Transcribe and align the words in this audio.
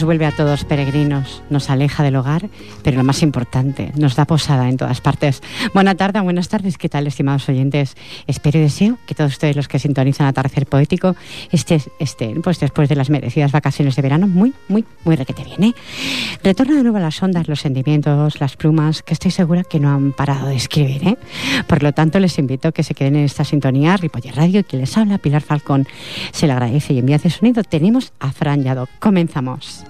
Nos 0.00 0.06
vuelve 0.06 0.24
a 0.24 0.32
todos 0.32 0.64
peregrinos, 0.64 1.42
nos 1.50 1.68
aleja 1.68 2.02
del 2.02 2.16
hogar, 2.16 2.48
pero 2.82 2.96
lo 2.96 3.04
más 3.04 3.22
importante, 3.22 3.92
nos 3.96 4.16
da 4.16 4.24
posada 4.24 4.66
en 4.70 4.78
todas 4.78 5.02
partes. 5.02 5.42
Buena 5.74 5.94
tarde, 5.94 6.20
buenas 6.20 6.48
tardes, 6.48 6.78
¿qué 6.78 6.88
tal, 6.88 7.06
estimados 7.06 7.46
oyentes? 7.50 7.98
Espero 8.26 8.60
y 8.60 8.62
deseo 8.62 8.96
que 9.06 9.14
todos 9.14 9.32
ustedes 9.32 9.56
los 9.56 9.68
que 9.68 9.78
sintonizan 9.78 10.26
Atardecer 10.26 10.64
Poético 10.64 11.16
estén, 11.52 11.82
estén 11.98 12.40
pues 12.40 12.58
después 12.60 12.88
de 12.88 12.96
las 12.96 13.10
merecidas 13.10 13.52
vacaciones 13.52 13.94
de 13.94 14.00
verano 14.00 14.26
muy, 14.26 14.54
muy, 14.68 14.86
muy 15.04 15.16
requete 15.16 15.44
bien, 15.44 15.64
¿eh? 15.64 15.74
Retorna 16.42 16.76
de 16.76 16.82
nuevo 16.82 16.96
a 16.96 17.00
las 17.00 17.22
ondas, 17.22 17.46
los 17.46 17.60
sentimientos, 17.60 18.40
las 18.40 18.56
plumas, 18.56 19.02
que 19.02 19.12
estoy 19.12 19.32
segura 19.32 19.64
que 19.64 19.80
no 19.80 19.90
han 19.90 20.12
parado 20.12 20.46
de 20.46 20.56
escribir, 20.56 21.06
¿eh? 21.06 21.18
Por 21.66 21.82
lo 21.82 21.92
tanto, 21.92 22.18
les 22.20 22.38
invito 22.38 22.68
a 22.68 22.72
que 22.72 22.84
se 22.84 22.94
queden 22.94 23.16
en 23.16 23.24
esta 23.26 23.44
sintonía, 23.44 23.98
Ripoller 23.98 24.34
Radio, 24.34 24.64
que 24.64 24.78
les 24.78 24.96
habla, 24.96 25.18
Pilar 25.18 25.42
Falcón, 25.42 25.86
se 26.32 26.46
le 26.46 26.54
agradece 26.54 26.94
y 26.94 27.00
envía 27.00 27.16
ese 27.16 27.28
sonido. 27.28 27.62
Tenemos 27.64 28.14
a 28.18 28.32
Fran. 28.32 28.64
Comenzamos. 28.98 29.84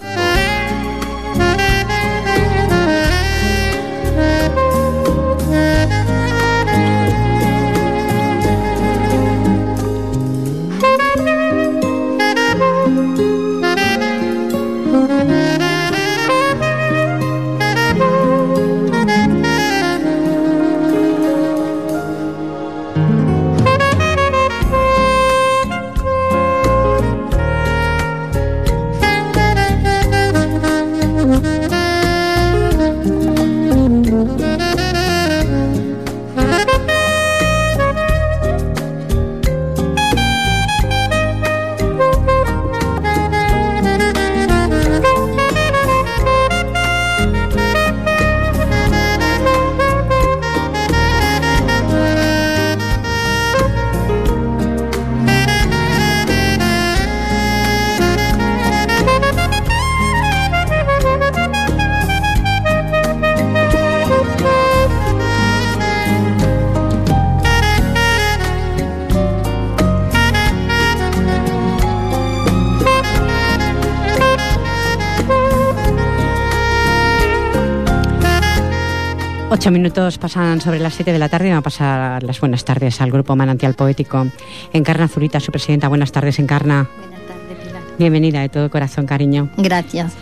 Ocho 79.53 79.73
minutos 79.73 80.17
pasan 80.17 80.61
sobre 80.61 80.79
las 80.79 80.95
siete 80.95 81.13
de 81.13 81.19
la 81.19 81.29
tarde 81.29 81.49
y 81.49 81.51
vamos 81.51 81.63
a 81.63 81.65
pasar 81.65 82.23
las 82.23 82.39
buenas 82.39 82.65
tardes 82.65 83.01
al 83.01 83.11
grupo 83.11 83.35
Manantial 83.35 83.75
Poético. 83.75 84.29
Encarna 84.73 85.09
Zurita, 85.09 85.41
su 85.41 85.51
presidenta. 85.51 85.89
Buenas 85.89 86.13
tardes, 86.13 86.39
Encarna. 86.39 86.89
Buenas 86.89 87.27
tardes, 87.27 87.67
Pilar. 87.67 87.83
Bienvenida 87.99 88.41
de 88.43 88.49
todo 88.49 88.71
corazón, 88.71 89.07
cariño. 89.07 89.51
Gracias. 89.57 90.13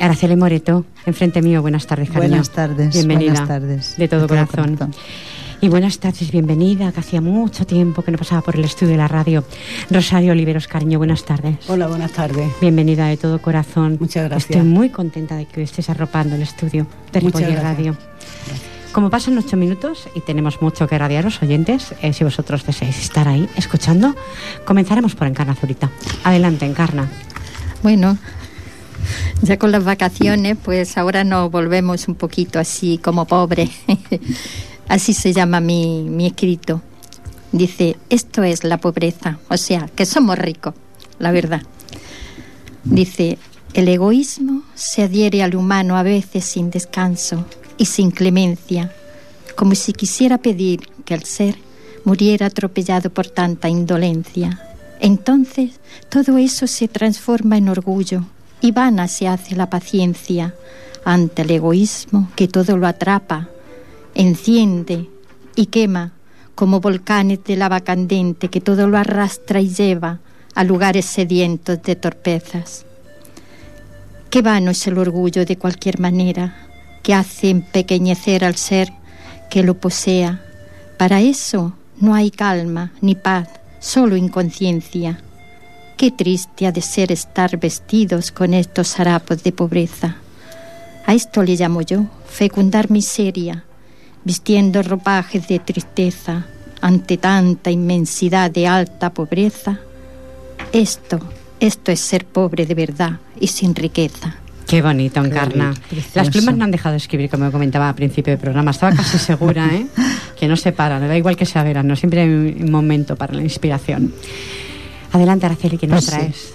Araceli 0.00 0.36
Moreto, 0.36 0.86
enfrente 1.04 1.42
mío. 1.42 1.60
Buenas 1.60 1.86
tardes, 1.86 2.08
cariño. 2.08 2.28
Buenas 2.28 2.50
tardes. 2.50 2.94
Bienvenida. 2.94 3.32
Buenas 3.32 3.48
tardes. 3.48 3.94
De 3.98 4.08
todo, 4.08 4.26
corazón. 4.26 4.78
Y 5.60 5.68
buenas 5.68 5.98
tardes, 5.98 6.30
bienvenida, 6.30 6.90
que 6.90 7.00
hacía 7.00 7.20
mucho 7.20 7.66
tiempo 7.66 8.02
que 8.02 8.10
no 8.10 8.16
pasaba 8.16 8.40
por 8.40 8.56
el 8.56 8.64
estudio 8.64 8.92
de 8.92 8.98
la 8.98 9.08
radio. 9.08 9.44
Rosario 9.90 10.32
Oliveros, 10.32 10.66
cariño, 10.66 10.96
buenas 10.96 11.24
tardes. 11.24 11.68
Hola, 11.68 11.88
buenas 11.88 12.12
tardes. 12.12 12.48
Bienvenida 12.58 13.06
de 13.08 13.18
todo 13.18 13.42
corazón. 13.42 13.98
Muchas 14.00 14.30
gracias. 14.30 14.50
Estoy 14.50 14.66
muy 14.66 14.88
contenta 14.88 15.36
de 15.36 15.44
que 15.44 15.62
estés 15.62 15.90
arropando 15.90 16.36
el 16.36 16.42
estudio 16.42 16.86
de 17.12 17.20
Muchas 17.20 17.40
Ripoller 17.42 17.60
gracias. 17.60 17.96
Como 18.98 19.10
pasan 19.10 19.38
ocho 19.38 19.56
minutos 19.56 20.08
y 20.16 20.22
tenemos 20.22 20.60
mucho 20.60 20.88
que 20.88 20.98
radiaros, 20.98 21.40
oyentes, 21.40 21.94
eh, 22.02 22.12
si 22.12 22.24
vosotros 22.24 22.66
deseáis 22.66 22.98
estar 22.98 23.28
ahí 23.28 23.48
escuchando, 23.54 24.16
comenzaremos 24.64 25.14
por 25.14 25.28
Encarna 25.28 25.54
Zurita. 25.54 25.88
Adelante, 26.24 26.66
Encarna. 26.66 27.08
Bueno, 27.84 28.18
ya 29.40 29.56
con 29.56 29.70
las 29.70 29.84
vacaciones, 29.84 30.56
pues 30.60 30.98
ahora 30.98 31.22
nos 31.22 31.48
volvemos 31.48 32.08
un 32.08 32.16
poquito 32.16 32.58
así 32.58 32.98
como 32.98 33.24
pobres. 33.24 33.70
así 34.88 35.14
se 35.14 35.32
llama 35.32 35.60
mi, 35.60 36.02
mi 36.02 36.26
escrito. 36.26 36.82
Dice, 37.52 37.96
esto 38.10 38.42
es 38.42 38.64
la 38.64 38.78
pobreza, 38.78 39.38
o 39.48 39.56
sea, 39.58 39.88
que 39.94 40.06
somos 40.06 40.36
ricos, 40.36 40.74
la 41.20 41.30
verdad. 41.30 41.62
Dice, 42.82 43.38
el 43.74 43.86
egoísmo 43.86 44.62
se 44.74 45.04
adhiere 45.04 45.44
al 45.44 45.54
humano 45.54 45.96
a 45.96 46.02
veces 46.02 46.44
sin 46.44 46.72
descanso 46.72 47.46
y 47.78 47.86
sin 47.86 48.10
clemencia, 48.10 48.92
como 49.56 49.74
si 49.74 49.92
quisiera 49.92 50.38
pedir 50.38 50.80
que 51.04 51.14
el 51.14 51.24
ser 51.24 51.56
muriera 52.04 52.46
atropellado 52.46 53.10
por 53.10 53.28
tanta 53.28 53.68
indolencia. 53.68 54.60
Entonces 55.00 55.80
todo 56.08 56.36
eso 56.38 56.66
se 56.66 56.88
transforma 56.88 57.56
en 57.56 57.68
orgullo 57.68 58.24
y 58.60 58.72
vana 58.72 59.08
se 59.08 59.28
hace 59.28 59.54
la 59.54 59.70
paciencia 59.70 60.54
ante 61.04 61.42
el 61.42 61.50
egoísmo 61.52 62.28
que 62.34 62.48
todo 62.48 62.76
lo 62.76 62.86
atrapa, 62.86 63.48
enciende 64.14 65.08
y 65.54 65.66
quema 65.66 66.12
como 66.54 66.80
volcanes 66.80 67.44
de 67.44 67.56
lava 67.56 67.80
candente 67.80 68.48
que 68.48 68.60
todo 68.60 68.88
lo 68.88 68.98
arrastra 68.98 69.60
y 69.60 69.68
lleva 69.68 70.18
a 70.54 70.64
lugares 70.64 71.04
sedientos 71.04 71.80
de 71.82 71.94
torpezas. 71.94 72.84
Qué 74.28 74.42
vano 74.42 74.72
es 74.72 74.86
el 74.86 74.98
orgullo 74.98 75.44
de 75.44 75.56
cualquier 75.56 76.00
manera 76.00 76.67
que 77.08 77.14
hace 77.14 77.48
empequeñecer 77.48 78.44
al 78.44 78.56
ser 78.56 78.92
que 79.48 79.62
lo 79.62 79.80
posea. 79.80 80.42
Para 80.98 81.22
eso 81.22 81.72
No 81.98 82.14
hay 82.14 82.30
calma 82.30 82.92
ni 83.00 83.14
paz, 83.14 83.48
solo 83.80 84.14
inconsciencia. 84.14 85.18
Qué 85.96 86.10
triste 86.10 86.66
ha 86.66 86.70
de 86.70 86.82
ser 86.82 87.10
estar 87.10 87.58
vestidos 87.58 88.30
con 88.30 88.52
estos 88.52 89.00
harapos 89.00 89.42
de 89.42 89.52
pobreza. 89.52 90.16
A 91.06 91.14
esto 91.14 91.42
le 91.42 91.56
llamo 91.56 91.80
yo 91.80 92.04
fecundar 92.28 92.90
miseria, 92.90 93.64
vistiendo 94.22 94.82
ropajes 94.82 95.48
de 95.48 95.60
tristeza 95.60 96.44
ante 96.82 97.16
tanta 97.16 97.70
inmensidad 97.70 98.50
de 98.50 98.66
alta 98.66 99.14
pobreza. 99.14 99.80
Esto, 100.74 101.20
esto 101.58 101.90
es 101.90 102.00
ser 102.00 102.26
pobre 102.26 102.66
de 102.66 102.74
verdad 102.74 103.18
y 103.40 103.46
sin 103.46 103.74
riqueza. 103.74 104.36
Qué 104.68 104.82
bonito, 104.82 105.24
Encarna. 105.24 105.72
Las 106.12 106.28
plumas 106.28 106.54
no 106.54 106.64
han 106.64 106.70
dejado 106.70 106.92
de 106.92 106.98
escribir, 106.98 107.30
como 107.30 107.50
comentaba 107.50 107.88
al 107.88 107.94
principio 107.94 108.32
del 108.34 108.38
programa. 108.38 108.70
Estaba 108.70 108.94
casi 108.94 109.18
segura, 109.18 109.66
¿eh? 109.72 109.86
que 110.38 110.46
no 110.46 110.56
se 110.56 110.72
paran. 110.72 111.08
Da 111.08 111.16
igual 111.16 111.36
que 111.36 111.46
sea 111.46 111.62
verano, 111.62 111.96
siempre 111.96 112.20
hay 112.20 112.28
un 112.28 112.70
momento 112.70 113.16
para 113.16 113.32
la 113.32 113.42
inspiración. 113.42 114.12
Adelante, 115.10 115.46
Araceli, 115.46 115.78
¿qué 115.78 115.86
nos 115.86 116.04
pues 116.04 116.16
traes? 116.16 116.52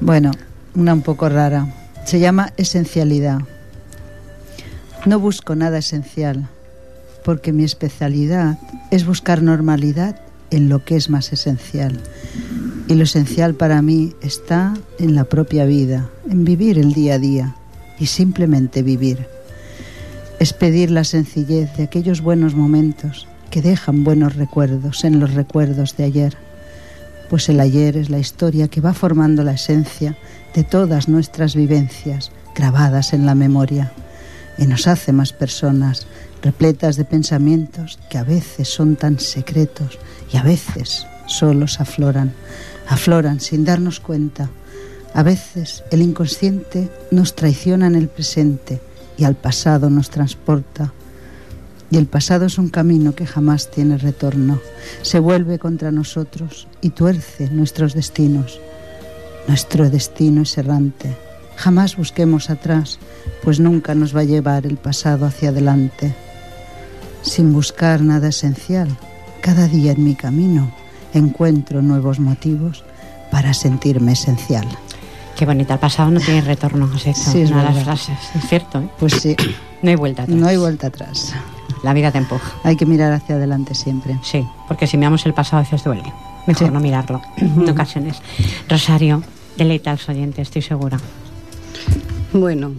Bueno, 0.00 0.30
una 0.74 0.94
un 0.94 1.02
poco 1.02 1.28
rara. 1.28 1.66
Se 2.06 2.18
llama 2.18 2.54
esencialidad. 2.56 3.40
No 5.04 5.20
busco 5.20 5.54
nada 5.54 5.76
esencial, 5.76 6.48
porque 7.24 7.52
mi 7.52 7.64
especialidad 7.64 8.58
es 8.90 9.04
buscar 9.04 9.42
normalidad 9.42 10.18
en 10.50 10.70
lo 10.70 10.82
que 10.82 10.96
es 10.96 11.10
más 11.10 11.30
esencial. 11.30 12.00
Y 12.88 12.94
lo 12.94 13.02
esencial 13.02 13.54
para 13.54 13.82
mí 13.82 14.14
está 14.20 14.74
en 14.98 15.14
la 15.14 15.24
propia 15.24 15.64
vida, 15.64 16.08
en 16.30 16.44
vivir 16.44 16.78
el 16.78 16.92
día 16.92 17.14
a 17.14 17.18
día 17.18 17.56
y 17.98 18.06
simplemente 18.06 18.82
vivir. 18.82 19.26
Es 20.38 20.52
pedir 20.52 20.90
la 20.90 21.02
sencillez 21.02 21.76
de 21.76 21.82
aquellos 21.82 22.20
buenos 22.20 22.54
momentos 22.54 23.26
que 23.50 23.62
dejan 23.62 24.04
buenos 24.04 24.36
recuerdos 24.36 25.02
en 25.04 25.18
los 25.18 25.34
recuerdos 25.34 25.96
de 25.96 26.04
ayer, 26.04 26.36
pues 27.28 27.48
el 27.48 27.58
ayer 27.58 27.96
es 27.96 28.08
la 28.08 28.18
historia 28.18 28.68
que 28.68 28.80
va 28.80 28.94
formando 28.94 29.42
la 29.42 29.52
esencia 29.52 30.16
de 30.54 30.62
todas 30.62 31.08
nuestras 31.08 31.56
vivencias 31.56 32.30
grabadas 32.54 33.12
en 33.12 33.26
la 33.26 33.34
memoria 33.34 33.92
y 34.58 34.66
nos 34.66 34.86
hace 34.86 35.12
más 35.12 35.32
personas 35.32 36.06
repletas 36.42 36.96
de 36.96 37.04
pensamientos 37.04 37.98
que 38.08 38.18
a 38.18 38.24
veces 38.24 38.68
son 38.68 38.96
tan 38.96 39.18
secretos 39.18 39.98
y 40.32 40.36
a 40.36 40.42
veces 40.42 41.06
solos 41.26 41.80
afloran 41.80 42.32
afloran 42.88 43.40
sin 43.40 43.64
darnos 43.64 44.00
cuenta. 44.00 44.50
A 45.14 45.22
veces 45.22 45.82
el 45.90 46.02
inconsciente 46.02 46.90
nos 47.10 47.34
traiciona 47.34 47.86
en 47.86 47.94
el 47.94 48.08
presente 48.08 48.80
y 49.16 49.24
al 49.24 49.34
pasado 49.34 49.90
nos 49.90 50.10
transporta. 50.10 50.92
Y 51.90 51.96
el 51.96 52.06
pasado 52.06 52.46
es 52.46 52.58
un 52.58 52.68
camino 52.68 53.14
que 53.14 53.26
jamás 53.26 53.70
tiene 53.70 53.96
retorno. 53.96 54.60
Se 55.02 55.20
vuelve 55.20 55.58
contra 55.58 55.92
nosotros 55.92 56.66
y 56.80 56.90
tuerce 56.90 57.48
nuestros 57.50 57.94
destinos. 57.94 58.60
Nuestro 59.46 59.88
destino 59.88 60.42
es 60.42 60.58
errante. 60.58 61.16
Jamás 61.56 61.96
busquemos 61.96 62.50
atrás, 62.50 62.98
pues 63.42 63.60
nunca 63.60 63.94
nos 63.94 64.14
va 64.14 64.20
a 64.20 64.24
llevar 64.24 64.66
el 64.66 64.76
pasado 64.76 65.24
hacia 65.24 65.50
adelante. 65.50 66.14
Sin 67.22 67.52
buscar 67.52 68.02
nada 68.02 68.28
esencial, 68.28 68.88
cada 69.40 69.66
día 69.68 69.92
en 69.92 70.04
mi 70.04 70.14
camino 70.14 70.70
encuentro 71.14 71.82
nuevos 71.82 72.20
motivos 72.20 72.84
para 73.30 73.54
sentirme 73.54 74.12
esencial. 74.12 74.66
Qué 75.36 75.44
bonita, 75.44 75.74
el 75.74 75.80
pasado 75.80 76.10
no 76.10 76.20
tiene 76.20 76.40
retorno, 76.40 76.88
has 76.94 77.02
sí, 77.02 77.10
es 77.42 77.50
una 77.50 77.64
de 77.64 77.74
las 77.74 77.84
frases, 77.84 78.18
es 78.34 78.48
cierto. 78.48 78.80
¿eh? 78.80 78.88
Pues 78.98 79.12
sí. 79.14 79.36
No 79.82 79.90
hay 79.90 79.96
vuelta 79.96 80.22
atrás. 80.22 80.38
No 80.38 80.46
hay 80.46 80.56
vuelta 80.56 80.86
atrás. 80.86 81.34
La 81.82 81.92
vida 81.92 82.10
te 82.10 82.18
empuja. 82.18 82.52
Hay 82.64 82.76
que 82.76 82.86
mirar 82.86 83.12
hacia 83.12 83.36
adelante 83.36 83.74
siempre. 83.74 84.18
Sí, 84.22 84.46
porque 84.66 84.86
si 84.86 84.96
miramos 84.96 85.26
el 85.26 85.34
pasado 85.34 85.58
a 85.58 85.62
veces 85.62 85.84
duele. 85.84 86.10
Mejor 86.46 86.72
no 86.72 86.80
mirarlo 86.80 87.20
en 87.36 87.68
ocasiones. 87.68 88.22
Rosario, 88.68 89.22
deleita 89.58 89.90
a 89.90 89.94
los 89.94 90.08
oyentes, 90.08 90.48
estoy 90.48 90.62
segura. 90.62 90.98
Bueno, 92.32 92.72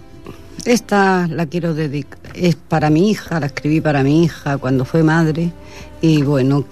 esta 0.64 1.26
la 1.28 1.46
quiero 1.46 1.74
dedicar, 1.74 2.18
es 2.34 2.56
para 2.56 2.90
mi 2.90 3.10
hija, 3.10 3.40
la 3.40 3.46
escribí 3.46 3.80
para 3.80 4.02
mi 4.02 4.24
hija 4.24 4.58
cuando 4.58 4.84
fue 4.84 5.02
madre 5.02 5.52
y 6.00 6.22
bueno, 6.22 6.64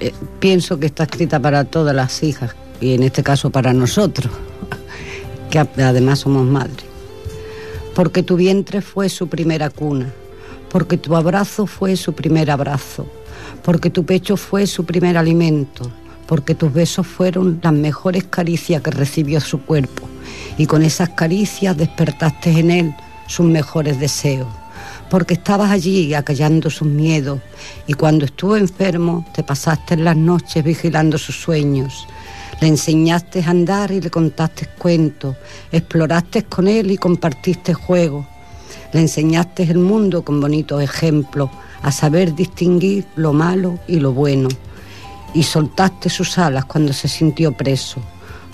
eh, 0.00 0.12
pienso 0.38 0.78
que 0.78 0.86
está 0.86 1.04
escrita 1.04 1.40
para 1.40 1.64
todas 1.64 1.94
las 1.94 2.22
hijas 2.22 2.54
y 2.80 2.94
en 2.94 3.02
este 3.02 3.22
caso 3.22 3.50
para 3.50 3.72
nosotros, 3.72 4.32
que 5.50 5.58
además 5.58 6.20
somos 6.20 6.46
madres. 6.46 6.84
Porque 7.94 8.22
tu 8.22 8.36
vientre 8.36 8.82
fue 8.82 9.08
su 9.08 9.28
primera 9.28 9.70
cuna, 9.70 10.12
porque 10.70 10.98
tu 10.98 11.16
abrazo 11.16 11.66
fue 11.66 11.96
su 11.96 12.12
primer 12.12 12.50
abrazo, 12.50 13.06
porque 13.62 13.88
tu 13.88 14.04
pecho 14.04 14.36
fue 14.36 14.66
su 14.66 14.84
primer 14.84 15.16
alimento, 15.16 15.90
porque 16.26 16.54
tus 16.54 16.72
besos 16.72 17.06
fueron 17.06 17.60
las 17.62 17.72
mejores 17.72 18.24
caricias 18.24 18.82
que 18.82 18.90
recibió 18.90 19.40
su 19.40 19.62
cuerpo, 19.62 20.06
y 20.58 20.66
con 20.66 20.82
esas 20.82 21.10
caricias 21.10 21.76
despertaste 21.76 22.50
en 22.58 22.70
él 22.70 22.94
sus 23.26 23.46
mejores 23.46 23.98
deseos 23.98 24.48
porque 25.10 25.34
estabas 25.34 25.70
allí 25.70 26.14
acallando 26.14 26.70
sus 26.70 26.88
miedos 26.88 27.40
y 27.86 27.94
cuando 27.94 28.24
estuvo 28.24 28.56
enfermo 28.56 29.24
te 29.34 29.42
pasaste 29.42 29.96
las 29.96 30.16
noches 30.16 30.64
vigilando 30.64 31.18
sus 31.18 31.40
sueños. 31.40 32.06
Le 32.60 32.68
enseñaste 32.68 33.42
a 33.42 33.50
andar 33.50 33.90
y 33.92 34.00
le 34.00 34.10
contaste 34.10 34.66
cuentos, 34.78 35.36
exploraste 35.70 36.44
con 36.44 36.68
él 36.68 36.90
y 36.90 36.96
compartiste 36.96 37.74
juegos. 37.74 38.26
Le 38.92 39.00
enseñaste 39.00 39.64
el 39.64 39.78
mundo 39.78 40.24
con 40.24 40.40
bonitos 40.40 40.82
ejemplos, 40.82 41.50
a 41.82 41.92
saber 41.92 42.34
distinguir 42.34 43.06
lo 43.16 43.32
malo 43.32 43.78
y 43.86 44.00
lo 44.00 44.12
bueno. 44.12 44.48
Y 45.34 45.42
soltaste 45.42 46.08
sus 46.08 46.38
alas 46.38 46.64
cuando 46.64 46.92
se 46.94 47.08
sintió 47.08 47.52
preso. 47.52 48.00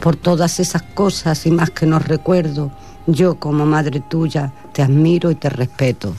Por 0.01 0.17
todas 0.17 0.59
esas 0.59 0.83
cosas 0.83 1.47
y 1.47 1.53
más 1.53 1.71
que 1.71 1.87
no 1.87 2.01
recuerdo, 2.01 2.73
yo 3.07 3.37
como 3.37 3.65
madre 3.65 4.01
tuya 4.01 4.53
te 4.73 4.83
admiro 4.83 5.31
y 5.31 5.37
te 5.37 5.49
respeto. 5.49 6.13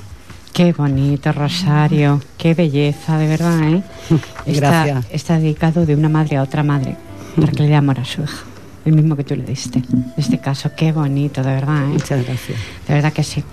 Qué 0.54 0.72
bonito, 0.72 1.32
Rosario. 1.32 2.22
Qué 2.38 2.54
belleza, 2.54 3.18
de 3.18 3.28
verdad, 3.28 3.60
¿eh? 3.64 3.84
Gracias. 4.46 5.08
Está, 5.10 5.40
dedicado 5.40 5.88
de 5.88 5.96
una 5.96 6.10
madre 6.10 6.38
a 6.38 6.44
otra 6.44 6.62
madre 6.62 6.96
para 7.36 7.52
que 7.52 7.64
le 7.64 7.70
dé 7.70 7.76
amor 7.76 8.00
a 8.00 8.06
su 8.06 8.22
hija. 8.22 8.44
El 8.86 8.94
mismo 8.94 9.16
que 9.16 9.24
tú 9.24 9.36
le 9.36 9.44
diste. 9.44 9.80
En 9.80 10.14
este 10.16 10.38
caso, 10.38 10.70
qué 10.78 10.92
bonito, 10.92 11.42
de 11.42 11.56
verdad. 11.56 11.84
¿eh? 11.86 11.88
Muchas 11.88 12.24
gracias. 12.24 12.60
De 12.88 12.94
verdad 12.94 13.12
que 13.12 13.24
sí. 13.24 13.44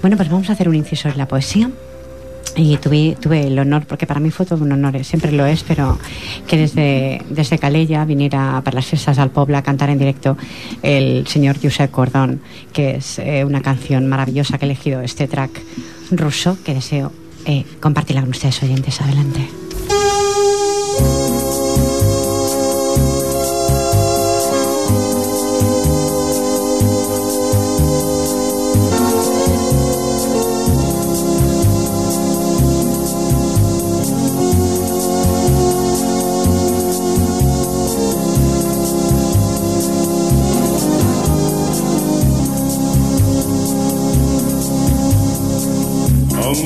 Bueno, 0.00 0.16
pues 0.16 0.28
vamos 0.28 0.50
a 0.50 0.54
hacer 0.54 0.68
un 0.68 0.74
inciso 0.74 1.08
en 1.08 1.16
la 1.16 1.28
poesía. 1.28 1.70
Y 2.58 2.76
tuve, 2.78 3.16
tuve 3.20 3.46
el 3.46 3.56
honor, 3.56 3.86
porque 3.86 4.04
para 4.04 4.18
mí 4.18 4.32
fue 4.32 4.44
todo 4.44 4.64
un 4.64 4.72
honor, 4.72 4.96
¿eh? 4.96 5.04
siempre 5.04 5.30
lo 5.30 5.46
es, 5.46 5.62
pero 5.62 5.96
que 6.48 6.56
desde, 6.56 7.22
desde 7.30 7.56
Calella 7.56 8.04
viniera 8.04 8.60
para 8.64 8.74
las 8.74 8.86
fiestas 8.86 9.18
al 9.18 9.30
pueblo 9.30 9.56
a 9.56 9.62
cantar 9.62 9.90
en 9.90 9.98
directo 9.98 10.36
el 10.82 11.24
señor 11.28 11.56
Josep 11.62 11.92
Cordón, 11.92 12.40
que 12.72 12.96
es 12.96 13.20
eh, 13.20 13.44
una 13.44 13.62
canción 13.62 14.08
maravillosa 14.08 14.58
que 14.58 14.64
ha 14.64 14.68
elegido 14.68 15.00
este 15.02 15.28
track 15.28 15.50
ruso 16.10 16.58
que 16.64 16.74
deseo 16.74 17.12
eh, 17.46 17.64
compartirla 17.80 18.22
con 18.22 18.30
ustedes 18.30 18.60
oyentes. 18.60 19.00
Adelante. 19.00 19.57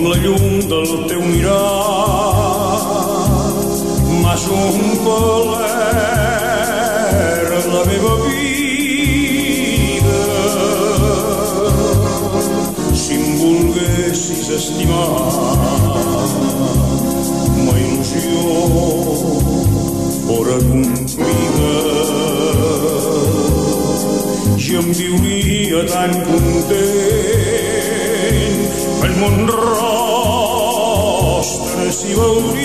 Del 0.03 1.07
teu 1.07 1.23
mirar. 1.23 2.83
M'has 4.21 4.45
omplert 4.51 5.67
la 7.75 7.83
meva 7.91 8.15
vida. 8.25 10.23
Si 12.95 13.15
em 13.15 13.27
volguessis 13.43 14.49
estimar 14.59 15.15
ma 17.63 17.75
il·lusió 17.85 18.43
fora 20.27 20.57
complida. 20.67 21.75
Jo 24.59 24.79
em 24.83 24.89
viuria 24.93 25.81
tan 25.87 26.13
content 26.27 26.82
si 32.41 32.62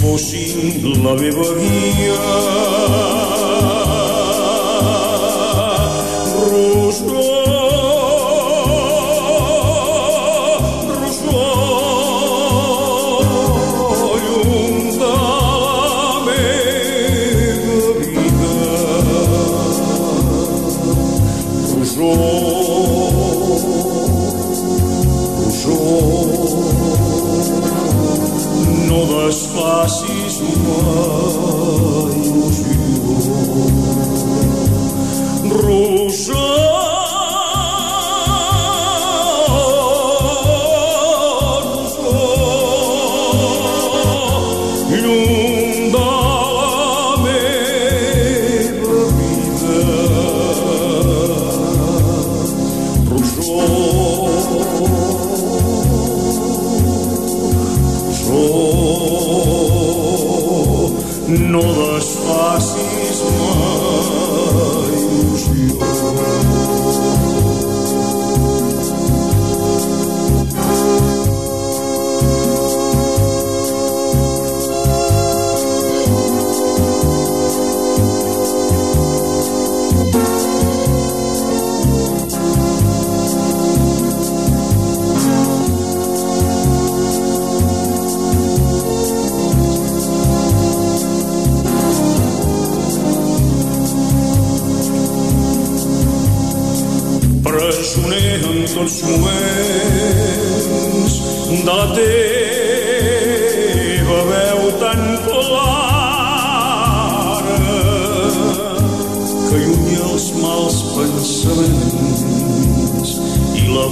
fossin 0.00 1.02
la 1.04 1.14
meva 1.14 1.48
guia 1.60 3.17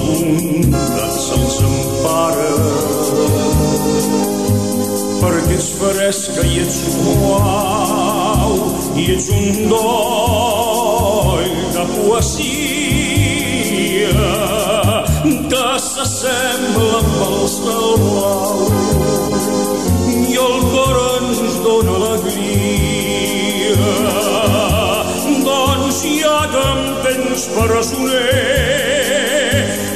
bondat 0.07 1.15
se'ls 1.27 1.57
empara 1.69 2.55
perquè 5.21 5.55
ets 5.59 5.69
fresca 5.81 6.43
i 6.47 6.61
ets 6.65 6.79
suau 6.95 8.53
i 8.97 9.05
ets 9.17 9.29
un 9.35 9.49
doll 9.73 11.51
de 11.77 11.85
poesia 11.97 12.77
que 15.51 15.69
s'assembla 15.83 16.99
amb 17.01 17.21
els 17.27 17.55
del 17.65 17.93
blau. 18.03 18.59
I 20.07 20.35
el 20.47 20.57
cor 20.73 20.97
ens 21.17 21.41
dóna 21.65 21.93
alegria. 21.99 23.79
Doncs 25.47 25.99
ja 26.21 26.39
que 26.53 26.63
em 26.73 26.83
tens 27.07 27.43
presoner 27.57 28.77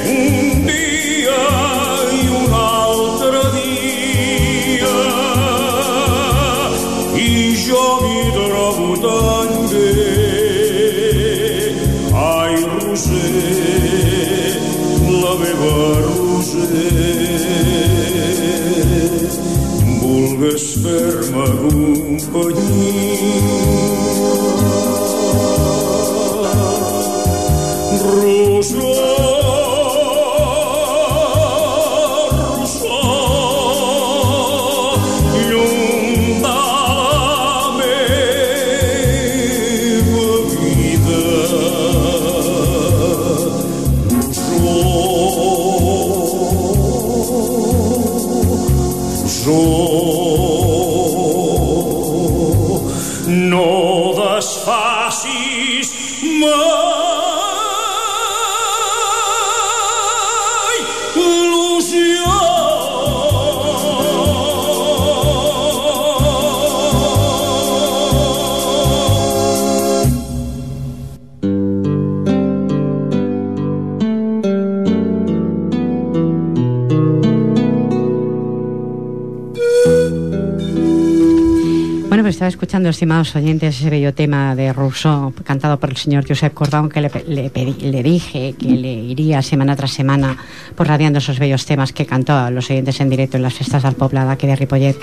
estaba 82.41 82.49
escuchando, 82.49 82.89
estimados 82.89 83.35
oyentes, 83.35 83.79
ese 83.79 83.91
bello 83.91 84.15
tema 84.15 84.55
de 84.55 84.73
Rousseau, 84.73 85.31
cantado 85.43 85.79
por 85.79 85.91
el 85.91 85.97
señor 85.97 86.25
Josep 86.27 86.55
Cordón, 86.55 86.89
que 86.89 86.99
le, 86.99 87.11
pe- 87.11 87.23
le 87.27 87.53
pedí- 87.53 87.77
le 87.79 88.01
dije 88.01 88.55
que 88.57 88.65
le 88.65 88.91
iría 88.93 89.43
semana 89.43 89.75
tras 89.75 89.91
semana 89.91 90.35
por 90.75 90.87
radiando 90.87 91.19
esos 91.19 91.37
bellos 91.37 91.67
temas 91.67 91.93
que 91.93 92.07
cantó 92.07 92.33
a 92.33 92.49
los 92.49 92.67
oyentes 92.71 92.99
en 92.99 93.11
directo 93.11 93.37
en 93.37 93.43
las 93.43 93.53
fiestas 93.53 93.83
del 93.83 93.93
Poblada, 93.93 94.37
que 94.37 94.47
de 94.47 94.55
Ripollet. 94.55 94.97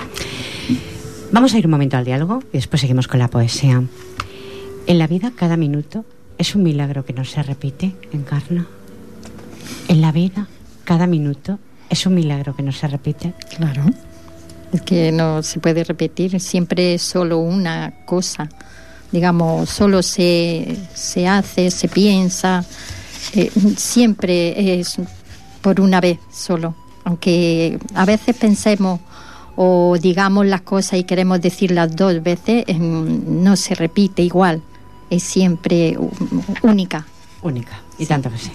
Vamos 1.31 1.53
a 1.53 1.57
ir 1.59 1.63
un 1.65 1.71
momento 1.71 1.95
al 1.95 2.03
diálogo 2.03 2.43
y 2.51 2.57
después 2.57 2.81
seguimos 2.81 3.07
con 3.07 3.19
la 3.19 3.29
poesía. 3.29 3.81
En 4.87 4.99
la 4.99 5.07
vida, 5.07 5.31
cada 5.33 5.55
minuto 5.55 6.03
es 6.37 6.55
un 6.55 6.63
milagro 6.63 7.05
que 7.05 7.13
no 7.13 7.23
se 7.23 7.41
repite, 7.41 7.95
encarna. 8.11 8.67
En 9.87 10.01
la 10.01 10.11
vida, 10.11 10.47
cada 10.83 11.07
minuto 11.07 11.57
es 11.89 12.05
un 12.05 12.15
milagro 12.15 12.53
que 12.53 12.63
no 12.63 12.73
se 12.73 12.85
repite. 12.89 13.31
Claro. 13.55 13.83
Es 14.71 14.81
que 14.81 15.11
no 15.11 15.41
se 15.41 15.59
puede 15.59 15.83
repetir, 15.83 16.39
siempre 16.39 16.95
es 16.95 17.01
solo 17.01 17.39
una 17.39 17.93
cosa. 18.05 18.49
Digamos, 19.11 19.69
solo 19.69 20.03
se, 20.03 20.77
se 20.93 21.27
hace, 21.27 21.71
se 21.71 21.87
piensa, 21.87 22.63
eh, 23.33 23.51
siempre 23.77 24.79
es 24.79 24.97
por 25.61 25.81
una 25.81 25.99
vez 25.99 26.19
solo. 26.31 26.75
Aunque 27.03 27.79
a 27.95 28.05
veces 28.05 28.35
pensemos 28.35 28.99
o 29.55 29.97
digamos 29.99 30.45
las 30.45 30.61
cosas 30.61 30.99
y 30.99 31.03
queremos 31.03 31.41
decirlas 31.41 31.95
dos 31.95 32.21
veces, 32.21 32.63
em, 32.67 33.43
no 33.43 33.55
se 33.55 33.75
repite 33.75 34.21
igual, 34.21 34.61
es 35.09 35.23
siempre 35.23 35.97
única. 36.61 37.05
Única. 37.41 37.81
Y 37.97 38.05
tanto 38.05 38.29
que 38.29 38.37
sí. 38.37 38.51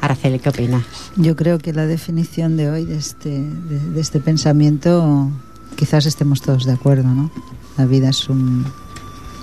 Araceli, 0.00 0.38
¿qué 0.38 0.48
opinas? 0.48 0.82
Yo 1.16 1.36
creo 1.36 1.58
que 1.58 1.74
la 1.74 1.86
definición 1.86 2.56
de 2.56 2.70
hoy 2.70 2.84
de 2.86 2.96
este, 2.96 3.28
de, 3.28 3.78
de 3.78 4.00
este 4.00 4.18
pensamiento 4.18 5.30
quizás 5.76 6.06
estemos 6.06 6.40
todos 6.42 6.64
de 6.64 6.72
acuerdo, 6.72 7.08
¿no? 7.08 7.30
La 7.76 7.86
vida 7.86 8.10
es 8.10 8.28
un 8.28 8.64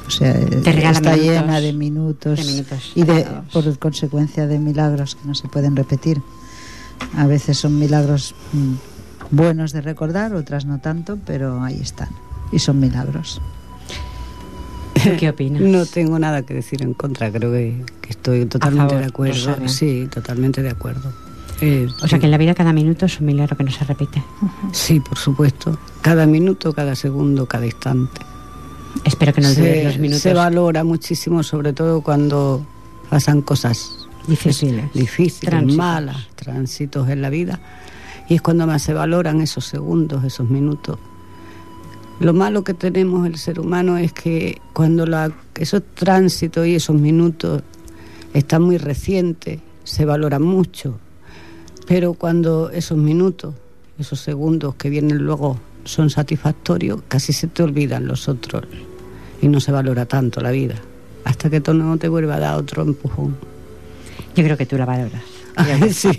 O 0.07 0.09
sea, 0.11 0.33
Te 0.33 0.71
regala 0.71 0.91
está 0.97 1.15
minutos. 1.15 1.35
llena 1.35 1.59
de 1.59 1.73
minutos, 1.73 2.39
De 2.39 2.45
minutos 2.45 2.91
y 2.95 3.03
de, 3.03 3.27
por 3.51 3.77
consecuencia 3.79 4.47
de 4.47 4.57
milagros 4.59 5.15
que 5.15 5.27
no 5.27 5.35
se 5.35 5.47
pueden 5.47 5.75
repetir. 5.75 6.21
A 7.17 7.27
veces 7.27 7.57
son 7.57 7.77
milagros 7.77 8.33
mm, 8.53 9.35
buenos 9.35 9.71
de 9.73 9.81
recordar, 9.81 10.33
otras 10.33 10.65
no 10.65 10.79
tanto, 10.79 11.17
pero 11.25 11.61
ahí 11.63 11.79
están. 11.81 12.09
Y 12.51 12.59
son 12.59 12.79
milagros. 12.79 13.41
¿Tú 15.03 15.09
qué 15.19 15.29
opinas? 15.29 15.61
No 15.61 15.85
tengo 15.85 16.17
nada 16.19 16.41
que 16.43 16.53
decir 16.53 16.81
en 16.81 16.93
contra, 16.93 17.31
creo 17.31 17.51
que, 17.51 17.83
que 18.01 18.09
estoy 18.11 18.45
totalmente 18.45 18.87
favor, 18.87 19.01
de 19.01 19.05
acuerdo. 19.05 19.33
Rosario. 19.35 19.69
Sí, 19.69 20.07
totalmente 20.11 20.61
de 20.63 20.69
acuerdo. 20.69 21.11
Eh, 21.61 21.87
O 22.03 22.07
sea 22.07 22.19
que 22.19 22.25
en 22.25 22.31
la 22.31 22.37
vida 22.37 22.53
cada 22.53 22.71
minuto 22.73 23.05
es 23.07 23.19
un 23.19 23.25
milagro 23.25 23.57
que 23.57 23.63
no 23.63 23.71
se 23.71 23.83
repite. 23.83 24.23
Sí, 24.71 24.99
por 24.99 25.17
supuesto. 25.17 25.77
Cada 26.01 26.25
minuto, 26.25 26.73
cada 26.73 26.95
segundo, 26.95 27.45
cada 27.47 27.65
instante. 27.65 28.21
Espero 29.03 29.33
que 29.33 29.41
no 29.41 29.49
se, 29.49 29.83
los 29.83 29.97
minutos 29.97 30.21
se 30.21 30.33
valora 30.33 30.83
muchísimo, 30.83 31.43
sobre 31.43 31.73
todo 31.73 32.01
cuando 32.01 32.65
pasan 33.09 33.41
cosas 33.41 34.07
difíciles. 34.27 34.91
difíciles, 34.93 35.49
Tránsitos. 35.49 35.77
malas, 35.77 36.27
tránsitos 36.35 37.09
en 37.09 37.21
la 37.21 37.29
vida. 37.29 37.59
Y 38.29 38.35
es 38.35 38.41
cuando 38.41 38.67
más 38.67 38.81
se 38.81 38.93
valoran 38.93 39.41
esos 39.41 39.65
segundos, 39.65 40.23
esos 40.23 40.49
minutos. 40.49 40.97
Lo 42.19 42.33
malo 42.33 42.63
que 42.63 42.73
tenemos 42.73 43.25
el 43.27 43.37
ser 43.37 43.59
humano 43.59 43.97
es 43.97 44.11
que 44.13 44.59
cuando 44.73 45.05
la, 45.05 45.31
esos 45.55 45.83
tránsitos 45.93 46.65
y 46.67 46.75
esos 46.75 46.95
minutos 46.99 47.61
están 48.33 48.63
muy 48.63 48.77
recientes, 48.77 49.59
se 49.83 50.05
valoran 50.05 50.41
mucho. 50.41 50.99
Pero 51.87 52.13
cuando 52.13 52.69
esos 52.69 52.97
minutos, 52.97 53.55
esos 53.99 54.19
segundos 54.19 54.75
que 54.75 54.89
vienen 54.89 55.17
luego 55.19 55.59
son 55.85 56.09
satisfactorios, 56.09 57.01
casi 57.07 57.31
se 57.33 57.47
te 57.47 57.63
olvidan 57.63 58.07
los 58.07 58.27
otros 58.27 58.63
y 59.41 59.47
no 59.47 59.59
se 59.59 59.71
valora 59.71 60.05
tanto 60.05 60.41
la 60.41 60.51
vida. 60.51 60.75
Hasta 61.23 61.49
que 61.49 61.61
tú 61.61 61.73
no 61.73 61.97
te 61.97 62.07
vuelva 62.09 62.35
a 62.35 62.39
dar 62.39 62.55
otro 62.57 62.83
empujón. 62.83 63.35
Yo 64.35 64.43
creo 64.43 64.57
que 64.57 64.65
tú 64.65 64.77
la 64.77 64.85
valoras. 64.85 65.21
Sí, 65.91 66.09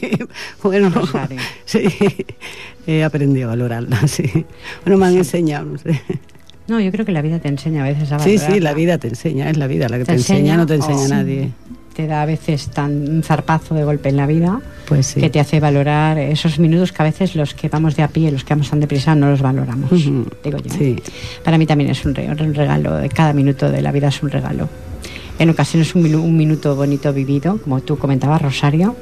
bueno, 0.65 0.91
sí, 1.65 1.81
he 2.89 3.05
aprendido 3.05 3.47
a 3.47 3.51
valorarla, 3.51 4.09
sí. 4.09 4.25
Bueno, 4.85 4.99
me 4.99 5.07
han 5.07 5.17
enseñado, 5.17 5.65
no 5.67 5.79
sé. 5.79 6.01
No, 6.67 6.81
yo 6.81 6.91
creo 6.91 7.07
que 7.07 7.13
la 7.13 7.23
vida 7.23 7.39
te 7.39 7.47
enseña 7.47 7.85
a 7.85 7.89
veces 7.89 8.11
a 8.11 8.19
Sí, 8.19 8.31
valorar. 8.37 8.53
sí, 8.55 8.61
la 8.61 8.75
vida 8.75 8.99
te 8.99 9.07
enseña, 9.09 9.49
es 9.49 9.57
la 9.57 9.69
vida 9.69 9.89
la 9.89 9.99
que 9.99 10.05
Te 10.05 10.13
te, 10.13 10.19
enseña, 10.19 10.39
enseña 10.41 10.57
no 10.57 10.67
te 10.67 10.75
enseña 10.75 11.05
o- 11.05 11.09
nadie. 11.09 11.53
Te 11.99 12.07
da 12.07 12.23
a 12.23 12.27
veces 12.27 12.69
tan 12.69 12.93
un 13.11 13.25
zarpazo 13.25 13.75
de 13.75 13.83
golpe 13.83 14.09
en 14.11 14.17
la 14.17 14.29
vida 14.29 14.61
Pues 14.87 15.05
sí. 15.09 15.21
que 15.21 15.31
te 15.31 15.41
hace 15.41 15.59
valorar 15.59 16.17
esos 16.17 16.61
minutos 16.61 16.93
que 16.93 17.03
a 17.03 17.07
veces 17.07 17.35
los 17.35 17.55
que 17.55 17.69
vamos 17.69 17.97
de 17.97 18.05
a 18.05 18.09
pie, 18.09 18.31
los 18.31 18.45
que 18.45 18.55
vamos 18.55 18.71
tan 18.71 18.79
deprisa, 18.79 19.17
no 19.17 19.29
los 19.29 19.43
valoramos. 19.43 19.91
Digo 19.91 20.59
yo. 20.63 20.71
Sí, 20.79 20.95
Para 21.43 21.59
mí 21.59 21.67
también 21.67 21.91
es 21.91 22.05
un, 22.05 22.15
re- 22.15 22.29
un 22.31 22.55
regalo, 22.55 23.01
cada 23.13 23.33
minuto 23.33 23.69
de 23.69 23.83
la 23.83 23.91
vida 23.91 24.07
es 24.07 24.23
un 24.23 24.31
regalo. 24.31 24.69
En 25.41 25.51
ocasiones 25.51 25.93
un, 25.97 26.15
un 26.15 26.37
minuto 26.37 26.77
bonito 26.77 27.13
vivido, 27.13 27.59
como 27.61 27.81
tú 27.81 27.99
comentabas, 27.99 28.43
Rosario, 28.43 28.95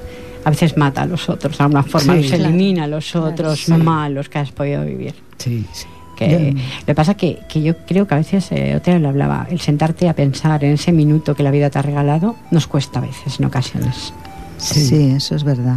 a 0.46 0.48
veces 0.48 0.78
mata 0.78 1.02
a 1.02 1.06
los 1.06 1.28
otros, 1.28 1.58
de 1.58 1.64
alguna 1.64 1.82
forma 1.82 2.14
Sí. 2.14 2.20
los 2.22 2.28
Claro. 2.30 2.44
elimina 2.44 2.84
a 2.84 2.86
los 2.86 3.14
otros 3.14 3.58
sí. 3.60 3.72
malos 3.74 4.30
que 4.30 4.38
has 4.38 4.52
podido 4.52 4.82
vivir. 4.86 5.12
sí, 5.36 5.66
sí. 5.74 5.84
Que. 6.16 6.52
Lo 6.80 6.86
que 6.86 6.94
pasa 6.94 7.14
que, 7.14 7.40
que 7.48 7.62
yo 7.62 7.76
creo 7.86 8.06
que 8.08 8.14
a 8.14 8.18
veces, 8.18 8.50
eh, 8.50 8.74
otra 8.76 8.98
lo 8.98 9.08
hablaba, 9.10 9.46
el 9.50 9.60
sentarte 9.60 10.08
a 10.08 10.14
pensar 10.14 10.64
en 10.64 10.72
ese 10.72 10.90
minuto 10.92 11.34
que 11.34 11.42
la 11.42 11.50
vida 11.50 11.68
te 11.70 11.78
ha 11.78 11.82
regalado 11.82 12.36
nos 12.50 12.66
cuesta 12.66 12.98
a 12.98 13.02
veces, 13.02 13.38
en 13.38 13.44
ocasiones. 13.46 14.12
Sí, 14.56 14.80
Sí. 14.86 15.12
eso 15.14 15.34
es 15.36 15.44
verdad. 15.44 15.76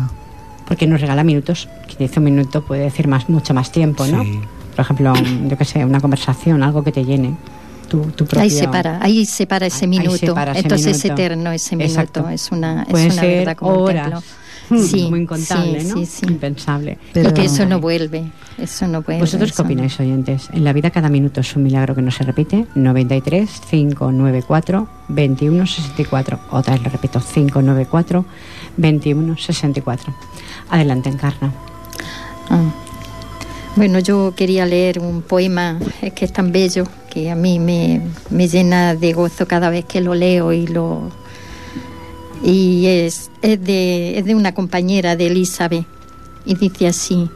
Porque 0.65 0.87
nos 0.87 1.01
regala 1.01 1.23
minutos, 1.23 1.67
que 1.87 1.95
dice 2.03 2.19
un 2.19 2.25
minuto 2.25 2.63
puede 2.63 2.83
decir 2.83 3.07
más, 3.07 3.27
mucho 3.29 3.53
más 3.53 3.71
tiempo, 3.71 4.05
¿no? 4.07 4.23
Sí. 4.23 4.39
Por 4.75 4.81
ejemplo, 4.85 5.13
yo 5.49 5.57
qué 5.57 5.65
sé, 5.65 5.83
una 5.83 5.99
conversación, 5.99 6.63
algo 6.63 6.83
que 6.83 6.91
te 6.91 7.03
llene. 7.03 7.35
Tu, 7.89 7.99
tu 8.11 8.23
propio... 8.25 8.41
Ahí 8.41 8.49
se 8.51 8.67
para, 8.67 9.03
ahí 9.03 9.25
se 9.25 9.47
para 9.47 9.65
ese 9.65 9.75
Ahí 9.75 9.81
se 9.81 9.87
minuto. 9.87 10.33
para 10.35 10.51
ese 10.51 10.61
Entonces 10.61 10.97
es 10.97 11.05
eterno 11.05 11.51
ese 11.51 11.75
minuto. 11.75 11.91
Exacto. 11.99 12.29
Es 12.29 12.51
una, 12.51 12.83
es 12.83 12.87
Puede 12.89 13.05
una 13.07 13.13
ser 13.15 13.37
verdad 13.39 13.57
como 13.57 13.71
un 13.73 13.81
horas, 13.81 14.03
templo. 14.03 14.23
Sí, 14.77 15.03
como 15.03 15.17
incontable, 15.17 15.81
sí, 15.81 15.87
¿no? 15.87 15.95
sí, 15.97 16.05
sí. 16.05 16.25
Impensable. 16.27 16.97
Pero- 17.13 17.29
y 17.29 17.33
que 17.33 17.45
eso 17.45 17.65
no 17.65 17.79
vuelve. 17.79 18.23
Eso 18.57 18.87
no 18.87 19.01
vuelve. 19.01 19.21
¿Vosotros 19.21 19.49
qué 19.49 19.53
eso 19.53 19.63
opináis, 19.63 19.99
oyentes? 19.99 20.49
En 20.51 20.63
la 20.63 20.73
vida 20.73 20.91
cada 20.91 21.09
minuto 21.09 21.41
es 21.41 21.55
un 21.55 21.63
milagro 21.63 21.95
que 21.95 22.01
no 22.01 22.11
se 22.11 22.23
repite. 22.23 22.65
93 22.75 23.49
594 23.69 24.87
21 25.07 25.65
64. 25.65 26.39
Otra 26.51 26.73
vez 26.73 26.83
lo 26.83 26.89
repito, 26.89 27.19
594 27.19 28.25
21 28.77 29.37
64. 29.37 30.13
Adelante, 30.69 31.09
Encarna. 31.09 31.51
Ah. 32.49 32.61
Bueno, 33.75 33.99
yo 33.99 34.33
quería 34.35 34.65
leer 34.65 34.99
un 34.99 35.21
poema 35.21 35.79
eh, 36.01 36.11
que 36.11 36.25
es 36.25 36.33
tan 36.33 36.51
bello 36.51 36.83
que 37.09 37.31
a 37.31 37.35
mí 37.35 37.59
me, 37.59 38.01
me 38.29 38.47
llena 38.47 38.93
de 38.95 39.13
gozo 39.13 39.47
cada 39.47 39.69
vez 39.69 39.85
que 39.85 40.01
lo 40.01 40.15
leo 40.15 40.51
y 40.51 40.67
lo 40.67 41.09
y 42.43 42.85
es, 42.85 43.31
de, 43.41 44.17
es 44.17 44.25
de 44.25 44.35
una 44.35 44.53
compañera 44.53 45.15
de 45.15 45.27
Elizabeth 45.27 45.85
y 46.45 46.55
dice 46.55 46.87
así, 46.87 47.29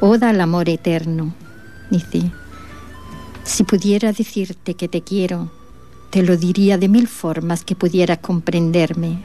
Oda 0.00 0.30
al 0.30 0.40
amor 0.40 0.68
eterno. 0.68 1.34
Dice, 1.90 2.30
si 3.44 3.64
pudiera 3.64 4.12
decirte 4.12 4.74
que 4.74 4.88
te 4.88 5.02
quiero, 5.02 5.50
te 6.10 6.22
lo 6.22 6.36
diría 6.36 6.78
de 6.78 6.88
mil 6.88 7.06
formas 7.06 7.64
que 7.64 7.74
pudieras 7.74 8.18
comprenderme 8.18 9.22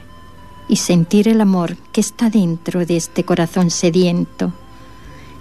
y 0.68 0.76
sentir 0.76 1.28
el 1.28 1.40
amor 1.40 1.76
que 1.92 2.00
está 2.00 2.28
dentro 2.28 2.84
de 2.84 2.96
este 2.96 3.24
corazón 3.24 3.70
sediento. 3.70 4.52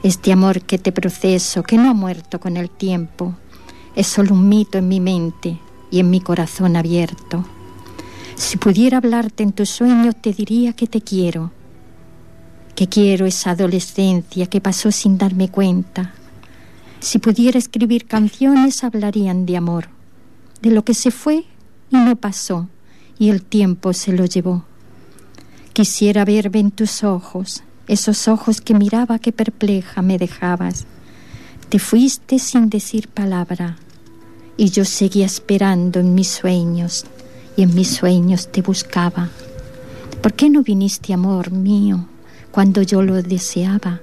Este 0.04 0.32
amor 0.32 0.62
que 0.62 0.78
te 0.78 0.92
proceso, 0.92 1.64
que 1.64 1.78
no 1.78 1.90
ha 1.90 1.94
muerto 1.94 2.40
con 2.40 2.58
el 2.58 2.70
tiempo, 2.70 3.36
es 3.96 4.08
solo 4.08 4.34
un 4.34 4.48
mito 4.48 4.78
en 4.78 4.88
mi 4.88 5.00
mente 5.00 5.60
y 5.92 6.00
en 6.00 6.10
mi 6.10 6.22
corazón 6.22 6.76
abierto. 6.76 7.44
Si 8.36 8.58
pudiera 8.58 8.98
hablarte 8.98 9.44
en 9.44 9.54
tus 9.54 9.70
sueños, 9.70 10.16
te 10.22 10.34
diría 10.34 10.74
que 10.74 10.88
te 10.88 11.02
quiero, 11.02 11.52
que 12.76 12.88
quiero 12.88 13.26
esa 13.26 13.52
adolescencia 13.52 14.48
que 14.48 14.60
pasó 14.60 14.92
sin 14.92 15.18
darme 15.18 15.50
cuenta. 15.50 16.14
Si 17.00 17.20
pudiera 17.20 17.58
escribir 17.58 18.06
canciones, 18.06 18.84
hablarían 18.84 19.46
de 19.46 19.56
amor, 19.56 19.88
de 20.62 20.72
lo 20.72 20.84
que 20.84 20.94
se 20.94 21.12
fue 21.12 21.46
y 21.90 21.96
no 21.96 22.18
pasó, 22.18 22.68
y 23.18 23.30
el 23.30 23.42
tiempo 23.42 23.94
se 23.94 24.12
lo 24.12 24.26
llevó. 24.26 24.66
Quisiera 25.72 26.26
verme 26.26 26.60
en 26.60 26.72
tus 26.72 27.04
ojos, 27.04 27.64
esos 27.88 28.28
ojos 28.28 28.60
que 28.60 28.74
miraba 28.74 29.20
que 29.20 29.32
perpleja 29.32 30.02
me 30.02 30.18
dejabas. 30.18 30.86
Te 31.70 31.80
fuiste 31.80 32.40
sin 32.40 32.70
decir 32.70 33.08
palabra, 33.08 33.78
y 34.58 34.70
yo 34.72 34.84
seguía 34.84 35.26
esperando 35.26 36.00
en 36.00 36.16
mis 36.16 36.28
sueños, 36.28 37.06
y 37.56 37.64
en 37.64 37.74
mis 37.76 37.90
sueños 37.90 38.52
te 38.52 38.62
buscaba. 38.62 39.30
¿Por 40.22 40.34
qué 40.34 40.50
no 40.50 40.64
viniste, 40.64 41.14
amor 41.14 41.52
mío, 41.52 42.08
cuando 42.52 42.82
yo 42.82 43.02
lo 43.02 43.22
deseaba? 43.22 44.02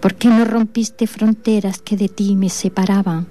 ¿Por 0.00 0.14
qué 0.14 0.28
no 0.28 0.44
rompiste 0.44 1.06
fronteras 1.06 1.80
que 1.80 1.96
de 1.96 2.08
ti 2.08 2.34
me 2.36 2.48
separaban? 2.48 3.26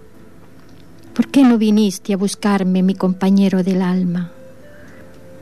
¿Por 1.13 1.27
qué 1.27 1.43
no 1.43 1.57
viniste 1.57 2.13
a 2.13 2.17
buscarme, 2.17 2.83
mi 2.83 2.95
compañero 2.95 3.63
del 3.63 3.81
alma? 3.81 4.31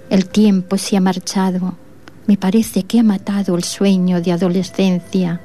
El 0.10 0.28
tiempo 0.28 0.78
se 0.78 0.98
ha 0.98 1.02
marchado. 1.02 1.76
Me 2.26 2.38
parece 2.38 2.84
que 2.84 3.00
ha 3.00 3.04
matado 3.04 3.56
el 3.56 3.64
sueño 3.64 4.22
de 4.22 4.32
adolescencia, 4.32 5.42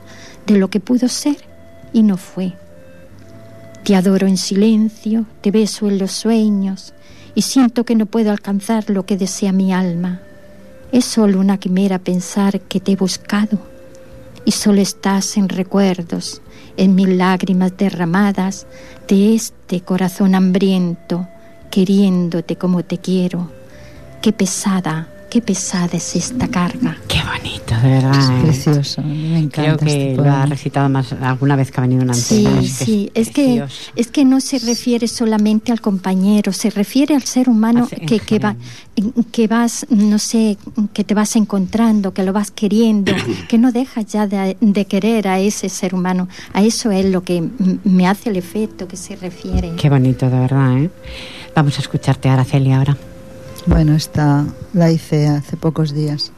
de 0.46 0.58
lo 0.58 0.68
que 0.68 0.80
pudo 0.80 1.08
ser 1.08 1.36
y 1.92 2.02
no 2.02 2.16
fue. 2.16 2.54
Te 3.84 3.94
adoro 3.94 4.26
en 4.26 4.38
silencio, 4.38 5.26
te 5.42 5.50
beso 5.50 5.88
en 5.88 5.98
los 5.98 6.12
sueños 6.12 6.94
y 7.34 7.42
siento 7.42 7.84
que 7.84 7.94
no 7.94 8.06
puedo 8.06 8.30
alcanzar 8.30 8.90
lo 8.90 9.06
que 9.06 9.16
desea 9.16 9.52
mi 9.52 9.72
alma. 9.72 10.20
Es 10.92 11.04
solo 11.04 11.40
una 11.40 11.58
quimera 11.58 11.98
pensar 11.98 12.60
que 12.60 12.80
te 12.80 12.92
he 12.92 12.96
buscado 12.96 13.58
y 14.44 14.52
solo 14.52 14.80
estás 14.80 15.36
en 15.36 15.48
recuerdos, 15.48 16.42
en 16.76 16.94
mis 16.94 17.08
lágrimas 17.08 17.76
derramadas 17.76 18.66
de 19.08 19.34
este 19.34 19.80
corazón 19.80 20.34
hambriento, 20.34 21.26
queriéndote 21.70 22.56
como 22.56 22.84
te 22.84 22.98
quiero. 22.98 23.50
Qué 24.22 24.32
pesada, 24.32 25.08
qué 25.34 25.42
pesada 25.42 25.88
es 25.96 26.14
esta 26.14 26.46
carga. 26.46 26.96
Qué 27.08 27.18
bonito, 27.24 27.74
de 27.82 27.88
verdad. 27.90 28.20
Es 28.20 28.28
¿eh? 28.30 28.38
precioso. 28.44 29.02
Me 29.02 29.40
encanta 29.40 29.62
Creo 29.62 29.76
que 29.78 30.10
este 30.12 30.22
lo 30.22 30.30
ha 30.30 30.46
recitado 30.46 30.88
más 30.88 31.12
alguna 31.12 31.56
vez 31.56 31.72
que 31.72 31.80
ha 31.80 31.80
venido 31.80 32.04
una 32.04 32.14
Sí, 32.14 32.46
antena. 32.46 32.62
sí, 32.62 33.10
es 33.14 33.30
que, 33.30 33.64
es 33.96 34.06
que 34.12 34.24
no 34.24 34.40
se 34.40 34.60
refiere 34.60 35.08
solamente 35.08 35.72
al 35.72 35.80
compañero, 35.80 36.52
se 36.52 36.70
refiere 36.70 37.16
al 37.16 37.24
ser 37.24 37.48
humano 37.48 37.82
Hace- 37.82 37.96
que, 38.06 38.20
que, 38.20 38.38
va, 38.38 38.54
que 39.32 39.48
vas, 39.48 39.86
no 39.90 40.20
sé, 40.20 40.56
que 40.92 41.02
te 41.02 41.14
vas 41.14 41.34
encontrando, 41.34 42.14
que 42.14 42.22
lo 42.22 42.32
vas 42.32 42.52
queriendo, 42.52 43.12
que 43.48 43.58
no 43.58 43.72
dejas 43.72 44.06
ya 44.06 44.28
de, 44.28 44.56
de 44.60 44.84
querer 44.84 45.26
a 45.26 45.40
ese 45.40 45.68
ser 45.68 45.96
humano. 45.96 46.28
A 46.52 46.62
eso 46.62 46.92
es 46.92 47.06
lo 47.06 47.24
que 47.24 47.42
me 47.82 48.06
hace 48.06 48.30
el 48.30 48.36
efecto 48.36 48.86
que 48.86 48.96
se 48.96 49.16
refiere. 49.16 49.72
Qué 49.74 49.90
bonito, 49.90 50.30
de 50.30 50.38
verdad. 50.38 50.78
¿eh? 50.78 50.90
Vamos 51.56 51.76
a 51.78 51.80
escucharte, 51.80 52.28
Araceli, 52.28 52.70
ahora. 52.70 52.96
Bueno, 53.66 53.94
esta 53.94 54.44
la 54.74 54.90
hice 54.90 55.26
hace 55.26 55.56
pocos 55.56 55.94
días. 55.94 56.32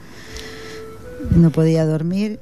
No 1.31 1.51
podía 1.51 1.85
dormir 1.85 2.39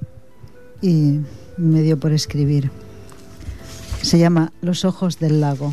y 0.83 1.21
me 1.57 1.81
dio 1.81 1.99
por 1.99 2.13
escribir. 2.13 2.71
Se 4.03 4.19
llama 4.19 4.53
Los 4.61 4.85
ojos 4.85 5.19
del 5.19 5.41
lago. 5.41 5.73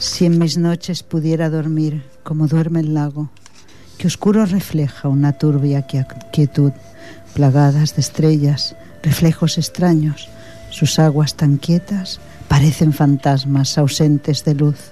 Si 0.00 0.26
en 0.26 0.38
mis 0.38 0.58
noches 0.58 1.04
pudiera 1.04 1.48
dormir 1.48 2.02
como 2.24 2.48
duerme 2.48 2.80
el 2.80 2.94
lago, 2.94 3.30
que 3.96 4.08
oscuro 4.08 4.44
refleja 4.44 5.08
una 5.08 5.38
turbia 5.38 5.86
quietud, 6.32 6.72
plagadas 7.32 7.94
de 7.94 8.00
estrellas, 8.00 8.74
reflejos 9.04 9.56
extraños, 9.56 10.28
sus 10.70 10.98
aguas 10.98 11.36
tan 11.36 11.58
quietas 11.58 12.18
parecen 12.48 12.92
fantasmas 12.92 13.78
ausentes 13.78 14.44
de 14.44 14.54
luz. 14.54 14.90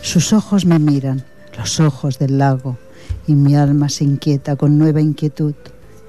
Sus 0.00 0.32
ojos 0.32 0.64
me 0.64 0.78
miran, 0.78 1.22
los 1.56 1.80
ojos 1.80 2.18
del 2.18 2.38
lago, 2.38 2.76
y 3.26 3.34
mi 3.34 3.56
alma 3.56 3.88
se 3.88 4.04
inquieta 4.04 4.56
con 4.56 4.78
nueva 4.78 5.00
inquietud. 5.00 5.54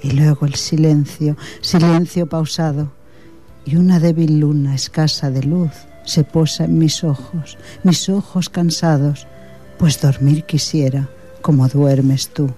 Y 0.02 0.12
luego 0.12 0.46
el 0.46 0.56
silencio, 0.56 1.36
silencio 1.62 2.28
pausado, 2.28 2.92
y 3.66 3.76
una 3.76 4.00
débil 4.00 4.40
luna 4.40 4.76
escasa 4.76 5.30
de 5.30 5.44
luz 5.44 5.72
se 6.06 6.24
posa 6.24 6.64
en 6.64 6.78
mis 6.78 7.04
ojos, 7.04 7.58
mis 7.84 8.08
ojos 8.08 8.50
cansados, 8.50 9.28
pues 9.78 10.00
dormir 10.00 10.46
quisiera 10.46 11.10
como 11.42 11.68
duermes 11.68 12.30
tú. 12.30 12.50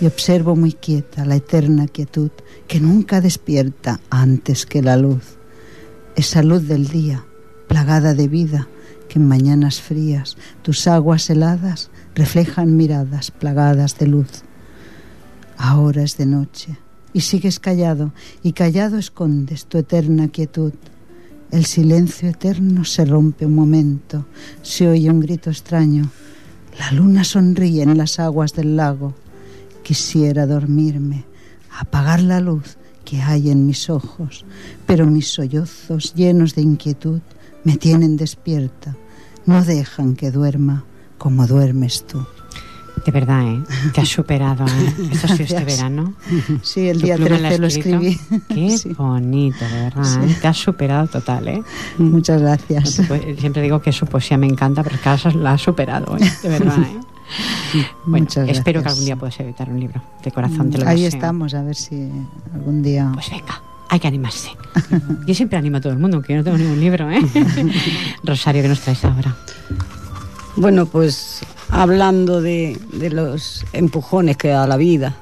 Y 0.00 0.06
observo 0.06 0.56
muy 0.56 0.72
quieta 0.72 1.26
la 1.26 1.36
eterna 1.36 1.86
quietud 1.88 2.30
que 2.66 2.80
nunca 2.80 3.20
despierta 3.20 4.00
antes 4.08 4.64
que 4.64 4.82
la 4.82 4.96
luz. 4.96 5.36
Esa 6.16 6.42
luz 6.42 6.66
del 6.66 6.88
día, 6.88 7.24
plagada 7.66 8.14
de 8.14 8.28
vida, 8.28 8.68
que 9.08 9.18
en 9.18 9.26
mañanas 9.26 9.80
frías 9.80 10.36
tus 10.62 10.86
aguas 10.86 11.28
heladas 11.30 11.90
reflejan 12.14 12.76
miradas 12.76 13.30
plagadas 13.30 13.98
de 13.98 14.06
luz. 14.06 14.42
Ahora 15.56 16.02
es 16.02 16.16
de 16.16 16.26
noche 16.26 16.78
y 17.12 17.22
sigues 17.22 17.58
callado 17.58 18.12
y 18.42 18.52
callado 18.52 18.98
escondes 18.98 19.66
tu 19.66 19.78
eterna 19.78 20.28
quietud. 20.28 20.72
El 21.50 21.64
silencio 21.64 22.28
eterno 22.28 22.84
se 22.84 23.04
rompe 23.04 23.46
un 23.46 23.54
momento, 23.54 24.26
se 24.62 24.86
oye 24.86 25.10
un 25.10 25.20
grito 25.20 25.50
extraño. 25.50 26.10
La 26.78 26.92
luna 26.92 27.24
sonríe 27.24 27.82
en 27.82 27.96
las 27.96 28.20
aguas 28.20 28.52
del 28.52 28.76
lago. 28.76 29.14
Quisiera 29.82 30.46
dormirme, 30.46 31.24
apagar 31.80 32.20
la 32.20 32.40
luz 32.40 32.76
que 33.04 33.22
hay 33.22 33.50
en 33.50 33.66
mis 33.66 33.88
ojos, 33.88 34.44
pero 34.86 35.06
mis 35.06 35.28
sollozos 35.28 36.12
llenos 36.14 36.54
de 36.54 36.60
inquietud 36.60 37.20
me 37.64 37.76
tienen 37.76 38.16
despierta, 38.16 38.96
no 39.46 39.64
dejan 39.64 40.14
que 40.16 40.30
duerma 40.30 40.84
como 41.18 41.46
duermes 41.46 42.06
tú. 42.06 42.24
De 43.04 43.12
verdad, 43.12 43.46
¿eh? 43.46 43.62
Te 43.94 44.00
has 44.00 44.08
superado, 44.08 44.66
¿eh? 44.66 44.94
Esto 45.12 45.26
ha 45.26 45.36
sido 45.36 45.44
este 45.44 45.64
verano. 45.64 46.14
Sí, 46.62 46.88
el 46.88 47.00
día 47.00 47.16
13 47.16 47.58
lo 47.58 47.66
escribí. 47.68 48.18
Qué 48.48 48.76
bonito, 48.98 49.64
de 49.64 49.82
verdad, 49.82 50.24
¿eh? 50.24 50.36
Te 50.40 50.48
has 50.48 50.56
superado 50.56 51.06
total, 51.06 51.48
¿eh? 51.48 51.62
Muchas 51.98 52.40
gracias. 52.42 53.00
Siempre 53.38 53.62
digo 53.62 53.80
que 53.80 53.92
su 53.92 54.06
poesía 54.06 54.36
me 54.36 54.46
encanta, 54.46 54.82
pero 54.82 54.96
cada 55.02 55.30
la 55.32 55.52
has 55.52 55.62
superado, 55.62 56.16
¿eh? 56.18 56.32
De 56.42 56.48
verdad, 56.48 56.78
¿eh? 56.80 57.00
Bueno, 58.06 58.24
Muchas 58.24 58.48
espero 58.48 58.82
que 58.82 58.88
algún 58.88 59.04
día 59.04 59.16
puedas 59.16 59.38
editar 59.40 59.68
un 59.68 59.78
libro. 59.78 60.02
De 60.24 60.32
corazón 60.32 60.70
te 60.70 60.78
lo 60.78 60.88
Ahí 60.88 61.02
deseo. 61.02 61.18
estamos, 61.18 61.52
a 61.54 61.62
ver 61.62 61.76
si 61.76 62.10
algún 62.54 62.82
día... 62.82 63.10
Pues 63.12 63.30
venga, 63.30 63.60
hay 63.88 64.00
que 64.00 64.08
animarse. 64.08 64.50
Yo 65.26 65.34
siempre 65.34 65.58
animo 65.58 65.78
a 65.78 65.80
todo 65.80 65.92
el 65.92 65.98
mundo, 65.98 66.16
aunque 66.16 66.32
yo 66.32 66.38
no 66.38 66.44
tengo 66.44 66.58
ningún 66.58 66.80
libro, 66.80 67.10
¿eh? 67.10 67.20
Rosario, 68.24 68.62
¿qué 68.62 68.68
nos 68.68 68.80
traes 68.80 69.04
ahora? 69.04 69.34
Bueno, 70.56 70.86
pues 70.86 71.40
hablando 71.70 72.40
de, 72.40 72.78
de 72.92 73.10
los 73.10 73.64
empujones 73.72 74.36
que 74.36 74.48
da 74.48 74.66
la 74.66 74.76
vida, 74.76 75.14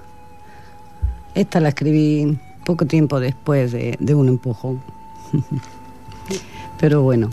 esta 1.35 1.61
la 1.61 1.69
escribí 1.69 2.39
poco 2.65 2.87
tiempo 2.87 3.21
después 3.21 3.73
de, 3.73 3.97
de 4.01 4.15
un 4.15 4.29
empujón. 4.29 4.83
Pero 6.81 7.03
bueno, 7.03 7.31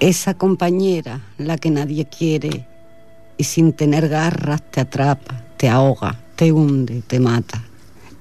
esa 0.00 0.34
compañera, 0.34 1.20
la 1.38 1.58
que 1.58 1.70
nadie 1.70 2.06
quiere, 2.06 2.66
y 3.36 3.44
sin 3.44 3.72
tener 3.72 4.08
garras 4.08 4.62
te 4.70 4.80
atrapa, 4.80 5.42
te 5.56 5.68
ahoga, 5.68 6.16
te 6.36 6.52
hunde, 6.52 7.02
te 7.06 7.20
mata. 7.20 7.62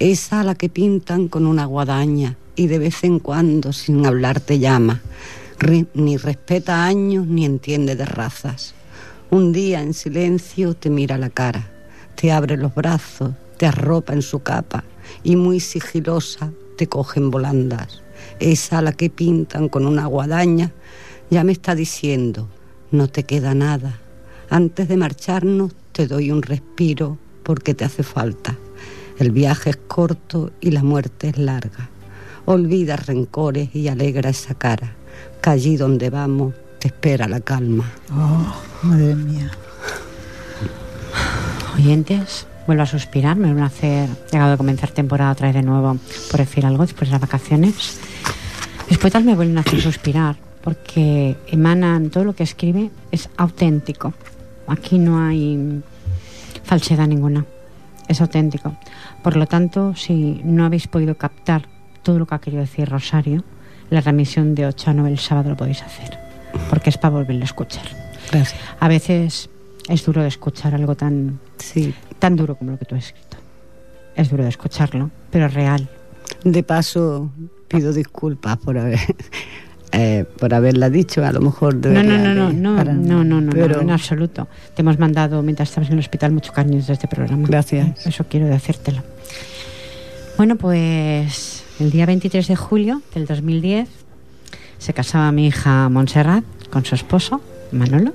Esa 0.02 0.40
a 0.40 0.44
la 0.44 0.56
que 0.56 0.68
pintan 0.68 1.28
con 1.28 1.46
una 1.46 1.66
guadaña 1.66 2.36
y 2.56 2.66
de 2.66 2.80
vez 2.80 3.04
en 3.04 3.20
cuando 3.20 3.72
sin 3.72 4.04
hablar 4.04 4.40
te 4.40 4.58
llama. 4.58 5.00
Ni 5.94 6.18
respeta 6.18 6.86
años 6.86 7.28
ni 7.28 7.46
entiende 7.46 7.96
de 7.96 8.06
razas. 8.06 8.74
Un 9.30 9.52
día 9.52 9.84
en 9.84 9.94
silencio 9.94 10.74
te 10.74 10.90
mira 10.90 11.20
la 11.20 11.30
cara, 11.30 11.70
te 12.16 12.32
abre 12.32 12.58
los 12.58 12.74
brazos, 12.74 13.34
te 13.58 13.68
arropa 13.68 14.14
en 14.14 14.24
su 14.24 14.40
capa 14.40 14.84
y 15.24 15.36
muy 15.36 15.60
sigilosa 15.60 16.52
te 16.80 16.88
coge 16.88 17.20
en 17.20 17.30
volandas. 17.30 18.02
Esa 18.40 18.80
a 18.80 18.82
la 18.82 18.94
que 18.94 19.12
pintan 19.12 19.70
con 19.70 19.86
una 19.86 20.08
guadaña 20.08 20.72
ya 21.30 21.44
me 21.44 21.52
está 21.52 21.76
diciendo, 21.76 22.48
no 22.90 23.08
te 23.08 23.22
queda 23.22 23.54
nada. 23.54 24.00
Antes 24.50 24.88
de 24.88 24.98
marcharnos 24.98 25.74
te 25.92 26.08
doy 26.08 26.32
un 26.32 26.42
respiro 26.42 27.20
porque 27.44 27.76
te 27.76 27.86
hace 27.86 28.02
falta. 28.02 28.58
El 29.22 29.30
viaje 29.30 29.70
es 29.70 29.78
corto 29.78 30.50
y 30.62 30.72
la 30.72 30.82
muerte 30.82 31.30
es 31.30 31.38
larga. 31.38 31.92
Olvida 32.46 32.96
rencores 32.96 33.70
y 33.76 33.88
alegra 33.88 34.32
esa 34.32 34.56
cara, 34.56 34.94
que 35.44 35.50
allí 35.52 35.78
donde 35.78 36.10
vamos 36.10 36.56
te 36.80 36.88
espera 36.88 37.28
la 37.28 37.40
calma. 37.40 37.88
Oh, 38.12 38.52
madre 38.82 39.14
mía. 39.14 39.52
Oyentes, 41.76 42.48
vuelvo 42.66 42.82
a 42.82 42.88
suspirar, 42.88 43.38
me 43.38 43.54
van 43.54 43.62
a 43.62 43.68
hacer, 43.68 44.10
llegado 44.32 44.54
a 44.54 44.58
comenzar 44.58 44.90
temporada 44.90 45.34
otra 45.34 45.50
vez 45.50 45.56
de 45.56 45.62
nuevo 45.62 46.00
por 46.32 46.40
decir 46.40 46.66
algo 46.66 46.82
después 46.82 47.08
de 47.08 47.12
las 47.12 47.22
vacaciones. 47.22 48.00
Mis 48.90 48.98
poetas 48.98 49.24
me 49.24 49.36
vuelven 49.36 49.60
a 49.60 49.62
hacer 49.62 49.82
suspirar 49.82 50.36
porque 50.64 51.38
emanan, 51.46 52.10
todo 52.10 52.24
lo 52.24 52.34
que 52.34 52.42
escribe 52.42 52.90
es 53.12 53.30
auténtico. 53.38 54.16
Aquí 54.66 54.98
no 54.98 55.24
hay 55.24 55.84
falsedad 56.64 57.06
ninguna, 57.06 57.46
es 58.12 58.22
auténtico. 58.22 58.76
Por 59.24 59.36
lo 59.38 59.46
tanto, 59.48 59.96
si 59.96 60.42
no 60.44 60.66
habéis 60.66 60.88
podido 60.88 61.16
captar 61.16 61.68
todo 62.04 62.20
lo 62.20 62.26
que 62.26 62.36
ha 62.36 62.40
querido 62.40 62.62
decir 62.62 62.90
Rosario, 62.90 63.44
la 63.90 64.02
remisión 64.02 64.56
de 64.56 64.66
8 64.68 64.92
a 64.92 64.94
9 64.94 65.10
el 65.12 65.20
sábado 65.20 65.50
lo 65.50 65.58
podéis 65.58 65.82
hacer, 65.84 66.18
porque 66.70 66.90
es 66.90 66.98
para 66.98 67.14
volverlo 67.16 67.42
a 67.42 67.46
escuchar. 67.46 67.84
Gracias. 68.32 68.60
A 68.80 68.88
veces 68.88 69.50
es 69.90 70.06
duro 70.06 70.22
de 70.22 70.28
escuchar 70.30 70.74
algo 70.76 70.96
tan, 70.96 71.40
Sí. 71.58 71.94
tan 72.20 72.36
duro 72.36 72.56
como 72.56 72.72
lo 72.72 72.78
que 72.80 72.86
tú 72.86 72.96
has 72.96 73.06
escrito. 73.06 73.38
Es 74.16 74.30
duro 74.30 74.44
de 74.44 74.50
escucharlo, 74.50 75.10
pero 75.30 75.46
es 75.48 75.54
real. 75.54 75.90
De 76.44 76.64
paso, 76.64 77.30
pido 77.68 77.92
disculpas 77.94 78.58
por 78.58 78.78
haber 78.78 79.00
eh, 79.92 80.26
por 80.40 80.54
haberla 80.54 80.90
dicho, 80.90 81.24
a 81.26 81.32
lo 81.32 81.42
mejor 81.42 81.76
No, 81.76 82.02
no, 82.04 82.18
no, 82.18 82.34
no, 82.34 82.48
de- 82.48 82.54
no, 82.54 82.76
para 82.76 82.94
no, 82.94 83.24
no, 83.24 83.42
no, 83.42 83.52
Pero- 83.52 83.76
no, 83.78 83.82
en 83.82 83.92
absoluto. 83.92 84.48
Te 84.76 84.82
hemos 84.82 84.98
mandado, 85.00 85.42
mientras 85.44 85.70
estabas 85.70 85.90
en 85.90 85.94
el 85.94 86.00
hospital, 86.00 86.32
mucho 86.32 86.54
cariño 86.54 86.78
desde 86.78 86.94
este 86.94 87.08
programa. 87.08 87.48
Gracias. 87.48 88.06
Eso 88.06 88.26
quiero 88.30 88.48
decírtelo. 88.48 89.04
Bueno, 90.38 90.56
pues 90.56 91.64
el 91.80 91.92
día 91.92 92.06
23 92.06 92.48
de 92.48 92.56
julio 92.56 93.02
del 93.14 93.26
2010 93.26 93.90
se 94.78 94.94
casaba 94.94 95.32
mi 95.32 95.48
hija 95.48 95.90
Montserrat 95.90 96.44
con 96.72 96.86
su 96.86 96.96
esposo, 96.96 97.42
Manolo. 97.72 98.14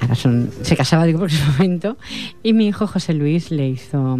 Ahora 0.00 0.14
son, 0.14 0.50
se 0.62 0.76
casaba, 0.76 1.04
digo, 1.04 1.20
por 1.20 1.30
ese 1.30 1.44
momento. 1.52 1.96
Y 2.42 2.52
mi 2.52 2.66
hijo 2.66 2.86
José 2.86 3.14
Luis 3.14 3.50
le 3.50 3.68
hizo 3.68 4.18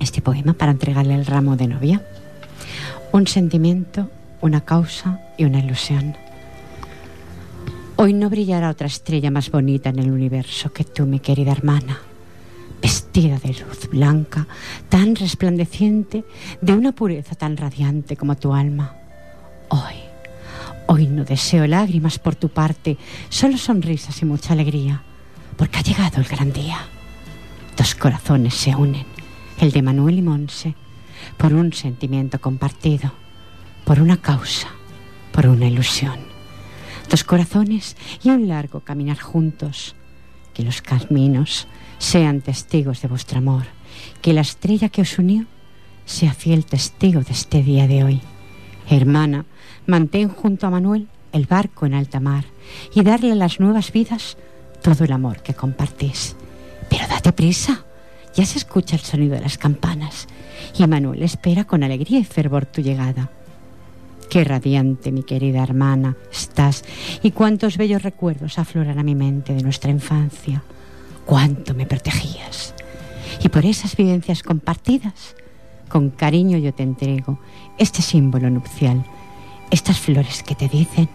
este 0.00 0.20
poema 0.22 0.54
para 0.54 0.72
entregarle 0.72 1.14
el 1.14 1.26
ramo 1.26 1.56
de 1.56 1.68
novia. 1.68 2.02
Un 3.12 3.26
sentimiento, 3.26 4.10
una 4.40 4.60
causa 4.62 5.20
y 5.36 5.44
una 5.44 5.58
ilusión. 5.58 6.16
Hoy 7.96 8.12
no 8.12 8.30
brillará 8.30 8.70
otra 8.70 8.86
estrella 8.86 9.30
más 9.30 9.50
bonita 9.50 9.90
en 9.90 9.98
el 9.98 10.10
universo 10.10 10.72
que 10.72 10.84
tú, 10.84 11.04
mi 11.04 11.18
querida 11.18 11.50
hermana, 11.50 11.98
vestida 12.80 13.38
de 13.38 13.48
luz 13.54 13.88
blanca, 13.90 14.46
tan 14.88 15.16
resplandeciente, 15.16 16.24
de 16.60 16.72
una 16.74 16.92
pureza 16.92 17.34
tan 17.34 17.56
radiante 17.56 18.16
como 18.16 18.36
tu 18.36 18.54
alma. 18.54 18.94
Hoy, 19.70 19.96
hoy 20.86 21.08
no 21.08 21.24
deseo 21.24 21.66
lágrimas 21.66 22.20
por 22.20 22.36
tu 22.36 22.50
parte, 22.50 22.96
solo 23.28 23.58
sonrisas 23.58 24.22
y 24.22 24.24
mucha 24.24 24.52
alegría, 24.52 25.02
porque 25.56 25.78
ha 25.78 25.82
llegado 25.82 26.20
el 26.20 26.28
gran 26.28 26.52
día. 26.52 26.78
Dos 27.76 27.96
corazones 27.96 28.54
se 28.54 28.76
unen, 28.76 29.06
el 29.58 29.72
de 29.72 29.82
Manuel 29.82 30.18
y 30.18 30.22
Monse, 30.22 30.74
por 31.36 31.52
un 31.52 31.72
sentimiento 31.72 32.40
compartido, 32.40 33.12
por 33.88 34.02
una 34.02 34.18
causa, 34.18 34.68
por 35.32 35.46
una 35.46 35.66
ilusión. 35.66 36.18
Dos 37.08 37.24
corazones 37.24 37.96
y 38.22 38.28
un 38.28 38.46
largo 38.46 38.80
caminar 38.80 39.18
juntos. 39.18 39.96
Que 40.52 40.62
los 40.62 40.82
caminos 40.82 41.66
sean 41.96 42.42
testigos 42.42 43.00
de 43.00 43.08
vuestro 43.08 43.38
amor. 43.38 43.62
Que 44.20 44.34
la 44.34 44.42
estrella 44.42 44.90
que 44.90 45.00
os 45.00 45.18
unió 45.18 45.46
sea 46.04 46.34
fiel 46.34 46.66
testigo 46.66 47.22
de 47.22 47.32
este 47.32 47.62
día 47.62 47.88
de 47.88 48.04
hoy. 48.04 48.20
Hermana, 48.90 49.46
mantén 49.86 50.28
junto 50.28 50.66
a 50.66 50.70
Manuel 50.70 51.08
el 51.32 51.46
barco 51.46 51.86
en 51.86 51.94
alta 51.94 52.20
mar 52.20 52.44
y 52.94 53.02
darle 53.02 53.32
a 53.32 53.36
las 53.36 53.58
nuevas 53.58 53.90
vidas 53.90 54.36
todo 54.82 55.02
el 55.04 55.12
amor 55.12 55.40
que 55.42 55.54
compartís. 55.54 56.36
Pero 56.90 57.08
date 57.08 57.32
prisa, 57.32 57.86
ya 58.34 58.44
se 58.44 58.58
escucha 58.58 58.96
el 58.96 59.02
sonido 59.02 59.36
de 59.36 59.40
las 59.40 59.56
campanas 59.56 60.26
y 60.76 60.86
Manuel 60.86 61.22
espera 61.22 61.64
con 61.64 61.82
alegría 61.82 62.18
y 62.18 62.24
fervor 62.24 62.66
tu 62.66 62.82
llegada. 62.82 63.30
Qué 64.28 64.44
radiante, 64.44 65.10
mi 65.10 65.22
querida 65.22 65.62
hermana, 65.62 66.16
estás, 66.30 66.84
y 67.22 67.30
cuántos 67.30 67.78
bellos 67.78 68.02
recuerdos 68.02 68.58
afloran 68.58 68.98
a 68.98 69.02
mi 69.02 69.14
mente 69.14 69.54
de 69.54 69.62
nuestra 69.62 69.90
infancia. 69.90 70.62
Cuánto 71.24 71.74
me 71.74 71.86
protegías. 71.86 72.74
Y 73.42 73.48
por 73.48 73.64
esas 73.64 73.96
vivencias 73.96 74.42
compartidas, 74.42 75.34
con 75.88 76.10
cariño 76.10 76.58
yo 76.58 76.74
te 76.74 76.82
entrego 76.82 77.38
este 77.78 78.02
símbolo 78.02 78.50
nupcial, 78.50 79.04
estas 79.70 79.98
flores 79.98 80.42
que 80.42 80.54
te 80.54 80.68
dicen 80.68 81.08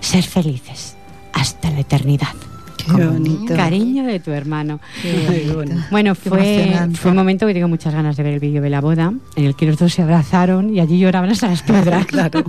ser 0.00 0.24
felices 0.24 0.96
hasta 1.32 1.70
la 1.70 1.80
eternidad. 1.80 2.51
Qué 2.84 3.04
bonito. 3.04 3.54
Cariño 3.54 4.04
de 4.04 4.20
tu 4.20 4.30
hermano. 4.32 4.80
Qué. 5.00 5.48
Bueno, 5.90 6.14
fue, 6.14 6.72
fue 6.94 7.10
un 7.10 7.16
momento 7.16 7.46
que 7.46 7.54
tengo 7.54 7.68
muchas 7.68 7.92
ganas 7.94 8.16
de 8.16 8.22
ver 8.22 8.34
el 8.34 8.40
vídeo 8.40 8.62
de 8.62 8.70
la 8.70 8.80
boda, 8.80 9.12
en 9.36 9.44
el 9.44 9.54
que 9.54 9.66
los 9.66 9.78
dos 9.78 9.92
se 9.92 10.02
abrazaron 10.02 10.74
y 10.74 10.80
allí 10.80 10.98
lloraban 10.98 11.30
hasta 11.30 11.48
las 11.48 11.62
piedras. 11.62 12.06
Claro. 12.06 12.42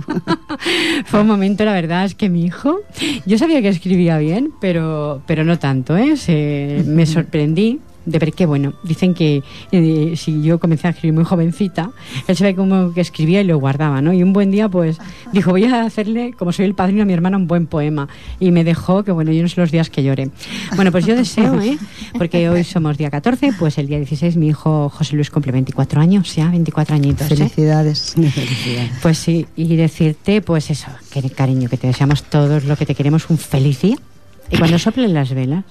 fue 1.06 1.20
un 1.20 1.26
momento, 1.26 1.64
la 1.64 1.72
verdad, 1.72 2.04
es 2.04 2.14
que 2.14 2.28
mi 2.28 2.44
hijo, 2.44 2.80
yo 3.26 3.38
sabía 3.38 3.60
que 3.62 3.68
escribía 3.68 4.18
bien, 4.18 4.50
pero, 4.60 5.22
pero 5.26 5.44
no 5.44 5.58
tanto, 5.58 5.96
¿eh? 5.96 6.16
Se- 6.16 6.82
me 6.86 7.06
sorprendí 7.06 7.80
de 8.06 8.18
ver 8.18 8.32
que, 8.32 8.46
bueno, 8.46 8.74
dicen 8.82 9.14
que 9.14 9.42
eh, 9.72 10.14
si 10.16 10.42
yo 10.42 10.58
comencé 10.58 10.88
a 10.88 10.90
escribir 10.90 11.14
muy 11.14 11.24
jovencita, 11.24 11.90
él 12.26 12.36
se 12.36 12.44
ve 12.44 12.54
como 12.54 12.92
que 12.92 13.00
escribía 13.00 13.40
y 13.40 13.44
lo 13.44 13.58
guardaba, 13.58 14.00
¿no? 14.02 14.12
Y 14.12 14.22
un 14.22 14.32
buen 14.32 14.50
día, 14.50 14.68
pues, 14.68 14.98
dijo, 15.32 15.50
voy 15.50 15.64
a 15.64 15.82
hacerle, 15.82 16.34
como 16.36 16.52
soy 16.52 16.66
el 16.66 16.74
padrino 16.74 17.02
a 17.02 17.04
mi 17.06 17.12
hermana, 17.12 17.36
un 17.36 17.46
buen 17.46 17.66
poema. 17.66 18.08
Y 18.40 18.50
me 18.50 18.64
dejó, 18.64 19.04
que 19.04 19.12
bueno, 19.12 19.32
yo 19.32 19.42
no 19.42 19.48
sé 19.48 19.60
los 19.60 19.70
días 19.70 19.90
que 19.90 20.02
llore. 20.02 20.30
Bueno, 20.76 20.92
pues 20.92 21.06
yo 21.06 21.16
deseo, 21.16 21.60
¿eh? 21.60 21.78
Porque 22.16 22.48
hoy 22.48 22.64
somos 22.64 22.96
día 22.98 23.10
14, 23.10 23.52
pues 23.58 23.78
el 23.78 23.86
día 23.86 23.98
16 23.98 24.36
mi 24.36 24.48
hijo 24.48 24.88
José 24.88 25.16
Luis 25.16 25.30
cumple 25.30 25.52
24 25.52 26.00
años, 26.00 26.34
ya, 26.34 26.50
24 26.50 26.94
añitos, 26.94 27.30
¿eh? 27.30 27.36
Felicidades. 27.36 28.14
Pues 29.02 29.18
sí, 29.18 29.46
y 29.56 29.76
decirte, 29.76 30.40
pues 30.40 30.70
eso, 30.70 30.88
que 31.10 31.22
cariño, 31.30 31.68
que 31.68 31.76
te 31.76 31.86
deseamos 31.86 32.22
todos 32.24 32.64
lo 32.64 32.76
que 32.76 32.86
te 32.86 32.94
queremos, 32.94 33.28
un 33.28 33.38
feliz 33.38 33.82
día. 33.82 33.96
Y 34.50 34.58
cuando 34.58 34.78
soplen 34.78 35.14
las 35.14 35.32
velas, 35.32 35.64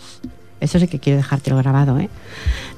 eso 0.63 0.79
sí 0.79 0.87
que 0.87 0.99
quiero 0.99 1.17
dejártelo 1.17 1.57
grabado, 1.57 1.99
¿eh? 1.99 2.09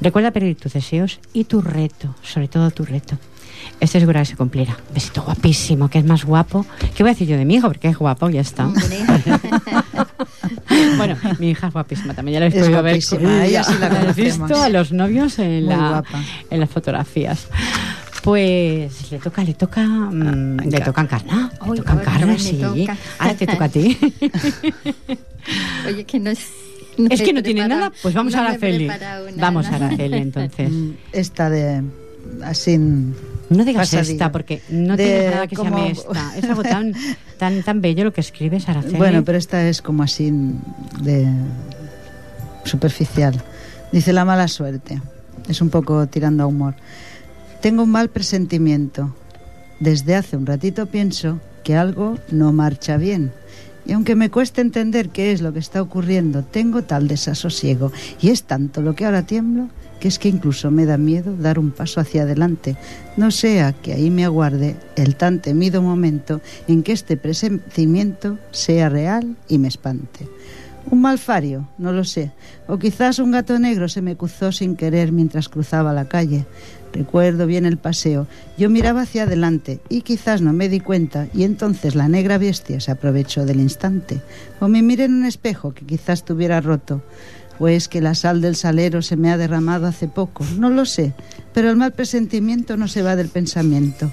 Recuerda 0.01 0.31
pedir 0.31 0.55
tus 0.57 0.73
deseos 0.73 1.19
y 1.33 1.45
tu 1.45 1.61
reto, 1.61 2.13
sobre 2.23 2.47
todo 2.47 2.71
tu 2.71 2.83
reto. 2.85 3.17
Este 3.79 3.99
seguro 3.99 4.19
que 4.19 4.25
se 4.25 4.35
cumplirá. 4.35 4.77
Besito 4.93 5.23
guapísimo, 5.23 5.89
que 5.89 5.97
es 5.99 6.05
más 6.05 6.23
guapo. 6.23 6.65
¿Qué 6.95 7.01
voy 7.03 7.09
a 7.09 7.13
decir 7.13 7.27
yo 7.27 7.37
de 7.37 7.45
mi 7.45 7.55
hijo? 7.55 7.67
Porque 7.67 7.87
es 7.89 7.97
guapo, 7.97 8.29
ya 8.29 8.41
está. 8.41 8.69
Bueno, 10.97 11.15
mi 11.39 11.49
hija 11.51 11.67
es 11.67 11.73
guapísima 11.73 12.13
también, 12.13 12.33
ya 12.35 12.39
la 12.39 12.45
habéis 12.47 12.61
Es 12.61 13.09
podido 13.09 13.29
ver. 13.33 13.45
ella 13.45 13.63
sí 13.63 13.73
la 13.79 13.87
¿Has 13.87 13.93
conocemos. 13.99 14.15
visto 14.49 14.61
a 14.61 14.69
los 14.69 14.91
novios 14.91 15.39
en, 15.39 15.65
la, 15.67 16.03
en 16.49 16.59
las 16.59 16.69
fotografías. 16.69 17.47
Pues 18.23 19.11
le 19.11 19.19
toca, 19.19 19.43
le 19.43 19.53
toca, 19.53 19.81
mm, 19.85 20.57
le 20.69 20.79
toca 20.81 21.01
encarnar. 21.01 21.51
Le 21.67 21.75
toca 21.77 21.93
encarnar, 21.93 22.39
sí. 22.39 22.59
toca. 22.61 22.97
Ahora 23.19 23.33
te 23.35 23.47
toca 23.47 23.65
a 23.65 23.69
ti. 23.69 23.97
Oye, 25.87 26.03
que 26.05 26.19
no 26.19 26.29
es. 26.31 26.39
Es 27.09 27.21
he 27.21 27.23
que 27.23 27.33
no 27.33 27.43
tiene 27.43 27.67
nada, 27.67 27.91
pues 28.01 28.13
vamos 28.13 28.33
no 28.33 28.39
a 28.41 28.45
Araceli. 28.47 28.89
Vamos 29.37 29.67
a 29.67 29.75
Araceli 29.75 30.17
entonces. 30.17 30.71
Mm, 30.71 30.91
Esta 31.11 31.49
de 31.49 31.81
así 32.43 32.77
No 32.77 33.63
digas 33.65 33.89
pasadilla. 33.91 34.11
esta 34.13 34.31
porque 34.31 34.61
no 34.69 34.95
De 34.97 35.03
tiene 35.05 35.29
nada 35.29 35.47
que 35.47 35.55
como- 35.55 35.77
llame 35.77 35.91
esta. 35.91 36.35
Es 36.37 36.43
algo 36.45 36.63
tan, 36.63 36.93
tan, 37.37 37.63
tan 37.63 37.81
bello 37.81 38.03
lo 38.05 38.13
que 38.13 38.21
escribes, 38.21 38.67
Araceli. 38.69 38.97
Bueno, 38.97 39.23
pero 39.23 39.37
esta 39.37 39.67
es 39.67 39.81
como 39.81 40.03
así 40.03 40.31
de 41.01 41.27
superficial. 42.63 43.41
Dice 43.91 44.13
la 44.13 44.25
mala 44.25 44.47
suerte. 44.47 45.01
Es 45.47 45.61
un 45.61 45.69
poco 45.69 46.07
tirando 46.07 46.43
a 46.43 46.47
humor. 46.47 46.75
Tengo 47.61 47.83
un 47.83 47.91
mal 47.91 48.09
presentimiento. 48.09 49.15
Desde 49.79 50.15
hace 50.15 50.37
un 50.37 50.45
ratito 50.45 50.85
pienso 50.87 51.39
que 51.63 51.75
algo 51.75 52.17
no 52.31 52.51
marcha 52.53 52.97
bien. 52.97 53.31
Y 53.85 53.93
aunque 53.93 54.15
me 54.15 54.31
cueste 54.31 54.61
entender 54.61 55.09
qué 55.09 55.31
es 55.31 55.41
lo 55.41 55.53
que 55.53 55.59
está 55.59 55.81
ocurriendo, 55.81 56.43
tengo 56.43 56.83
tal 56.83 57.07
desasosiego. 57.07 57.91
Y 58.19 58.29
es 58.29 58.43
tanto 58.43 58.81
lo 58.81 58.95
que 58.95 59.05
ahora 59.05 59.25
tiemblo 59.25 59.69
que 59.99 60.07
es 60.07 60.19
que 60.19 60.29
incluso 60.29 60.71
me 60.71 60.85
da 60.85 60.97
miedo 60.97 61.35
dar 61.35 61.59
un 61.59 61.71
paso 61.71 61.99
hacia 61.99 62.23
adelante. 62.23 62.75
No 63.17 63.31
sea 63.31 63.73
que 63.73 63.93
ahí 63.93 64.09
me 64.09 64.25
aguarde 64.25 64.75
el 64.95 65.15
tan 65.15 65.41
temido 65.41 65.81
momento 65.81 66.41
en 66.67 66.83
que 66.83 66.91
este 66.91 67.17
presentimiento 67.17 68.37
sea 68.51 68.89
real 68.89 69.35
y 69.47 69.57
me 69.57 69.67
espante. 69.67 70.27
Un 70.91 71.01
malfario, 71.01 71.67
no 71.79 71.91
lo 71.91 72.03
sé. 72.03 72.31
O 72.67 72.77
quizás 72.77 73.17
un 73.17 73.31
gato 73.31 73.57
negro 73.57 73.89
se 73.89 74.01
me 74.01 74.15
cruzó 74.15 74.51
sin 74.51 74.75
querer 74.75 75.11
mientras 75.11 75.49
cruzaba 75.49 75.93
la 75.93 76.05
calle. 76.05 76.45
Recuerdo 76.95 77.45
bien 77.45 77.65
el 77.65 77.77
paseo. 77.77 78.25
Yo 78.57 78.69
miraba 78.69 79.01
hacia 79.01 79.23
adelante 79.23 79.81
y 79.89 80.03
quizás 80.03 80.41
no 80.41 80.53
me 80.53 80.69
di 80.69 80.79
cuenta 80.79 81.27
y 81.33 81.43
entonces 81.43 81.93
la 81.93 82.07
negra 82.07 82.37
bestia 82.37 82.79
se 82.79 82.89
aprovechó 82.89 83.45
del 83.45 83.59
instante. 83.59 84.21
O 84.61 84.69
me 84.69 84.81
miré 84.81 85.03
en 85.03 85.15
un 85.15 85.25
espejo 85.25 85.73
que 85.73 85.85
quizás 85.85 86.23
tuviera 86.23 86.61
roto. 86.61 87.03
O 87.59 87.67
es 87.67 87.89
que 87.89 87.99
la 87.99 88.15
sal 88.15 88.39
del 88.39 88.55
salero 88.55 89.01
se 89.01 89.17
me 89.17 89.29
ha 89.29 89.37
derramado 89.37 89.87
hace 89.87 90.07
poco. 90.07 90.45
No 90.57 90.69
lo 90.69 90.85
sé. 90.85 91.11
Pero 91.53 91.69
el 91.69 91.75
mal 91.75 91.91
presentimiento 91.91 92.77
no 92.77 92.87
se 92.87 93.01
va 93.01 93.17
del 93.17 93.27
pensamiento. 93.27 94.09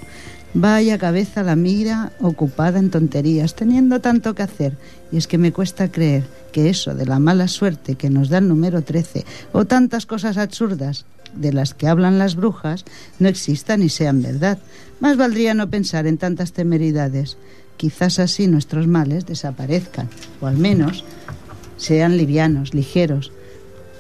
Vaya 0.53 0.99
cabeza 0.99 1.45
la 1.45 1.55
mira 1.55 2.13
ocupada 2.21 2.81
en 2.81 2.91
tonterías, 2.91 3.55
teniendo 3.55 4.01
tanto 4.01 4.35
que 4.35 4.43
hacer. 4.43 4.77
Y 5.13 5.19
es 5.19 5.29
que 5.29 5.39
me 5.39 5.53
cuesta 5.53 5.93
creer 5.93 6.25
que 6.51 6.69
eso 6.69 6.97
de 6.97 7.07
la 7.07 7.21
mala 7.21 7.47
suerte 7.47 7.95
que 7.95 8.11
nos 8.11 8.29
da 8.29 8.39
el 8.39 8.49
número 8.49 8.83
13 8.83 9.25
o 9.53 9.67
tantas 9.67 10.05
cosas 10.05 10.37
absurdas 10.37 11.07
de 11.35 11.53
las 11.53 11.75
que 11.75 11.89
hablan 11.89 12.19
las 12.19 12.37
brujas 12.37 12.85
no 13.19 13.29
existan 13.29 13.83
y 13.83 13.89
sean 13.89 14.23
verdad. 14.23 14.59
Más 15.01 15.17
valdría 15.17 15.55
no 15.55 15.71
pensar 15.71 16.07
en 16.07 16.19
tantas 16.19 16.53
temeridades. 16.53 17.37
Quizás 17.77 18.19
así 18.19 18.47
nuestros 18.47 18.87
males 18.87 19.27
desaparezcan, 19.27 20.09
o 20.41 20.47
al 20.47 20.57
menos 20.57 21.05
sean 21.77 22.17
livianos, 22.17 22.75
ligeros. 22.75 23.33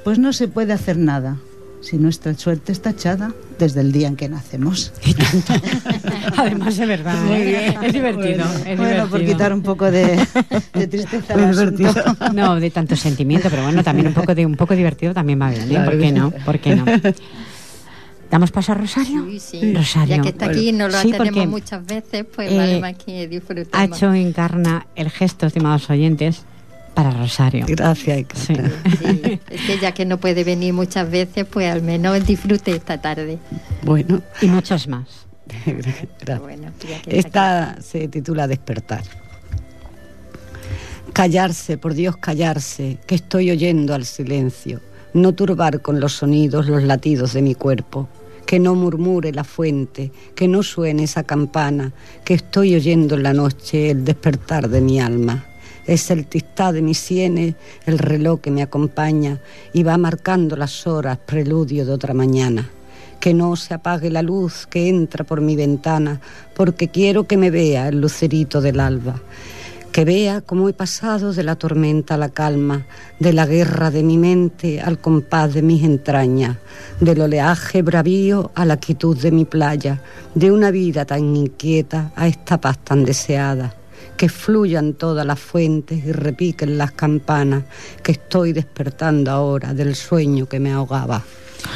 Pues 0.04 0.18
no 0.18 0.32
se 0.32 0.48
puede 0.48 0.72
hacer 0.72 0.98
nada 0.98 1.38
si 1.82 1.98
nuestra 1.98 2.32
suerte 2.34 2.72
está 2.72 2.90
echada 2.90 3.32
desde 3.58 3.80
el 3.80 3.92
día 3.92 4.08
en 4.08 4.16
que 4.16 4.28
nacemos. 4.28 4.92
Además, 6.36 6.78
es 6.78 6.88
verdad. 6.88 7.16
¿eh? 7.30 7.76
Es 7.82 7.92
divertido. 7.92 8.44
es 8.66 8.78
bueno, 8.78 9.08
por 9.08 9.24
quitar 9.24 9.52
un 9.52 9.62
poco 9.62 9.90
de, 9.90 10.24
de 10.72 10.86
tristeza 10.86 11.34
al. 11.34 12.34
No, 12.34 12.56
de 12.58 12.70
tanto 12.70 12.96
sentimiento, 12.96 13.48
pero 13.50 13.64
bueno, 13.64 13.82
también 13.82 14.06
un 14.08 14.14
poco 14.14 14.34
de 14.34 14.46
un 14.46 14.54
poco 14.56 14.74
divertido 14.74 15.12
también 15.12 15.40
va 15.40 15.50
bien, 15.50 15.70
¿eh? 15.70 15.84
¿Por 15.84 15.98
qué 15.98 16.12
no? 16.12 16.30
¿Por 16.30 16.58
qué 16.58 16.76
no? 16.76 16.84
¿Damos 18.30 18.50
paso 18.50 18.72
a 18.72 18.76
Rosario? 18.76 19.26
Sí, 19.28 19.40
sí. 19.40 19.74
Rosario. 19.74 20.16
Ya 20.16 20.22
que 20.22 20.30
está 20.30 20.46
aquí, 20.46 20.72
no 20.72 20.88
lo 20.88 20.98
Sí, 20.98 21.12
muchas 21.46 21.84
veces, 21.84 22.24
pues 22.34 22.50
eh, 22.50 22.56
vale 22.56 22.80
más 22.80 22.94
que 22.94 23.24
Ha 23.24 23.26
disfrutemos. 23.26 23.96
hecho 23.98 24.14
encarna 24.14 24.86
el 24.94 25.10
gesto, 25.10 25.46
estimados 25.46 25.90
oyentes, 25.90 26.42
para 26.94 27.10
Rosario. 27.10 27.64
Gracias. 27.68 28.26
Sí. 28.34 28.54
Sí, 28.54 29.40
es 29.50 29.60
que 29.62 29.78
ya 29.80 29.92
que 29.92 30.04
no 30.04 30.18
puede 30.18 30.44
venir 30.44 30.72
muchas 30.72 31.10
veces, 31.10 31.46
pues 31.46 31.70
al 31.70 31.82
menos 31.82 32.26
disfrute 32.26 32.72
esta 32.72 33.00
tarde. 33.00 33.38
Bueno, 33.82 34.22
Y 34.40 34.46
muchos 34.46 34.88
más. 34.88 35.26
gracias. 35.66 36.40
Bueno, 36.40 36.70
ya 36.88 37.00
que 37.02 37.18
está 37.18 37.70
aquí. 37.70 37.76
Esta 37.76 37.82
se 37.82 38.08
titula 38.08 38.46
Despertar. 38.46 39.02
Callarse, 41.12 41.76
por 41.76 41.94
Dios, 41.94 42.16
callarse, 42.16 42.98
que 43.06 43.14
estoy 43.14 43.50
oyendo 43.50 43.94
al 43.94 44.06
silencio. 44.06 44.80
No 45.12 45.34
turbar 45.34 45.82
con 45.82 46.00
los 46.00 46.14
sonidos 46.14 46.68
los 46.68 46.82
latidos 46.82 47.34
de 47.34 47.42
mi 47.42 47.54
cuerpo. 47.54 48.08
Que 48.46 48.58
no 48.58 48.74
murmure 48.74 49.32
la 49.32 49.44
fuente, 49.44 50.10
que 50.34 50.48
no 50.48 50.62
suene 50.62 51.04
esa 51.04 51.22
campana, 51.22 51.92
que 52.24 52.34
estoy 52.34 52.74
oyendo 52.74 53.14
en 53.14 53.22
la 53.22 53.32
noche 53.34 53.90
el 53.90 54.04
despertar 54.04 54.68
de 54.68 54.80
mi 54.80 55.00
alma. 55.00 55.46
Es 55.86 56.10
el 56.10 56.26
tistá 56.26 56.72
de 56.72 56.82
mis 56.82 56.98
sienes, 56.98 57.54
el 57.86 57.98
reloj 57.98 58.40
que 58.40 58.50
me 58.50 58.62
acompaña 58.62 59.40
y 59.72 59.82
va 59.82 59.98
marcando 59.98 60.56
las 60.56 60.86
horas, 60.86 61.18
preludio 61.18 61.84
de 61.84 61.92
otra 61.92 62.14
mañana 62.14 62.70
que 63.22 63.34
no 63.34 63.54
se 63.54 63.72
apague 63.72 64.10
la 64.10 64.20
luz 64.20 64.66
que 64.66 64.88
entra 64.88 65.22
por 65.24 65.40
mi 65.40 65.54
ventana, 65.54 66.20
porque 66.56 66.88
quiero 66.88 67.28
que 67.28 67.36
me 67.36 67.52
vea 67.52 67.86
el 67.86 68.00
lucerito 68.00 68.60
del 68.60 68.80
alba, 68.80 69.14
que 69.92 70.04
vea 70.04 70.40
cómo 70.40 70.68
he 70.68 70.72
pasado 70.72 71.32
de 71.32 71.44
la 71.44 71.54
tormenta 71.54 72.14
a 72.14 72.18
la 72.18 72.30
calma, 72.30 72.84
de 73.20 73.32
la 73.32 73.46
guerra 73.46 73.92
de 73.92 74.02
mi 74.02 74.18
mente 74.18 74.80
al 74.80 74.98
compás 74.98 75.54
de 75.54 75.62
mis 75.62 75.84
entrañas, 75.84 76.56
del 76.98 77.20
oleaje 77.20 77.82
bravío 77.82 78.50
a 78.56 78.64
la 78.64 78.78
quietud 78.78 79.16
de 79.16 79.30
mi 79.30 79.44
playa, 79.44 80.02
de 80.34 80.50
una 80.50 80.72
vida 80.72 81.04
tan 81.04 81.36
inquieta 81.36 82.10
a 82.16 82.26
esta 82.26 82.60
paz 82.60 82.78
tan 82.78 83.04
deseada. 83.04 83.81
Que 84.22 84.28
fluyan 84.28 84.94
todas 84.94 85.26
las 85.26 85.40
fuentes 85.40 86.04
y 86.04 86.12
repiquen 86.12 86.78
las 86.78 86.92
campanas, 86.92 87.64
que 88.04 88.12
estoy 88.12 88.52
despertando 88.52 89.32
ahora 89.32 89.74
del 89.74 89.96
sueño 89.96 90.46
que 90.46 90.60
me 90.60 90.70
ahogaba. 90.70 91.24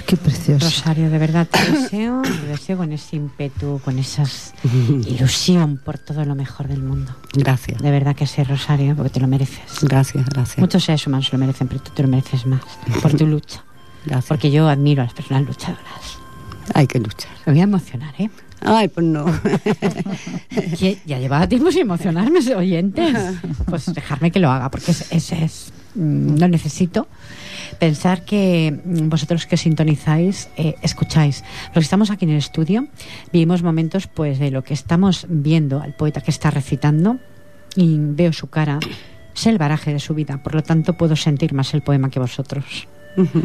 Qué 0.06 0.16
precioso. 0.16 0.64
Rosario, 0.64 1.10
de 1.10 1.18
verdad 1.18 1.48
te 1.50 1.72
deseo, 1.72 2.22
te 2.22 2.46
deseo 2.46 2.76
con 2.76 2.92
ese 2.92 3.16
ímpetu, 3.16 3.80
con 3.84 3.98
esa 3.98 4.22
ilusión 5.08 5.80
por 5.84 5.98
todo 5.98 6.24
lo 6.24 6.36
mejor 6.36 6.68
del 6.68 6.84
mundo. 6.84 7.16
Gracias, 7.34 7.82
De 7.82 7.90
verdad 7.90 8.14
que 8.14 8.28
sí, 8.28 8.44
Rosario, 8.44 8.94
porque 8.94 9.10
te 9.10 9.18
lo 9.18 9.26
mereces. 9.26 9.82
gracias, 9.82 10.24
gracias. 10.28 10.58
Muchos 10.58 10.84
seres 10.84 11.04
humanos 11.04 11.32
lo 11.32 11.38
merecen, 11.40 11.66
pero 11.66 11.80
tú 11.82 11.90
te 11.96 12.02
lo 12.04 12.08
mereces 12.08 12.46
más 12.46 12.60
por 13.02 13.12
tu 13.16 13.26
lucha. 13.34 13.64
gracias. 14.04 14.26
Porque 14.28 14.52
yo 14.52 14.68
admiro 14.68 15.02
a 15.02 15.06
las 15.06 15.14
personas 15.14 15.42
luchadoras. 15.48 16.18
Hay 16.74 16.86
que 16.86 17.00
luchar. 17.00 17.32
Me 17.44 17.54
voy 17.54 17.60
a 17.60 17.64
emocionar, 17.64 18.14
¿eh? 18.18 18.30
Ay, 18.60 18.88
pues 18.88 19.06
no. 19.06 19.26
Que 20.78 20.98
ya 21.06 21.18
llevaba 21.18 21.48
tiempo 21.48 21.70
sin 21.70 21.82
emocionarme, 21.82 22.40
oyentes. 22.54 23.14
Pues 23.66 23.92
dejarme 23.92 24.30
que 24.30 24.38
lo 24.38 24.50
haga, 24.50 24.70
porque 24.70 24.92
es, 24.92 25.10
es, 25.10 25.72
mm, 25.94 26.38
lo 26.38 26.48
necesito. 26.48 27.08
Pensar 27.78 28.24
que 28.24 28.80
mm, 28.84 29.08
vosotros 29.08 29.46
que 29.46 29.56
sintonizáis, 29.56 30.48
eh, 30.56 30.76
escucháis. 30.82 31.42
Los 31.68 31.74
que 31.74 31.80
estamos 31.80 32.10
aquí 32.10 32.24
en 32.24 32.32
el 32.32 32.38
estudio, 32.38 32.88
vivimos 33.32 33.62
momentos 33.62 34.06
pues 34.06 34.38
de 34.38 34.50
lo 34.50 34.62
que 34.62 34.74
estamos 34.74 35.26
viendo 35.28 35.80
al 35.80 35.94
poeta 35.94 36.20
que 36.20 36.30
está 36.30 36.50
recitando 36.50 37.18
y 37.74 37.96
veo 37.98 38.32
su 38.32 38.48
cara, 38.48 38.78
sé 39.34 39.50
el 39.50 39.58
baraje 39.58 39.92
de 39.92 40.00
su 40.00 40.14
vida, 40.14 40.42
por 40.42 40.54
lo 40.54 40.62
tanto 40.62 40.94
puedo 40.94 41.16
sentir 41.16 41.52
más 41.52 41.74
el 41.74 41.82
poema 41.82 42.10
que 42.10 42.20
vosotros. 42.20 42.88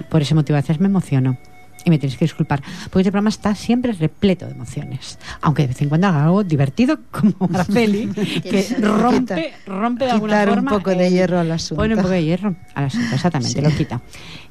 Por 0.10 0.22
ese 0.22 0.36
motivo 0.36 0.58
a 0.58 0.62
veces 0.62 0.80
me 0.80 0.88
emociono. 0.88 1.38
Y 1.84 1.90
me 1.90 1.98
tenéis 1.98 2.18
que 2.18 2.26
disculpar, 2.26 2.62
porque 2.90 3.00
este 3.02 3.12
programa 3.12 3.30
está 3.30 3.56
siempre 3.56 3.92
repleto 3.94 4.46
de 4.46 4.52
emociones. 4.52 5.18
Aunque 5.42 5.64
de 5.64 5.70
vez 5.70 5.82
en 5.82 5.90
cuando 5.90 6.08
haga 6.08 6.26
algo 6.26 6.44
divertido, 6.44 7.00
como 7.12 7.34
Marceli, 7.50 8.08
que 8.44 8.76
rompe, 8.80 9.54
rompe 9.66 10.06
de 10.06 10.12
alguna 10.12 10.34
Quitar 10.42 10.50
un 10.50 10.56
forma. 10.56 10.72
poco 10.72 10.90
de 10.92 11.10
hierro 11.10 11.40
al 11.40 11.52
asunto. 11.52 11.82
Pone 11.82 11.96
un 11.96 12.02
poco 12.02 12.12
de 12.14 12.24
hierro 12.24 12.56
al 12.76 12.86
asunto, 12.86 13.16
exactamente, 13.16 13.60
Sí. 13.60 13.62
lo 13.62 13.76
quita. 13.76 14.02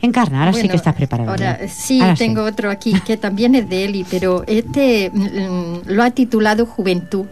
Encarna, 0.02 0.40
ahora 0.40 0.52
sí 0.52 0.60
Bueno, 0.60 0.70
que 0.70 0.76
estás 0.76 0.94
preparada. 0.94 1.30
Ahora, 1.30 1.58
sí, 1.68 2.00
Ahora 2.00 2.14
tengo 2.14 2.42
otro 2.42 2.70
aquí 2.70 2.94
que 3.06 3.16
también 3.16 3.54
es 3.54 3.68
de 3.68 3.84
Eli, 3.84 4.04
pero 4.10 4.44
este 4.46 5.10
mm, 5.12 5.88
lo 5.88 6.02
ha 6.02 6.10
titulado 6.10 6.66
Juventud, 6.66 7.26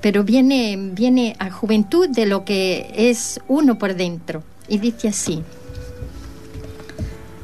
pero 0.00 0.24
viene, 0.24 0.76
viene 0.92 1.36
a 1.38 1.50
juventud 1.50 2.08
de 2.08 2.26
lo 2.26 2.44
que 2.44 2.90
es 2.96 3.40
uno 3.46 3.78
por 3.78 3.94
dentro. 3.94 4.42
Y 4.68 4.78
dice 4.78 5.08
así, 5.08 5.42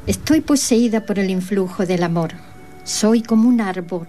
estoy 0.07 0.41
poseída 0.41 1.05
por 1.05 1.19
el 1.19 1.29
influjo 1.29 1.85
del 1.85 2.03
amor, 2.03 2.31
soy 2.83 3.21
como 3.21 3.47
un 3.47 3.61
árbol, 3.61 4.07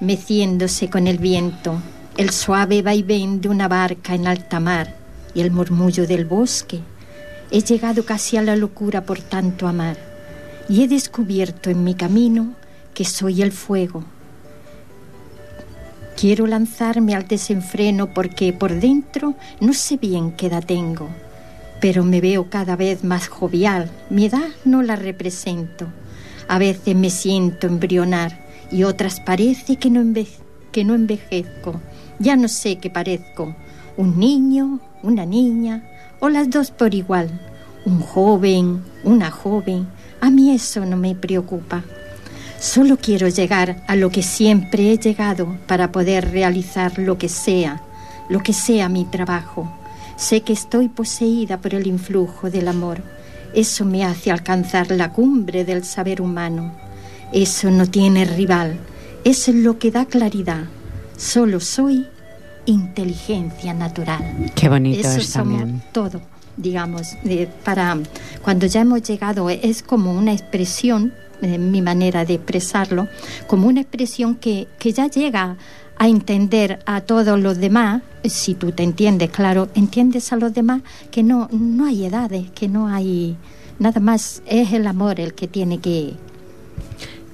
meciéndose 0.00 0.88
con 0.88 1.06
el 1.06 1.18
viento, 1.18 1.80
el 2.16 2.30
suave 2.30 2.82
vaivén 2.82 3.40
de 3.40 3.48
una 3.48 3.68
barca 3.68 4.14
en 4.14 4.26
alta 4.26 4.60
mar 4.60 4.94
y 5.34 5.40
el 5.40 5.50
murmullo 5.50 6.06
del 6.06 6.24
bosque. 6.24 6.80
He 7.50 7.62
llegado 7.62 8.04
casi 8.04 8.36
a 8.36 8.42
la 8.42 8.56
locura 8.56 9.04
por 9.04 9.20
tanto 9.20 9.66
amar 9.66 9.96
y 10.68 10.82
he 10.82 10.88
descubierto 10.88 11.70
en 11.70 11.82
mi 11.82 11.94
camino 11.94 12.54
que 12.94 13.04
soy 13.04 13.42
el 13.42 13.52
fuego. 13.52 14.04
Quiero 16.16 16.46
lanzarme 16.46 17.14
al 17.14 17.26
desenfreno 17.26 18.12
porque 18.12 18.52
por 18.52 18.74
dentro 18.74 19.34
no 19.60 19.72
sé 19.72 19.96
bien 19.96 20.32
qué 20.32 20.46
edad 20.46 20.64
tengo, 20.64 21.08
pero 21.80 22.04
me 22.04 22.20
veo 22.20 22.50
cada 22.50 22.76
vez 22.76 23.04
más 23.04 23.28
jovial. 23.28 23.90
Mi 24.10 24.26
edad 24.26 24.48
no 24.64 24.82
la 24.82 24.96
represento. 24.96 25.86
A 26.48 26.58
veces 26.58 26.96
me 26.96 27.10
siento 27.10 27.66
embrionar 27.66 28.46
y 28.70 28.84
otras 28.84 29.20
parece 29.20 29.76
que 29.76 29.90
no, 29.90 30.02
que 30.72 30.84
no 30.84 30.94
envejezco. 30.94 31.80
Ya 32.18 32.36
no 32.36 32.48
sé 32.48 32.78
qué 32.78 32.90
parezco, 32.90 33.54
un 33.96 34.18
niño, 34.18 34.80
una 35.02 35.24
niña 35.24 35.84
o 36.20 36.28
las 36.28 36.50
dos 36.50 36.70
por 36.70 36.94
igual, 36.94 37.28
un 37.84 38.00
joven, 38.00 38.82
una 39.04 39.30
joven. 39.30 39.86
A 40.20 40.30
mí 40.30 40.50
eso 40.50 40.84
no 40.84 40.96
me 40.96 41.14
preocupa. 41.14 41.84
Solo 42.58 42.96
quiero 42.96 43.28
llegar 43.28 43.84
a 43.86 43.94
lo 43.94 44.10
que 44.10 44.22
siempre 44.22 44.90
he 44.90 44.98
llegado 44.98 45.56
para 45.68 45.92
poder 45.92 46.32
realizar 46.32 46.98
lo 46.98 47.16
que 47.16 47.28
sea, 47.28 47.82
lo 48.28 48.42
que 48.42 48.52
sea 48.52 48.88
mi 48.88 49.04
trabajo. 49.04 49.72
Sé 50.18 50.40
que 50.40 50.52
estoy 50.52 50.88
poseída 50.88 51.58
por 51.58 51.74
el 51.74 51.86
influjo 51.86 52.50
del 52.50 52.66
amor. 52.66 53.02
Eso 53.54 53.84
me 53.84 54.04
hace 54.04 54.32
alcanzar 54.32 54.90
la 54.90 55.12
cumbre 55.12 55.64
del 55.64 55.84
saber 55.84 56.20
humano. 56.20 56.72
Eso 57.32 57.70
no 57.70 57.86
tiene 57.86 58.24
rival. 58.24 58.76
Eso 59.24 59.52
es 59.52 59.56
lo 59.58 59.78
que 59.78 59.92
da 59.92 60.06
claridad. 60.06 60.64
Solo 61.16 61.60
soy 61.60 62.04
inteligencia 62.66 63.72
natural. 63.74 64.50
Qué 64.56 64.68
bonito 64.68 65.06
Eso 65.06 65.20
es 65.20 65.28
somos 65.28 65.60
también. 65.60 65.82
todo, 65.92 66.20
digamos, 66.56 67.14
para 67.64 67.96
cuando 68.42 68.66
ya 68.66 68.80
hemos 68.80 69.02
llegado 69.02 69.48
es 69.50 69.84
como 69.84 70.12
una 70.12 70.32
expresión, 70.32 71.14
eh, 71.42 71.58
mi 71.58 71.80
manera 71.80 72.24
de 72.24 72.34
expresarlo, 72.34 73.06
como 73.46 73.68
una 73.68 73.80
expresión 73.80 74.34
que, 74.34 74.66
que 74.80 74.92
ya 74.92 75.06
llega 75.06 75.56
a 75.98 76.08
entender 76.08 76.80
a 76.86 77.00
todos 77.00 77.38
los 77.40 77.58
demás, 77.58 78.02
si 78.24 78.54
tú 78.54 78.72
te 78.72 78.82
entiendes, 78.82 79.30
claro, 79.30 79.68
entiendes 79.74 80.32
a 80.32 80.36
los 80.36 80.54
demás 80.54 80.82
que 81.10 81.22
no, 81.22 81.48
no 81.50 81.86
hay 81.86 82.04
edades, 82.04 82.50
que 82.52 82.68
no 82.68 82.88
hay 82.88 83.36
nada 83.78 84.00
más, 84.00 84.42
es 84.46 84.72
el 84.72 84.86
amor 84.86 85.20
el 85.20 85.34
que 85.34 85.48
tiene 85.48 85.78
que, 85.78 86.14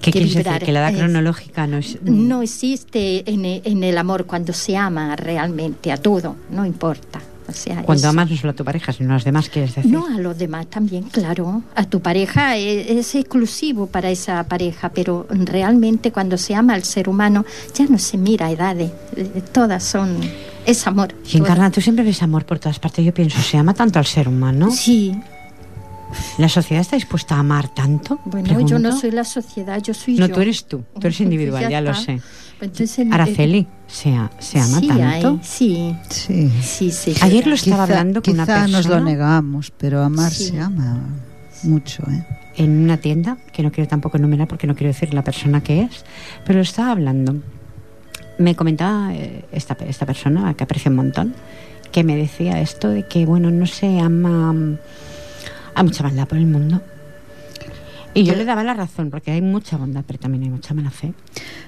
¿Qué 0.00 0.11
que 0.11 0.20
quieres 0.20 0.35
decir? 0.35 0.59
Que 0.64 0.72
la 0.72 0.88
edad 0.88 0.98
cronológica 0.98 1.66
no 1.66 1.79
es... 1.79 1.98
no 2.03 2.42
existe 2.42 3.31
en 3.31 3.44
en 3.44 3.85
el 3.85 3.98
amor 3.98 4.27
cuando 4.27 4.53
se 4.53 4.77
ama 4.77 5.16
realmente 5.16 5.92
a 5.92 5.96
todo, 5.96 6.37
no 6.50 6.66
importa. 6.66 7.20
O 7.46 7.52
sea, 7.52 7.83
Cuando 7.83 8.04
es- 8.07 8.11
amas 8.11 8.30
no 8.30 8.37
solo 8.38 8.50
a 8.52 8.54
tu 8.57 8.64
pareja, 8.64 8.92
sino 8.92 9.11
a 9.11 9.14
los 9.14 9.24
demás, 9.24 9.50
quieres 9.50 9.74
decir. 9.74 9.92
No, 9.92 10.07
a 10.07 10.18
los 10.18 10.38
demás 10.38 10.66
también, 10.68 11.04
claro. 11.04 11.62
A 11.74 11.85
tu 11.85 12.00
pareja 12.00 12.57
e- 12.57 12.98
es, 12.98 13.14
exclusivo 13.14 13.87
para 13.87 14.09
esa 14.11 14.42
pareja, 14.44 14.88
pero 14.88 15.26
realmente 15.28 16.11
cuando 16.11 16.38
se 16.38 16.54
ama 16.54 16.72
al 16.74 16.85
ser 16.85 17.09
humano 17.09 17.44
ya 17.74 17.85
no 17.87 17.98
se 17.98 18.16
mira 18.16 18.50
edades. 18.50 18.90
eh, 19.16 19.42
Todas 19.52 19.85
son. 19.85 20.16
Es 20.64 20.87
amor. 20.87 21.14
Y 21.30 21.37
Encarna, 21.37 21.70
tú 21.70 21.83
siempre 21.83 22.02
ves 22.04 22.22
amor 22.22 22.46
por 22.46 22.59
todas 22.59 22.78
partes. 22.78 23.04
Yo 23.04 23.12
pienso, 23.12 23.38
se 23.42 23.59
ama 23.59 23.74
tanto 23.74 23.98
al 23.98 24.07
ser 24.07 24.26
humano. 24.28 24.70
Sí. 24.70 25.14
¿La 26.38 26.48
sociedad 26.48 26.80
está 26.80 26.96
dispuesta 26.96 27.35
a 27.35 27.40
amar 27.40 27.68
tanto? 27.74 28.20
Bueno, 28.24 28.61
yo 28.66 28.78
no 28.78 28.98
soy 28.98 29.11
la 29.11 29.24
sociedad, 29.24 29.83
yo 29.83 29.92
soy 29.94 30.14
No, 30.14 30.26
yo. 30.26 30.35
tú 30.35 30.40
eres 30.40 30.64
tú. 30.64 30.85
Tú 30.98 31.07
eres 31.09 31.20
individual, 31.20 31.62
Ya 31.64 31.70
ya, 31.70 31.80
lo 31.80 31.92
sé. 31.94 32.20
Entonces, 32.60 33.06
Araceli, 33.10 33.66
¿se, 33.86 34.10
ama 34.14 34.30
sí, 34.40 34.88
tanto? 34.88 35.02
hay, 35.04 35.40
sí, 35.42 35.96
Sí. 36.08 36.50
sí, 36.62 36.90
sí. 36.90 37.14
Ayer 37.20 37.46
lo 37.46 37.54
estaba 37.54 37.82
hablando 37.82 38.22
con 38.22 38.34
una 38.34 38.44
quizá 38.44 38.60
nos 38.62 38.70
lo 38.86 38.92
persona. 38.92 39.00
negamos, 39.04 39.70
pero 39.76 40.02
amar 40.02 40.32
Sí. 40.32 40.48
se 40.50 40.60
ama 40.60 40.98
mucho, 41.64 42.02
¿eh? 42.10 42.24
en 42.56 42.84
una 42.84 42.96
tienda, 42.98 43.36
que 43.52 43.62
no 43.64 43.72
quiero 43.72 43.88
tampoco 43.88 44.16
enumerar 44.16 44.46
porque 44.46 44.66
no 44.68 44.74
quiero 44.76 44.92
decir 44.92 45.12
la 45.12 45.22
persona 45.24 45.60
que 45.62 45.82
es, 45.82 46.04
pero 46.46 46.58
lo 46.58 46.62
estaba 46.62 46.92
hablando. 46.92 47.36
Me 48.38 48.54
comentaba 48.54 49.12
eh, 49.14 49.44
esta, 49.52 49.76
esta 49.86 50.06
persona, 50.06 50.42
a 50.42 50.46
la 50.46 50.54
que 50.54 50.62
aprecio 50.64 50.90
un 50.90 50.96
montón, 50.96 51.34
que 51.90 52.04
me 52.04 52.16
decía 52.16 52.60
esto 52.60 52.88
de 52.90 53.06
que, 53.06 53.26
bueno, 53.26 53.50
no 53.50 53.66
se 53.66 53.98
ama 54.00 54.52
mm, 54.52 54.78
a 55.74 55.82
mucha 55.82 56.02
maldad 56.04 56.28
por 56.28 56.38
el 56.38 56.46
mundo. 56.46 56.80
Y 58.16 58.22
yo 58.22 58.36
le 58.36 58.44
daba 58.44 58.62
la 58.62 58.74
razón, 58.74 59.10
porque 59.10 59.32
hay 59.32 59.42
mucha 59.42 59.76
bondad, 59.76 60.04
pero 60.06 60.20
también 60.20 60.44
hay 60.44 60.50
mucha 60.50 60.72
mala 60.74 60.90
fe. 60.92 61.12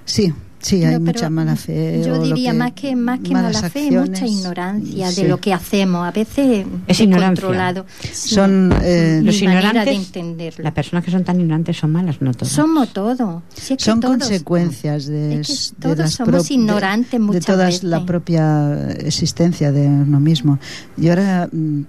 Sí, 0.05 0.33
sí, 0.61 0.85
hay 0.85 0.95
No, 0.95 1.01
mucha 1.01 1.31
mala 1.31 1.57
fe. 1.57 2.03
Yo 2.05 2.15
o 2.15 2.17
lo 2.17 2.23
diría 2.23 2.53
que- 2.53 2.57
más 2.59 2.73
que 2.73 2.97
más 2.97 3.21
que 3.21 3.31
mala 3.31 3.49
fe, 3.71 3.91
mucha 3.91 4.01
acciones. 4.03 4.23
ignorancia 4.31 5.11
Sí. 5.11 5.23
de 5.23 5.29
lo 5.29 5.39
que 5.41 5.53
hacemos. 5.53 6.07
A 6.07 6.11
veces 6.11 6.67
Es. 6.87 7.87
Sí. 8.13 8.35
Son, 8.35 8.73
eh, 8.83 9.21
Los 9.23 9.43
manera 9.43 9.63
de 9.63 9.69
ignorantes, 9.69 9.97
entenderlo. 10.07 10.65
las 10.65 10.73
personas 10.73 11.05
que 11.05 11.11
son 11.11 11.25
tan 11.25 11.41
ignorantes 11.41 11.77
son 11.77 11.93
malas, 11.93 12.21
no 12.21 12.33
todas. 12.35 12.53
Somos 12.53 12.93
todo. 12.93 13.43
Si 13.55 13.75
es 13.75 13.79
que 13.79 13.85
son 13.85 14.01
todos- 14.01 14.19
consecuencias 14.19 15.07
de, 15.07 15.41
Es 15.41 15.47
que 15.47 15.77
de 15.77 15.83
todos 15.83 15.99
las 15.99 16.13
somos 16.13 16.49
de- 16.49 16.55
ignorantes 16.55 17.11
de, 17.13 17.19
muchas 17.19 17.47
toda 17.47 17.67
veces. 17.67 17.85
la 17.85 18.05
propia 18.07 18.91
existencia 18.93 19.73
de 19.73 19.87
uno 19.87 20.21
mismo. 20.21 20.59
Y 20.97 21.09
ahora, 21.09 21.49
mm, 21.53 21.83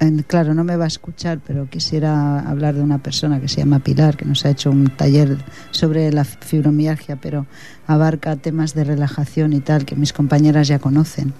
en- 0.00 0.22
claro, 0.22 0.54
no 0.54 0.64
me 0.64 0.76
va 0.76 0.84
a 0.84 0.88
escuchar, 0.88 1.40
pero 1.46 1.68
quisiera 1.68 2.40
hablar 2.40 2.74
de 2.74 2.82
una 2.82 2.98
persona 2.98 3.40
que 3.40 3.48
se 3.48 3.58
llama 3.58 3.78
Pilar, 3.80 4.16
que 4.16 4.24
nos 4.24 4.44
ha 4.44 4.50
hecho 4.50 4.70
un 4.70 4.88
taller 4.88 5.38
sobre 5.70 6.12
la 6.12 6.24
fibromialgia, 6.24 7.16
pero 7.16 7.46
abarca 7.86 8.36
temas 8.36 8.74
de 8.74 8.84
relajación 8.84 9.52
y 9.52 9.60
tal 9.60 9.84
que 9.84 9.96
mis 9.96 10.12
compañeras 10.12 10.68
ya 10.68 10.78
conocen. 10.78 11.32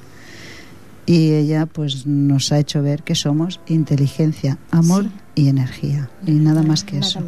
Y 1.09 1.33
ella 1.35 1.67
pues 1.67 2.07
nos 2.07 2.51
ha 2.51 2.59
hecho 2.59 2.83
ver 2.83 3.03
que 3.05 3.15
somos 3.15 3.61
inteligencia, 3.69 4.59
amor 4.73 5.05
Sí. 5.05 5.11
y 5.37 5.49
energía. 5.49 6.11
Y 6.27 6.33
nada 6.33 6.63
más 6.63 6.83
que 6.83 6.99
eso. 6.99 7.21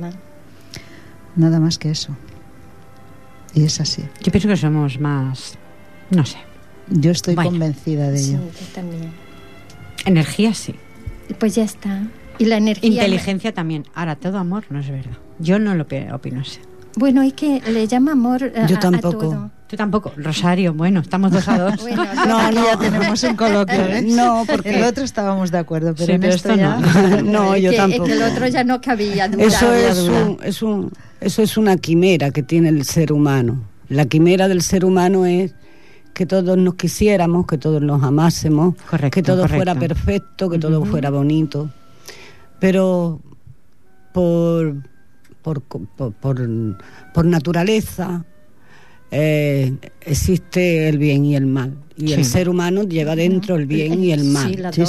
Nada 1.37 1.61
más 1.61 1.79
que 1.79 1.91
eso. 1.91 2.17
Y 3.55 3.63
es 3.65 3.81
así. 3.81 4.03
Yo 4.23 4.33
pienso 4.33 4.49
que 4.49 4.57
somos 4.57 4.99
más, 5.01 5.55
no 6.11 6.25
sé, 6.25 6.39
Yo 6.91 7.11
estoy 7.11 7.35
convencida 7.35 8.11
de 8.11 8.19
Sí, 8.19 8.31
ello. 8.31 8.41
yo 8.45 8.67
también. 8.75 9.11
energía 10.07 10.55
sí. 10.55 10.75
Pues 11.39 11.55
ya 11.55 11.65
está. 11.65 12.03
Y 12.39 12.45
la 12.47 12.57
energía. 12.57 12.89
Inteligencia 12.91 13.53
también. 13.53 13.85
Ahora, 13.95 14.17
todo 14.17 14.39
amor 14.39 14.65
no 14.71 14.81
es 14.81 14.89
verdad. 14.91 15.17
Yo 15.39 15.59
no 15.59 15.75
lo 15.75 15.87
opino 16.13 16.41
así. 16.41 16.59
Bueno, 16.97 17.23
es 17.23 17.33
que 17.35 17.61
le 17.71 17.87
llama 17.87 18.13
amor 18.13 18.53
a, 18.57 18.67
Yo 18.67 18.77
a- 18.77 18.79
a 18.79 18.81
tampoco. 18.81 19.19
todo. 19.19 19.51
Tú 19.69 19.77
tampoco. 19.77 20.13
Rosario, 20.17 20.73
bueno, 20.73 21.01
estamos 21.01 21.31
dos 21.31 21.47
a 21.47 21.59
dos. 21.59 21.75
Bueno, 21.83 22.05
No, 22.27 22.39
aquí 22.39 22.55
ya 22.57 22.79
tenemos 22.79 23.23
un 23.23 23.37
coloquio, 23.37 23.85
¿eh? 23.87 24.03
No, 24.03 24.45
porque 24.51 24.71
el 24.71 24.83
otro 24.85 25.05
estábamos 25.05 25.51
de 25.51 25.59
acuerdo, 25.59 25.93
pero 25.95 26.07
Sí, 26.07 26.13
en 26.13 26.21
pero 26.23 26.35
esto, 26.35 26.49
esto 26.53 26.61
ya... 26.61 26.77
no. 27.23 27.23
no, 27.23 27.57
yo 27.57 27.71
que, 27.71 27.77
tampoco. 27.77 28.05
que 28.05 28.13
el 28.15 28.23
otro 28.23 28.49
ya 28.49 28.65
no 28.65 28.81
cabía. 28.81 29.29
duda. 29.29 29.45
Eso 29.45 29.73
es, 29.75 29.99
un, 29.99 30.39
es, 30.43 30.63
un, 30.63 30.91
eso 31.21 31.43
es 31.43 31.57
una 31.59 31.77
quimera 31.77 32.31
que 32.31 32.43
tiene 32.43 32.71
el 32.71 32.85
ser 32.85 33.13
humano. 33.13 33.63
La 33.91 34.07
quimera 34.07 34.49
del 34.49 34.63
ser 34.63 34.85
humano 34.87 35.27
es 35.27 35.55
que 36.19 36.27
todos 36.27 36.59
nos 36.59 36.75
quisiéramos, 36.75 37.47
que 37.47 37.59
todos 37.59 37.81
nos 37.81 38.03
amásemos, 38.03 38.75
Correcto, 38.91 39.15
que 39.15 39.23
todo 39.23 39.43
correcto. 39.43 39.57
fuera 39.57 39.75
perfecto, 39.77 40.51
que 40.51 40.59
todo 40.59 40.85
fuera 40.85 41.11
bonito. 41.11 41.71
Pero 42.59 43.21
por, 44.13 44.75
por, 45.43 45.63
por, 45.63 46.13
por- 46.13 46.49
por 47.15 47.25
naturaleza, 47.25 48.25
eh, 49.13 49.73
existe 50.01 50.89
el 50.89 50.99
bien 50.99 51.25
y 51.25 51.37
el 51.37 51.47
mal. 51.47 51.73
Y 51.97 52.13
el 52.15 52.25
ser 52.25 52.49
humano 52.49 52.83
lleva 52.83 53.15
dentro 53.15 53.55
el 53.55 53.67
bien 53.67 54.03
y 54.03 54.13
el 54.13 54.25
mal. 54.25 54.51
Sí, 54.51 54.57
las 54.57 54.75
Sí, 54.75 54.83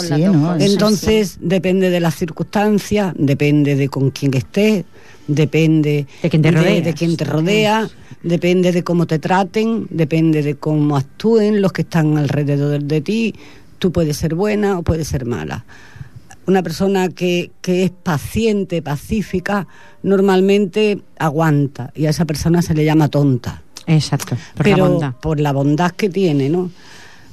Entonces 0.59 1.37
depende 1.41 1.91
de 1.91 1.99
las 1.99 2.15
circunstancias, 2.15 3.13
depende 3.17 3.75
de 3.75 3.87
con 3.89 4.09
quién 4.09 4.33
estés, 4.33 4.83
depende 5.29 6.07
De 6.21 6.29
quién 6.29 6.41
te 6.41 6.51
de 6.51 6.93
quién 6.93 7.15
te 7.15 7.23
rodea, 7.23 7.89
depende 8.23 8.71
de 8.71 8.83
cómo 8.83 9.05
te 9.05 9.19
traten, 9.19 9.87
depende 9.89 10.41
de 10.43 10.55
cómo 10.55 10.97
actúen 10.97 11.61
los 11.61 11.71
que 11.71 11.83
están 11.83 12.17
alrededor 12.17 12.83
de 12.83 13.01
ti. 13.01 13.35
Tú 13.77 13.91
puedes 13.91 14.17
ser 14.17 14.35
buena 14.35 14.77
o 14.79 14.83
puedes 14.83 15.07
ser 15.07 15.25
mala. 15.25 15.65
Una 16.45 16.63
persona 16.63 17.09
que, 17.09 17.51
que 17.61 17.83
es 17.83 17.91
paciente, 17.91 18.81
pacífica, 18.81 19.67
normalmente 20.01 20.99
aguanta 21.19 21.91
y 21.95 22.07
a 22.07 22.09
esa 22.09 22.25
persona 22.25 22.61
se 22.61 22.73
le 22.73 22.83
llama 22.83 23.07
tonta 23.07 23.61
Exacto, 23.85 24.35
por 24.55 24.63
pero 24.63 24.77
la 24.77 24.83
bondad. 24.87 25.13
por 25.21 25.39
la 25.39 25.51
bondad 25.51 25.91
que 25.91 26.09
tiene, 26.09 26.49
¿no? 26.49 26.71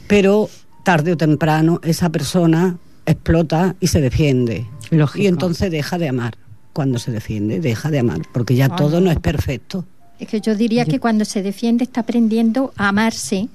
Pero 0.06 0.48
tarde 0.84 1.12
o 1.12 1.16
temprano 1.16 1.80
esa 1.82 2.10
persona 2.10 2.76
explota 3.06 3.74
y 3.80 3.86
se 3.86 4.00
defiende. 4.00 4.66
Lógico. 4.90 5.22
Y 5.22 5.26
entonces 5.26 5.70
deja 5.70 5.98
de 5.98 6.08
amar. 6.08 6.36
Cuando 6.76 6.98
se 6.98 7.10
defiende, 7.10 7.58
deja 7.58 7.90
de 7.90 8.00
amar, 8.00 8.20
porque 8.34 8.54
ya 8.54 8.68
todo 8.68 9.00
no 9.00 9.10
es 9.10 9.18
perfecto. 9.18 9.86
Es 10.18 10.28
que 10.28 10.42
yo 10.42 10.54
diría 10.54 10.84
que 10.84 11.00
cuando 11.00 11.24
se 11.24 11.42
defiende 11.42 11.84
está 11.84 12.02
aprendiendo 12.02 12.74
a 12.76 12.88
amarse. 12.88 13.48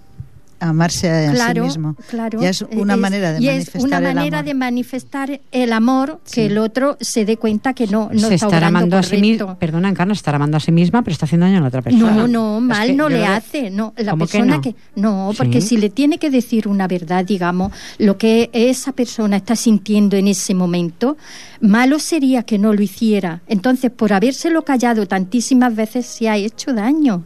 Amarse 0.62 1.09
a 1.09 1.32
claro, 1.32 1.64
sí 1.64 1.68
mismo. 1.70 1.95
claro. 2.07 2.39
Ya 2.41 2.49
es 2.49 2.62
una 2.62 2.93
Es- 2.93 2.99
manera 2.99 3.34
de 3.34 3.39
y 3.41 3.47
manifestar 3.47 3.78
es 3.80 3.84
una 3.84 3.97
el 3.97 4.03
manera 4.03 4.38
amor. 4.38 4.45
de 4.45 4.53
manifestar 4.53 5.41
el 5.51 5.74
amor 5.74 6.20
Sí. 6.24 6.36
que 6.36 6.45
el 6.45 6.57
otro 6.59 6.97
se 7.01 7.26
dé 7.26 7.38
cuenta 7.38 7.74
que 7.74 7.88
no, 7.88 8.09
no 8.14 8.28
se 8.28 8.36
está 8.36 8.45
estará 8.47 8.68
amando 8.68 8.95
a 8.97 9.01
sí 9.03 9.18
misma, 9.18 9.57
perdona, 9.57 9.89
Encarna, 9.89 10.14
estará 10.14 10.36
amando 10.36 10.57
a 10.57 10.59
sí 10.59 10.72
misma, 10.72 11.01
pero 11.01 11.14
está 11.14 11.26
haciendo 11.26 11.47
daño 11.47 11.57
a 11.57 11.62
la 11.62 11.68
otra 11.68 11.82
persona. 11.82 12.12
No, 12.14 12.28
no, 12.28 12.57
Es 12.57 12.64
mal 12.64 12.88
que 12.88 12.93
no 12.93 13.09
le 13.09 13.26
hace. 13.26 13.72
No, 13.72 13.93
la 13.97 14.12
¿Cómo 14.12 14.26
que 14.28 14.32
persona 14.34 14.55
no? 14.57 14.62
que 14.62 14.76
no, 14.95 15.32
porque 15.36 15.62
Sí. 15.62 15.70
si 15.70 15.78
le 15.78 15.89
tiene 15.89 16.20
que 16.20 16.30
decir 16.30 16.68
una 16.68 16.88
verdad, 16.88 17.26
digamos, 17.26 17.72
lo 17.97 18.18
que 18.20 18.49
esa 18.53 18.91
persona 18.91 19.38
está 19.38 19.55
sintiendo 19.55 20.16
en 20.16 20.28
ese 20.28 20.53
momento, 20.53 21.18
malo 21.59 21.97
sería 21.97 22.43
que 22.43 22.59
no 22.59 22.72
lo 22.74 22.82
hiciera. 22.84 23.41
Entonces, 23.47 23.89
por 23.91 24.14
habérselo 24.14 24.64
callado 24.64 25.07
tantísimas 25.07 25.76
veces, 25.76 26.05
se 26.05 26.30
ha 26.30 26.38
hecho 26.38 26.72
daño. 26.74 27.24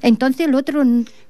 Entonces 0.00 0.46
el 0.46 0.54
otro 0.54 0.84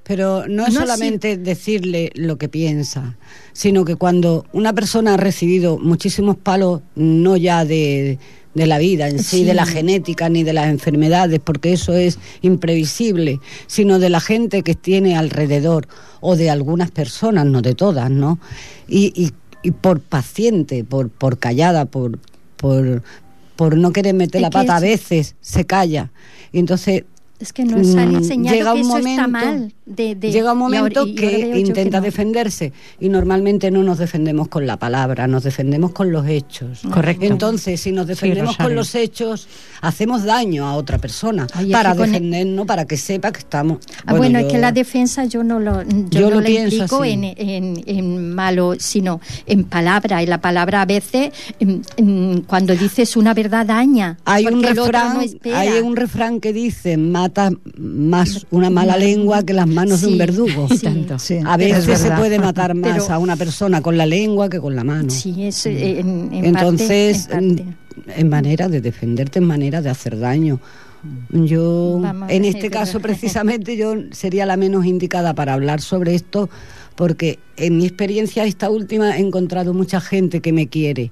Pero 0.09 0.47
no 0.47 0.65
es 0.65 0.73
No, 0.73 0.79
solamente 0.81 1.37
decirle 1.37 2.09
lo 2.15 2.39
que 2.39 2.49
piensa, 2.49 3.15
sino 3.53 3.85
que 3.85 3.95
cuando 3.95 4.43
una 4.53 4.73
persona 4.73 5.13
ha 5.13 5.17
recibido 5.17 5.77
muchísimos 5.77 6.35
palos, 6.35 6.81
no 6.95 7.37
ya 7.37 7.63
de, 7.63 8.17
de 8.55 8.65
la 8.65 8.79
vida 8.79 9.07
en 9.07 9.19
sí, 9.19 9.37
Sí. 9.37 9.43
de 9.43 9.53
la 9.53 9.67
genética 9.67 10.27
ni 10.27 10.41
de 10.43 10.53
las 10.53 10.67
enfermedades, 10.69 11.39
porque 11.39 11.73
eso 11.73 11.93
es 11.93 12.17
imprevisible, 12.41 13.39
sino 13.67 13.99
de 13.99 14.09
la 14.09 14.19
gente 14.19 14.63
que 14.63 14.73
tiene 14.73 15.15
alrededor 15.15 15.87
o 16.21 16.35
de 16.35 16.49
algunas 16.49 16.89
personas, 16.89 17.45
no 17.45 17.61
de 17.61 17.75
todas, 17.75 18.09
¿no? 18.09 18.39
Y, 18.87 19.13
y, 19.15 19.31
y 19.61 19.69
por 19.69 19.99
paciente, 20.01 20.83
por, 20.83 21.09
por 21.09 21.37
callada, 21.37 21.85
por, 21.85 22.17
por, 22.57 23.03
por 23.55 23.77
no 23.77 23.91
querer 23.93 24.15
meter 24.15 24.41
la 24.41 24.49
pata 24.49 24.73
a 24.73 24.77
es- 24.77 24.81
veces, 24.81 25.35
se 25.39 25.65
calla. 25.65 26.11
Y 26.51 26.57
entonces 26.57 27.03
es 27.39 27.53
que 27.53 27.63
nos 27.65 27.95
han 27.95 28.11
Mm, 28.11 28.15
enseñado 28.17 28.57
llega 28.57 28.73
que 28.73 28.81
un 28.81 28.87
eso 28.87 28.97
está 28.97 29.27
momento- 29.27 29.29
mal. 29.31 29.73
de- 29.85 30.13
de- 30.15 30.31
Llega 30.31 30.53
un 30.53 30.59
y 30.59 30.63
ahora- 30.77 30.79
momento 30.93 31.07
y 31.07 31.09
ahora 31.25 31.37
veo 31.37 31.51
que 31.53 31.59
intenta 31.59 31.97
no. 31.97 32.03
defenderse 32.03 32.73
y 32.99 33.09
normalmente 33.09 33.71
no 33.71 33.81
nos 33.81 33.97
defendemos 33.97 34.47
con 34.49 34.67
la 34.67 34.77
palabra, 34.77 35.25
nos 35.27 35.43
defendemos 35.43 35.91
con 35.91 36.11
los 36.11 36.27
hechos. 36.27 36.81
Correcto. 36.91 37.25
Entonces, 37.25 37.79
si 37.81 37.91
nos 37.91 38.05
defendemos 38.07 38.55
con 38.57 38.75
los 38.75 38.93
hechos, 38.93 39.47
hacemos 39.81 40.23
daño 40.25 40.67
a 40.67 40.75
otra 40.75 40.97
persona 40.99 41.47
Ay, 41.53 41.67
es 41.67 41.71
para 41.71 41.95
con 41.95 42.05
el- 42.05 42.11
defendernos, 42.11 42.65
para 42.67 42.85
que 42.85 42.97
sepa 42.97 43.31
que 43.31 43.39
estamos. 43.39 43.79
Ah, 44.05 44.13
bueno, 44.13 44.37
es 44.39 44.45
yo- 44.45 44.51
que 44.51 44.57
la 44.59 44.71
defensa 44.71 45.25
yo 45.25 45.43
no 45.43 45.59
lo 45.59 45.81
yo, 45.83 45.89
Yo 46.09 46.21
no 46.21 46.29
lo 46.35 46.41
la 46.41 46.45
pienso 46.45 46.75
implico 46.75 47.05
en, 47.05 47.23
en, 47.23 47.83
en 47.87 48.35
malo, 48.35 48.75
sino 48.77 49.21
en 49.47 49.63
palabra. 49.63 50.21
Y 50.21 50.25
la 50.27 50.39
palabra 50.41 50.81
a 50.81 50.85
veces, 50.85 51.31
em, 51.59 51.81
em, 51.97 52.41
cuando 52.41 52.75
dices 52.75 53.15
una 53.17 53.33
verdad, 53.33 53.65
daña. 53.65 54.17
Hay 54.25 54.45
un, 54.45 54.61
refrán, 54.61 55.17
no 55.17 55.55
hay 55.57 55.79
un 55.81 55.95
refrán 55.95 56.39
que 56.41 56.53
dice, 56.53 56.97
mata 57.29 57.51
más 57.77 58.45
una 58.51 58.69
mala 58.69 58.97
lengua 58.97 59.43
que 59.43 59.53
las 59.53 59.67
manos 59.67 60.01
de 60.01 60.07
un 60.07 60.17
verdugo. 60.17 60.67
sí. 60.69 61.05
Sí, 61.17 61.39
A 61.45 61.55
es 61.55 61.85
veces 61.85 61.99
se 61.99 62.11
puede 62.11 62.39
matar 62.39 62.73
más 62.75 63.03
Pero- 63.03 63.13
a 63.13 63.17
una 63.19 63.35
persona 63.35 63.81
con 63.81 63.97
la 63.97 64.05
lengua 64.05 64.49
que 64.49 64.59
con 64.59 64.75
la 64.75 64.83
mano. 64.83 65.09
Sí, 65.09 65.43
es 65.45 65.65
eh, 65.65 65.99
en, 65.99 66.29
en 66.33 66.45
Entonces, 66.45 67.27
parte, 67.27 67.45
en 67.45 67.55
parte. 67.57 68.19
en 68.21 68.29
manera 68.29 68.67
de 68.67 68.81
defenderte, 68.81 69.39
en 69.39 69.45
manera 69.45 69.81
de 69.81 69.89
hacer 69.89 70.17
daño. 70.19 70.59
Yo, 71.31 71.99
Vamos 72.01 72.29
en 72.29 72.43
este 72.45 72.69
caso 72.69 72.99
precisamente, 72.99 73.77
yo 73.77 73.93
sería 74.11 74.45
la 74.45 74.57
menos 74.57 74.85
indicada 74.85 75.33
para 75.33 75.53
hablar 75.53 75.79
sobre 75.81 76.13
esto, 76.15 76.49
porque 76.95 77.39
en 77.55 77.77
mi 77.77 77.85
experiencia 77.85 78.43
esta 78.43 78.69
última 78.69 79.15
he 79.17 79.21
encontrado 79.21 79.73
mucha 79.73 80.01
gente 80.01 80.41
que 80.41 80.51
me 80.51 80.67
quiere, 80.67 81.11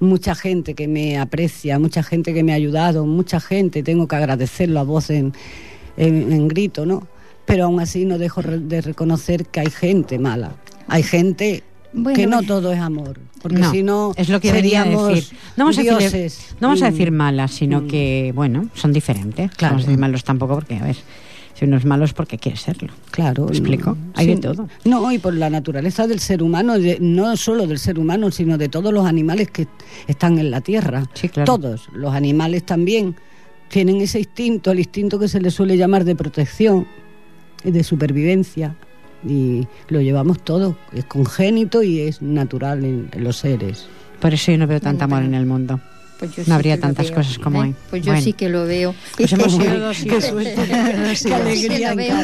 mucha 0.00 0.34
gente 0.34 0.74
que 0.74 0.86
me 0.88 1.18
aprecia, 1.18 1.78
mucha 1.78 2.02
gente 2.02 2.32
que 2.34 2.42
me 2.44 2.52
ha 2.52 2.56
ayudado, 2.56 3.04
mucha 3.06 3.40
gente, 3.40 3.82
tengo 3.82 4.06
que 4.08 4.16
agradecerlo 4.16 4.80
a 4.80 4.84
voz 4.84 5.10
en, 5.10 5.32
en, 5.96 6.32
en 6.32 6.48
grito, 6.48 6.86
¿no? 6.86 7.06
Pero 7.44 7.64
aún 7.64 7.80
así 7.80 8.04
no 8.04 8.18
dejo 8.18 8.42
re- 8.42 8.58
de 8.60 8.80
reconocer 8.80 9.46
que 9.46 9.60
hay 9.60 9.70
gente 9.70 10.18
mala, 10.18 10.52
hay 10.86 11.02
gente 11.02 11.62
Bueno, 11.92 12.16
que 12.16 12.26
no 12.26 12.42
todo 12.42 12.72
es 12.72 12.78
amor, 12.78 13.18
porque 13.42 13.58
No, 13.58 13.70
si 13.70 13.82
no 13.82 14.12
es 14.16 14.28
lo 14.28 14.40
que 14.40 14.50
a 14.50 14.54
seríamos 14.54 15.08
decir. 15.08 15.36
No 15.56 15.64
vamos 15.64 15.78
a, 15.78 15.82
decirle- 15.82 15.98
dioses. 15.98 16.54
no 16.60 16.68
vamos 16.68 16.82
a 16.82 16.88
Mm. 16.88 16.92
decir 16.92 17.10
malas, 17.10 17.50
sino 17.52 17.80
Mm. 17.80 17.88
que, 17.88 18.32
bueno, 18.34 18.68
son 18.74 18.92
diferentes. 18.92 19.50
Claro. 19.52 19.72
No 19.74 19.76
vamos 19.78 19.84
a 19.84 19.90
decir 19.90 19.98
malos 20.00 20.24
tampoco 20.24 20.54
porque, 20.54 20.76
a 20.76 20.82
ver, 20.84 20.96
si 21.58 21.64
uno 21.64 21.76
es 21.76 21.84
malo 21.84 22.04
es 22.04 22.12
porque 22.12 22.38
quiere 22.38 22.56
serlo. 22.56 22.92
Claro. 23.10 23.46
¿Me 23.46 23.50
explico? 23.50 23.96
Hay 24.14 24.26
de 24.28 24.36
todo. 24.36 24.68
No, 24.84 25.10
y 25.10 25.18
por 25.18 25.34
la 25.34 25.50
naturaleza 25.50 26.06
del 26.06 26.20
ser 26.20 26.42
humano, 26.42 26.78
de- 26.78 26.98
no 27.00 27.36
solo 27.36 27.66
del 27.66 27.78
ser 27.78 27.98
humano, 27.98 28.30
sino 28.30 28.56
de 28.58 28.68
todos 28.68 28.92
los 28.92 29.06
animales 29.06 29.50
que 29.50 29.66
están 30.06 30.38
en 30.38 30.50
la 30.52 30.60
tierra. 30.60 31.04
Sí, 31.14 31.28
claro. 31.28 31.56
Todos, 31.58 31.88
los 31.92 32.14
animales 32.14 32.64
también, 32.64 33.16
tienen 33.68 34.00
ese 34.00 34.20
instinto, 34.20 34.70
el 34.70 34.78
instinto 34.78 35.18
que 35.18 35.26
se 35.28 35.40
le 35.40 35.50
suele 35.50 35.76
llamar 35.76 36.04
de 36.04 36.14
protección 36.14 36.86
y 37.64 37.70
de 37.72 37.82
supervivencia. 37.82 38.76
Y 39.28 39.66
lo 39.88 40.00
llevamos 40.00 40.44
todo, 40.44 40.76
es 40.92 41.04
congénito 41.06 41.82
y 41.82 42.00
es 42.02 42.22
natural 42.22 42.84
en, 42.84 43.08
en 43.12 43.24
los 43.24 43.36
seres. 43.38 43.86
Por 44.20 44.32
eso 44.32 44.52
yo 44.52 44.58
no 44.58 44.68
veo 44.68 44.80
tanta 44.80 45.06
amor 45.06 45.22
en 45.24 45.34
el 45.34 45.44
mundo. 45.44 45.80
Pues 46.18 46.32
yo 46.34 46.38
no 46.42 46.44
sí 46.46 46.50
habría 46.52 46.80
tantas 46.80 47.06
veo, 47.06 47.14
cosas 47.14 47.38
como 47.38 47.62
¿eh? 47.62 47.66
hay. 47.66 47.74
Pues 47.90 48.02
yo 48.02 48.10
Bueno. 48.12 48.24
sí 48.24 48.32
que 48.32 48.48
lo 48.48 48.64
veo. 48.64 48.92
Pues 49.16 49.32
hemos 49.32 49.52
sí 49.52 49.62
hijos. 49.62 49.96
que- 49.98 50.08
Qué 50.08 50.20
sí 51.16 51.28
que 51.28 51.34
alegría 51.34 51.90
lo 51.90 51.96
veo 51.96 52.16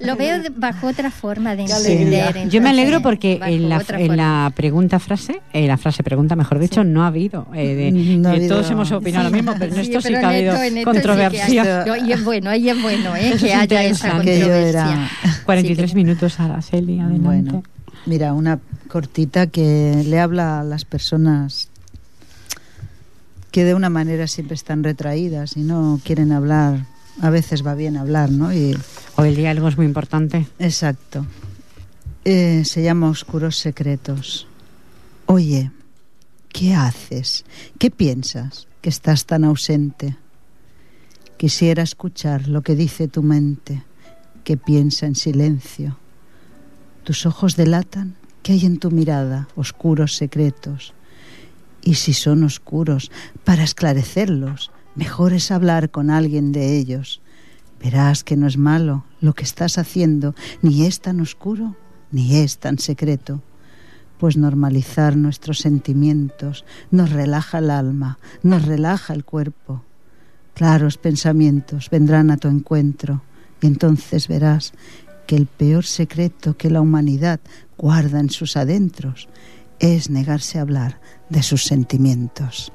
lo 0.00 0.16
veo 0.16 0.42
bajo 0.56 0.86
otra 0.86 1.10
forma 1.10 1.56
de 1.56 1.64
Qué 1.64 1.72
alegría. 1.72 2.26
entender. 2.28 2.48
Yo 2.50 2.62
me 2.62 2.70
alegro 2.70 3.02
porque 3.02 3.40
en 3.42 3.68
la, 3.68 3.82
en 3.88 4.16
la 4.16 4.52
pregunta 4.54 4.98
frase, 5.00 5.40
en 5.52 5.66
la 5.66 5.76
frase 5.76 6.02
pregunta, 6.04 6.36
mejor 6.36 6.58
dicho, 6.60 6.84
no 6.84 7.02
ha 7.02 7.08
habido. 7.08 7.48
eh, 7.54 7.74
de- 7.74 7.92
No 7.92 8.28
ha 8.28 8.36
eh, 8.36 8.46
todos 8.48 8.70
hemos 8.70 8.92
opinado 8.92 9.24
lo 9.24 9.30
mismo, 9.34 9.52
pero 9.58 9.74
en 9.74 9.84
Sí, 9.84 9.90
esto 9.92 10.00
sí 10.00 10.08
que 10.14 10.16
ha 10.16 10.28
habido 10.28 10.56
sí 10.56 10.84
controversia. 10.84 11.84
y 12.06 12.12
es 12.12 12.22
bueno, 12.24 12.50
ahí 12.50 12.68
es 12.70 12.80
bueno, 12.80 13.16
¿eh? 13.16 13.34
Que 13.40 13.52
haya 13.52 13.82
esa 13.84 14.12
controversia. 14.12 14.68
era- 14.68 15.10
43 15.44 15.90
Sí, 15.90 15.96
minutos, 15.96 16.38
Araceli, 16.38 17.00
adelante. 17.00 17.18
Bueno, 17.24 17.62
mira, 18.06 18.32
una 18.32 18.60
cortita 18.88 19.48
que 19.48 20.04
le 20.06 20.20
habla 20.20 20.60
a 20.60 20.64
las 20.64 20.84
personas 20.84 21.68
que 23.54 23.62
de 23.62 23.76
una 23.76 23.88
manera 23.88 24.26
siempre 24.26 24.56
están 24.56 24.82
retraídas 24.82 25.56
y 25.56 25.60
no 25.60 26.00
quieren 26.02 26.32
hablar. 26.32 26.86
A 27.20 27.30
veces 27.30 27.64
va 27.64 27.76
bien 27.76 27.96
hablar, 27.96 28.32
¿no? 28.32 28.52
Y 28.52 28.76
Hoy 29.14 29.28
el 29.28 29.36
diálogo 29.36 29.68
es 29.68 29.76
muy 29.76 29.86
importante. 29.86 30.48
exacto. 30.58 31.24
Eh, 32.24 32.64
se 32.64 32.82
llama 32.82 33.10
Oscuros 33.10 33.56
Secretos. 33.56 34.48
Oye, 35.26 35.70
¿qué 36.52 36.74
haces? 36.74 37.44
¿Qué 37.78 37.92
piensas 37.92 38.66
que 38.80 38.88
estás 38.88 39.24
tan 39.24 39.44
ausente? 39.44 40.16
Quisiera 41.36 41.84
escuchar 41.84 42.48
lo 42.48 42.62
que 42.62 42.74
dice 42.74 43.06
tu 43.06 43.22
mente, 43.22 43.84
que 44.42 44.56
piensa 44.56 45.06
en 45.06 45.14
silencio. 45.14 45.96
Tus 47.04 47.24
ojos 47.24 47.54
delatan 47.54 48.16
que 48.42 48.50
hay 48.54 48.66
en 48.66 48.80
tu 48.80 48.90
mirada 48.90 49.46
oscuros 49.54 50.16
secretos. 50.16 50.92
Y 51.84 51.94
si 51.94 52.14
son 52.14 52.44
oscuros, 52.44 53.10
para 53.44 53.62
esclarecerlos, 53.62 54.72
mejor 54.94 55.34
es 55.34 55.50
hablar 55.50 55.90
con 55.90 56.10
alguien 56.10 56.50
de 56.50 56.78
ellos. 56.78 57.20
Verás 57.78 58.24
que 58.24 58.36
no 58.36 58.46
es 58.46 58.56
malo 58.56 59.04
lo 59.20 59.34
que 59.34 59.44
estás 59.44 59.76
haciendo, 59.76 60.34
ni 60.62 60.86
es 60.86 61.00
tan 61.00 61.20
oscuro, 61.20 61.76
ni 62.10 62.36
es 62.36 62.56
tan 62.56 62.78
secreto. 62.78 63.42
Pues 64.18 64.38
normalizar 64.38 65.16
nuestros 65.16 65.58
sentimientos 65.58 66.64
nos 66.90 67.10
relaja 67.10 67.58
el 67.58 67.70
alma, 67.70 68.18
nos 68.42 68.64
relaja 68.64 69.12
el 69.12 69.24
cuerpo. 69.26 69.84
Claros 70.54 70.96
pensamientos 70.96 71.90
vendrán 71.90 72.30
a 72.30 72.38
tu 72.38 72.48
encuentro 72.48 73.22
y 73.60 73.66
entonces 73.66 74.28
verás 74.28 74.72
que 75.26 75.36
el 75.36 75.46
peor 75.46 75.84
secreto 75.84 76.56
que 76.56 76.70
la 76.70 76.80
humanidad 76.80 77.40
guarda 77.76 78.20
en 78.20 78.30
sus 78.30 78.56
adentros 78.56 79.28
es 79.84 80.10
negarse 80.10 80.58
a 80.58 80.62
hablar 80.62 80.98
de 81.28 81.42
sus 81.42 81.64
sentimientos. 81.64 82.72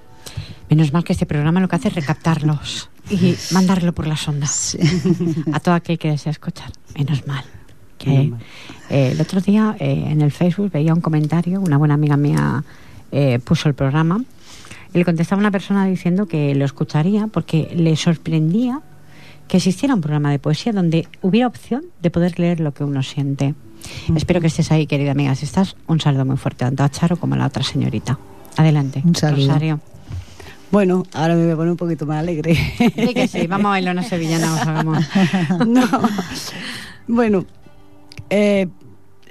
Menos 0.69 0.93
mal 0.93 1.03
que 1.03 1.13
este 1.13 1.25
programa 1.25 1.59
lo 1.59 1.67
que 1.67 1.75
hace 1.75 1.87
es 1.87 1.95
recaptarlos. 1.95 2.89
y 3.09 3.35
mandarlo 3.51 3.93
por 3.93 4.05
las 4.05 4.27
ondas 4.27 4.77
a 5.53 5.59
todo 5.59 5.73
aquel 5.73 5.97
que 5.97 6.11
desea 6.11 6.31
escuchar. 6.31 6.71
Menos 6.95 7.25
mal. 7.25 7.43
Que, 7.97 8.09
Menos 8.11 8.29
mal. 8.31 8.41
eh, 8.91 9.11
el 9.13 9.21
otro 9.21 9.41
día 9.41 9.75
eh, 9.79 10.05
en 10.07 10.21
el 10.21 10.31
Facebook 10.31 10.71
veía 10.71 10.93
un 10.93 11.01
comentario, 11.01 11.59
una 11.59 11.77
buena 11.77 11.95
amiga 11.95 12.17
mía 12.17 12.63
eh, 13.11 13.39
puso 13.39 13.67
el 13.67 13.73
programa 13.75 14.23
y 14.93 14.97
le 14.97 15.05
contestaba 15.05 15.39
una 15.39 15.51
persona 15.51 15.85
diciendo 15.85 16.27
que 16.27 16.53
lo 16.53 16.65
escucharía 16.65 17.27
porque 17.27 17.71
le 17.75 17.95
sorprendía 17.95 18.81
que 19.47 19.57
existiera 19.57 19.95
un 19.95 20.01
programa 20.01 20.29
de 20.29 20.37
poesía 20.37 20.71
donde 20.73 21.07
hubiera 21.23 21.47
opción 21.47 21.85
de 22.01 22.11
poder 22.11 22.39
leer 22.39 22.59
lo 22.59 22.71
que 22.73 22.83
uno 22.83 23.01
siente. 23.01 23.55
Espero 24.15 24.41
que 24.41 24.47
estés 24.47 24.71
ahí, 24.71 24.87
querida 24.87 25.11
amiga. 25.11 25.35
Si 25.35 25.45
estás, 25.45 25.75
un 25.87 25.99
saludo 25.99 26.25
muy 26.25 26.37
fuerte 26.37 26.65
tanto 26.65 26.83
a 26.83 26.89
Charo 26.89 27.17
como 27.17 27.35
a 27.35 27.37
la 27.37 27.47
otra 27.47 27.63
señorita. 27.63 28.17
Adelante. 28.57 29.01
Un 29.05 29.15
saludo. 29.15 29.47
Rosario. 29.47 29.79
Bueno, 30.71 31.03
ahora 31.13 31.35
me 31.35 31.43
voy 31.43 31.53
a 31.53 31.55
poner 31.55 31.71
un 31.71 31.77
poquito 31.77 32.05
más 32.05 32.19
alegre. 32.19 32.55
Sí 32.77 33.13
que 33.13 33.27
sí, 33.27 33.47
vamos 33.47 33.67
a 33.67 33.69
bailar 33.69 33.95
una 33.95 34.03
sevillana, 34.03 34.53
o 34.53 34.57
sea, 34.57 34.71
vamos. 34.73 35.05
no. 35.67 35.87
Bueno, 37.07 37.45
eh, 38.29 38.67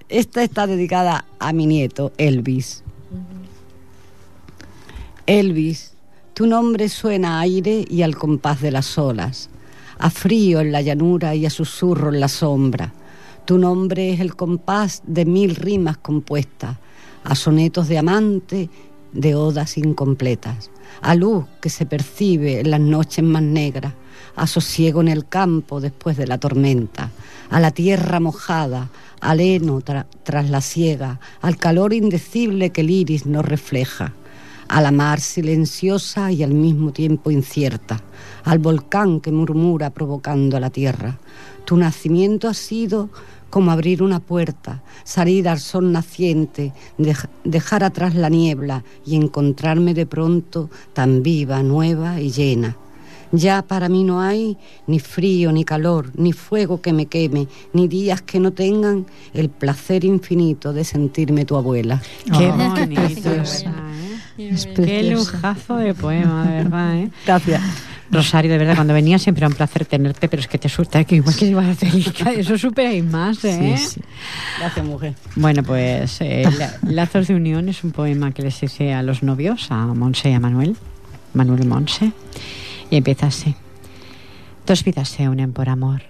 esta 0.08 0.42
está 0.42 0.66
dedicada 0.66 1.26
a 1.38 1.52
mi 1.52 1.66
nieto, 1.66 2.12
Elvis. 2.18 2.82
Elvis, 5.26 5.92
tu 6.34 6.46
nombre 6.46 6.88
suena 6.88 7.38
a 7.38 7.40
aire 7.40 7.84
y 7.88 8.02
al 8.02 8.16
compás 8.16 8.60
de 8.60 8.70
las 8.70 8.98
olas, 8.98 9.50
a 9.98 10.10
frío 10.10 10.60
en 10.60 10.72
la 10.72 10.80
llanura 10.80 11.34
y 11.34 11.46
a 11.46 11.50
susurro 11.50 12.12
en 12.12 12.20
la 12.20 12.28
sombra. 12.28 12.94
Tu 13.48 13.56
nombre 13.56 14.12
es 14.12 14.20
el 14.20 14.36
compás 14.36 15.02
de 15.06 15.24
mil 15.24 15.56
rimas 15.56 15.96
compuestas, 15.96 16.76
a 17.24 17.34
sonetos 17.34 17.88
de 17.88 17.96
amante, 17.96 18.68
de 19.14 19.34
odas 19.34 19.78
incompletas, 19.78 20.70
a 21.00 21.14
luz 21.14 21.46
que 21.62 21.70
se 21.70 21.86
percibe 21.86 22.60
en 22.60 22.70
las 22.70 22.80
noches 22.80 23.24
más 23.24 23.40
negras, 23.40 23.94
a 24.36 24.46
sosiego 24.46 25.00
en 25.00 25.08
el 25.08 25.26
campo 25.26 25.80
después 25.80 26.18
de 26.18 26.26
la 26.26 26.36
tormenta, 26.36 27.10
a 27.48 27.58
la 27.58 27.70
tierra 27.70 28.20
mojada, 28.20 28.90
al 29.22 29.40
heno 29.40 29.80
tra- 29.80 30.04
tras 30.24 30.50
la 30.50 30.60
siega, 30.60 31.18
al 31.40 31.56
calor 31.56 31.94
indecible 31.94 32.68
que 32.68 32.82
el 32.82 32.90
iris 32.90 33.24
nos 33.24 33.46
refleja, 33.46 34.12
a 34.68 34.82
la 34.82 34.90
mar 34.90 35.20
silenciosa 35.20 36.30
y 36.30 36.42
al 36.42 36.52
mismo 36.52 36.92
tiempo 36.92 37.30
incierta, 37.30 38.02
al 38.44 38.58
volcán 38.58 39.20
que 39.20 39.32
murmura 39.32 39.88
provocando 39.88 40.58
a 40.58 40.60
la 40.60 40.68
tierra. 40.68 41.18
Tu 41.64 41.78
nacimiento 41.78 42.48
ha 42.48 42.54
sido 42.54 43.08
como 43.50 43.70
abrir 43.70 44.02
una 44.02 44.20
puerta, 44.20 44.82
salir 45.04 45.48
al 45.48 45.58
sol 45.60 45.90
naciente, 45.92 46.72
dej- 46.98 47.28
dejar 47.44 47.84
atrás 47.84 48.14
la 48.14 48.28
niebla 48.28 48.84
y 49.06 49.16
encontrarme 49.16 49.94
de 49.94 50.06
pronto 50.06 50.68
tan 50.92 51.22
viva, 51.22 51.62
nueva 51.62 52.20
y 52.20 52.30
llena. 52.30 52.76
Ya 53.30 53.60
para 53.60 53.90
mí 53.90 54.04
no 54.04 54.22
hay 54.22 54.56
ni 54.86 55.00
frío, 55.00 55.52
ni 55.52 55.62
calor, 55.64 56.10
ni 56.16 56.32
fuego 56.32 56.80
que 56.80 56.94
me 56.94 57.06
queme, 57.06 57.46
ni 57.74 57.86
días 57.86 58.22
que 58.22 58.40
no 58.40 58.52
tengan 58.52 59.04
el 59.34 59.50
placer 59.50 60.04
infinito 60.04 60.72
de 60.72 60.82
sentirme 60.84 61.44
tu 61.44 61.56
abuela. 61.56 62.00
Qué 62.24 62.30
Oh, 62.32 62.36
qué 62.36 62.50
bonito, 62.50 63.00
precioso. 63.02 63.64
¿verdad, 63.66 63.90
eh? 64.38 64.48
Es 64.50 64.66
Qué 64.66 65.02
lujazo 65.12 65.76
de 65.76 65.92
poema, 65.94 66.48
de 66.48 66.56
verdad, 66.62 66.96
¿eh? 66.96 67.10
Gracias. 67.26 67.60
Rosario, 68.10 68.50
de 68.50 68.58
verdad, 68.58 68.74
cuando 68.74 68.94
venía 68.94 69.18
siempre 69.18 69.40
era 69.40 69.48
un 69.48 69.54
placer 69.54 69.84
tenerte, 69.84 70.28
pero 70.28 70.40
es 70.40 70.48
que 70.48 70.56
te 70.58 70.68
suelta 70.68 71.04
que 71.04 71.16
igual 71.16 71.36
que 71.36 71.46
llevas 71.46 71.66
a 71.68 71.74
Celica, 71.74 72.32
eso 72.32 72.56
superáis 72.56 73.04
más, 73.04 73.44
¿eh? 73.44 73.74
Sí, 73.76 73.86
sí. 73.86 74.00
Gracias, 74.58 74.86
mujer. 74.86 75.14
Bueno, 75.36 75.62
pues 75.62 76.20
eh, 76.20 76.48
La- 76.58 76.78
Lazos 76.90 77.28
de 77.28 77.34
Unión 77.34 77.68
es 77.68 77.84
un 77.84 77.92
poema 77.92 78.32
que 78.32 78.42
les 78.42 78.62
hice 78.62 78.94
a 78.94 79.02
los 79.02 79.22
novios, 79.22 79.70
a 79.70 79.84
Monse 79.86 80.30
y 80.30 80.32
a 80.32 80.40
Manuel, 80.40 80.76
Manuel 81.34 81.66
Monse, 81.66 82.12
y 82.90 82.96
empieza 82.96 83.26
así. 83.26 83.54
Dos 84.66 84.84
vidas 84.84 85.08
se 85.10 85.28
unen 85.28 85.52
por 85.52 85.68
amor, 85.68 86.02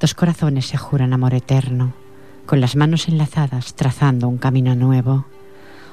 dos 0.00 0.14
corazones 0.14 0.66
se 0.66 0.76
juran 0.76 1.12
amor 1.12 1.34
eterno, 1.34 1.92
con 2.46 2.60
las 2.60 2.76
manos 2.76 3.08
enlazadas 3.08 3.74
trazando 3.74 4.28
un 4.28 4.38
camino 4.38 4.74
nuevo. 4.76 5.26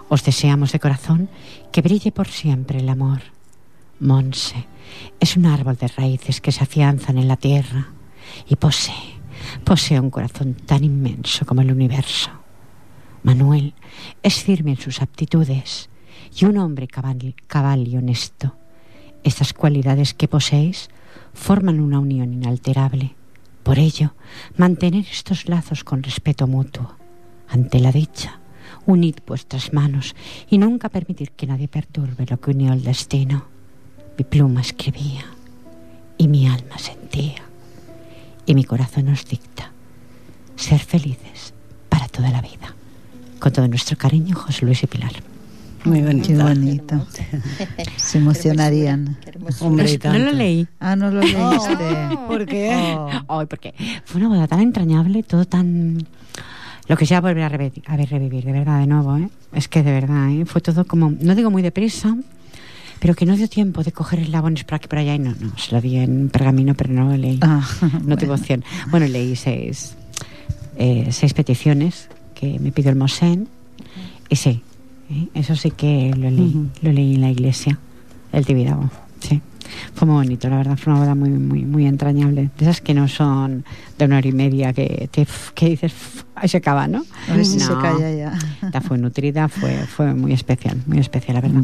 Os 0.09 0.23
deseamos 0.23 0.71
de 0.71 0.79
corazón 0.79 1.29
que 1.71 1.81
brille 1.81 2.11
por 2.11 2.27
siempre 2.27 2.79
el 2.79 2.89
amor. 2.89 3.21
Monse 3.99 4.65
es 5.19 5.37
un 5.37 5.45
árbol 5.45 5.77
de 5.77 5.87
raíces 5.87 6.41
que 6.41 6.51
se 6.51 6.63
afianzan 6.63 7.17
en 7.17 7.27
la 7.27 7.37
tierra 7.37 7.87
y 8.47 8.55
posee, 8.55 9.19
posee 9.63 9.99
un 9.99 10.09
corazón 10.09 10.53
tan 10.53 10.83
inmenso 10.83 11.45
como 11.45 11.61
el 11.61 11.71
universo. 11.71 12.31
Manuel 13.23 13.73
es 14.21 14.43
firme 14.43 14.71
en 14.71 14.77
sus 14.77 15.01
aptitudes 15.01 15.89
y 16.37 16.45
un 16.45 16.57
hombre 16.57 16.87
cabal, 16.87 17.35
cabal 17.47 17.87
y 17.87 17.97
honesto. 17.97 18.55
Estas 19.23 19.53
cualidades 19.53 20.13
que 20.13 20.27
poseéis 20.27 20.89
forman 21.33 21.79
una 21.79 21.99
unión 21.99 22.33
inalterable. 22.33 23.15
Por 23.63 23.79
ello, 23.79 24.13
mantener 24.57 25.05
estos 25.09 25.47
lazos 25.47 25.85
con 25.85 26.03
respeto 26.03 26.47
mutuo. 26.47 26.95
Ante 27.47 27.79
la 27.79 27.91
dicha, 27.91 28.41
unid 28.85 29.15
vuestras 29.25 29.71
manos 29.71 30.15
y 30.49 30.57
nunca 30.57 30.89
permitir 30.89 31.31
que 31.31 31.47
nadie 31.47 31.69
perturbe 31.69 32.25
lo 32.27 32.39
que 32.41 32.51
unió 32.51 32.73
el 32.73 32.83
destino. 32.83 33.52
Mi 34.17 34.23
pluma 34.23 34.61
escribía 34.61 35.25
y 36.17 36.27
mi 36.27 36.47
alma 36.47 36.77
sentía 36.77 37.41
y 38.45 38.53
mi 38.55 38.63
corazón 38.63 39.07
os 39.09 39.25
dicta 39.25 39.71
ser 40.55 40.79
felices 40.79 41.53
para 41.89 42.07
toda 42.07 42.29
la 42.29 42.41
vida. 42.41 42.75
Con 43.39 43.51
todo 43.51 43.67
nuestro 43.67 43.97
cariño, 43.97 44.35
José 44.35 44.65
Luis 44.65 44.83
y 44.83 44.87
Pilar. 44.87 45.11
Muy 45.85 46.01
bonita. 46.01 46.27
Qué 46.27 46.35
bonito. 46.35 47.07
Se 47.97 48.17
emocionarían. 48.19 49.17
Qué 49.21 49.31
hermosura. 49.31 49.67
Hombre, 49.69 49.91
y 49.91 49.97
no, 50.07 50.17
lo 50.19 50.31
leí. 50.31 50.67
Ah, 50.79 50.95
no 50.95 51.11
lo 51.11 51.19
leíste. 51.21 52.17
¿Por 52.27 52.45
qué? 52.45 52.95
Oh. 52.97 53.09
Ay, 53.39 53.45
porque 53.47 53.73
fue 54.05 54.21
una 54.21 54.29
boda 54.29 54.47
tan 54.47 54.61
entrañable, 54.61 55.23
todo 55.23 55.43
tan... 55.45 56.07
Lo 56.87 56.95
que 56.97 57.05
sea 57.05 57.19
volver 57.21 57.43
a, 57.43 57.49
revi- 57.49 57.83
a 57.87 57.97
ver 57.97 58.09
revivir, 58.09 58.45
de 58.45 58.51
verdad, 58.51 58.79
de 58.79 58.87
nuevo, 58.87 59.17
¿eh? 59.17 59.29
Es 59.53 59.67
que 59.67 59.83
de 59.83 59.91
verdad, 59.91 60.29
¿eh? 60.29 60.45
Fue 60.45 60.61
todo 60.61 60.85
como, 60.85 61.11
no 61.19 61.35
digo 61.35 61.49
muy 61.49 61.61
deprisa, 61.61 62.15
pero 63.03 63.15
que 63.15 63.25
no 63.25 63.35
dio 63.35 63.49
tiempo 63.49 63.83
de 63.83 63.91
coger 63.91 64.19
eslabones 64.21 64.63
por 64.63 64.75
aquí 64.75 64.87
por 64.87 64.97
allá 64.97 65.13
y 65.13 65.19
no, 65.19 65.35
no, 65.37 65.57
se 65.57 65.75
lo 65.75 65.81
di 65.81 65.97
en 65.97 66.29
pergamino, 66.29 66.73
pero 66.73 66.93
no 66.93 67.09
lo 67.09 67.17
leí. 67.17 67.37
Ah, 67.41 67.61
no 68.05 68.15
tuvo 68.15 68.33
opción. 68.33 68.63
Bueno, 68.91 69.05
leí 69.07 69.35
seis, 69.35 69.95
eh, 70.77 71.09
seis 71.11 71.33
peticiones 71.33 72.07
que 72.33 72.57
me 72.59 72.71
pidió 72.71 72.91
el 72.91 72.95
Mosén 72.95 73.49
y 74.29 74.37
sí, 74.37 74.61
¿eh? 75.11 75.27
eso 75.33 75.53
sí 75.57 75.71
que 75.71 76.13
lo 76.15 76.31
leí, 76.31 76.55
lo 76.81 76.93
leí 76.93 77.15
en 77.15 77.21
la 77.21 77.29
iglesia, 77.29 77.77
el 78.31 78.45
Tibidabo, 78.45 78.89
sí. 79.19 79.41
Fue 79.95 80.05
muy 80.07 80.15
bonito, 80.23 80.47
la 80.49 80.55
verdad, 80.57 80.77
fue 80.77 80.93
una 80.93 81.01
boda 81.01 81.13
muy, 81.15 81.29
muy, 81.29 81.65
muy 81.65 81.85
entrañable. 81.87 82.51
De 82.57 82.63
esas 82.65 82.79
que 82.79 82.93
no 82.93 83.09
son 83.09 83.65
de 83.97 84.05
una 84.05 84.17
hora 84.19 84.27
y 84.29 84.31
media 84.31 84.71
que, 84.71 85.09
te, 85.11 85.27
que 85.55 85.69
dices, 85.69 85.91
"Uf, 85.91 86.23
ahí 86.35 86.47
se 86.47 86.57
acaba, 86.57 86.87
¿no? 86.87 87.03
A 87.29 87.33
ver 87.35 87.45
si 87.45 87.59
se 87.59 87.73
No. 87.73 87.79
calla 87.79 88.09
ya. 88.15 88.39
Esta 88.61 88.79
fue 88.79 88.97
nutrida, 88.97 89.49
fue, 89.49 89.85
fue 89.87 90.13
muy 90.13 90.31
especial, 90.31 90.77
muy 90.85 90.99
especial, 90.99 91.35
la 91.35 91.41
verdad. 91.41 91.61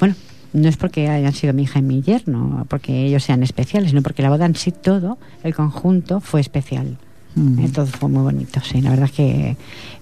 Bueno, 0.00 0.14
no 0.54 0.68
es 0.68 0.76
porque 0.76 1.08
hayan 1.08 1.32
sido 1.32 1.52
mi 1.52 1.64
hija 1.64 1.80
y 1.80 1.82
mi 1.82 2.00
yerno, 2.00 2.64
porque 2.68 3.04
ellos 3.04 3.24
sean 3.24 3.42
especiales, 3.42 3.90
sino 3.90 4.02
porque 4.02 4.22
la 4.22 4.30
boda 4.30 4.46
en 4.46 4.54
sí 4.54 4.70
todo, 4.70 5.18
el 5.42 5.54
conjunto, 5.54 6.20
fue 6.20 6.40
especial. 6.40 6.96
Mm. 7.34 7.58
Eh, 7.58 7.68
todo 7.74 7.86
fue 7.86 8.08
muy 8.08 8.22
bonito, 8.22 8.60
sí. 8.60 8.80
La 8.80 8.90
verdad 8.90 9.06
es 9.06 9.12
que 9.12 9.56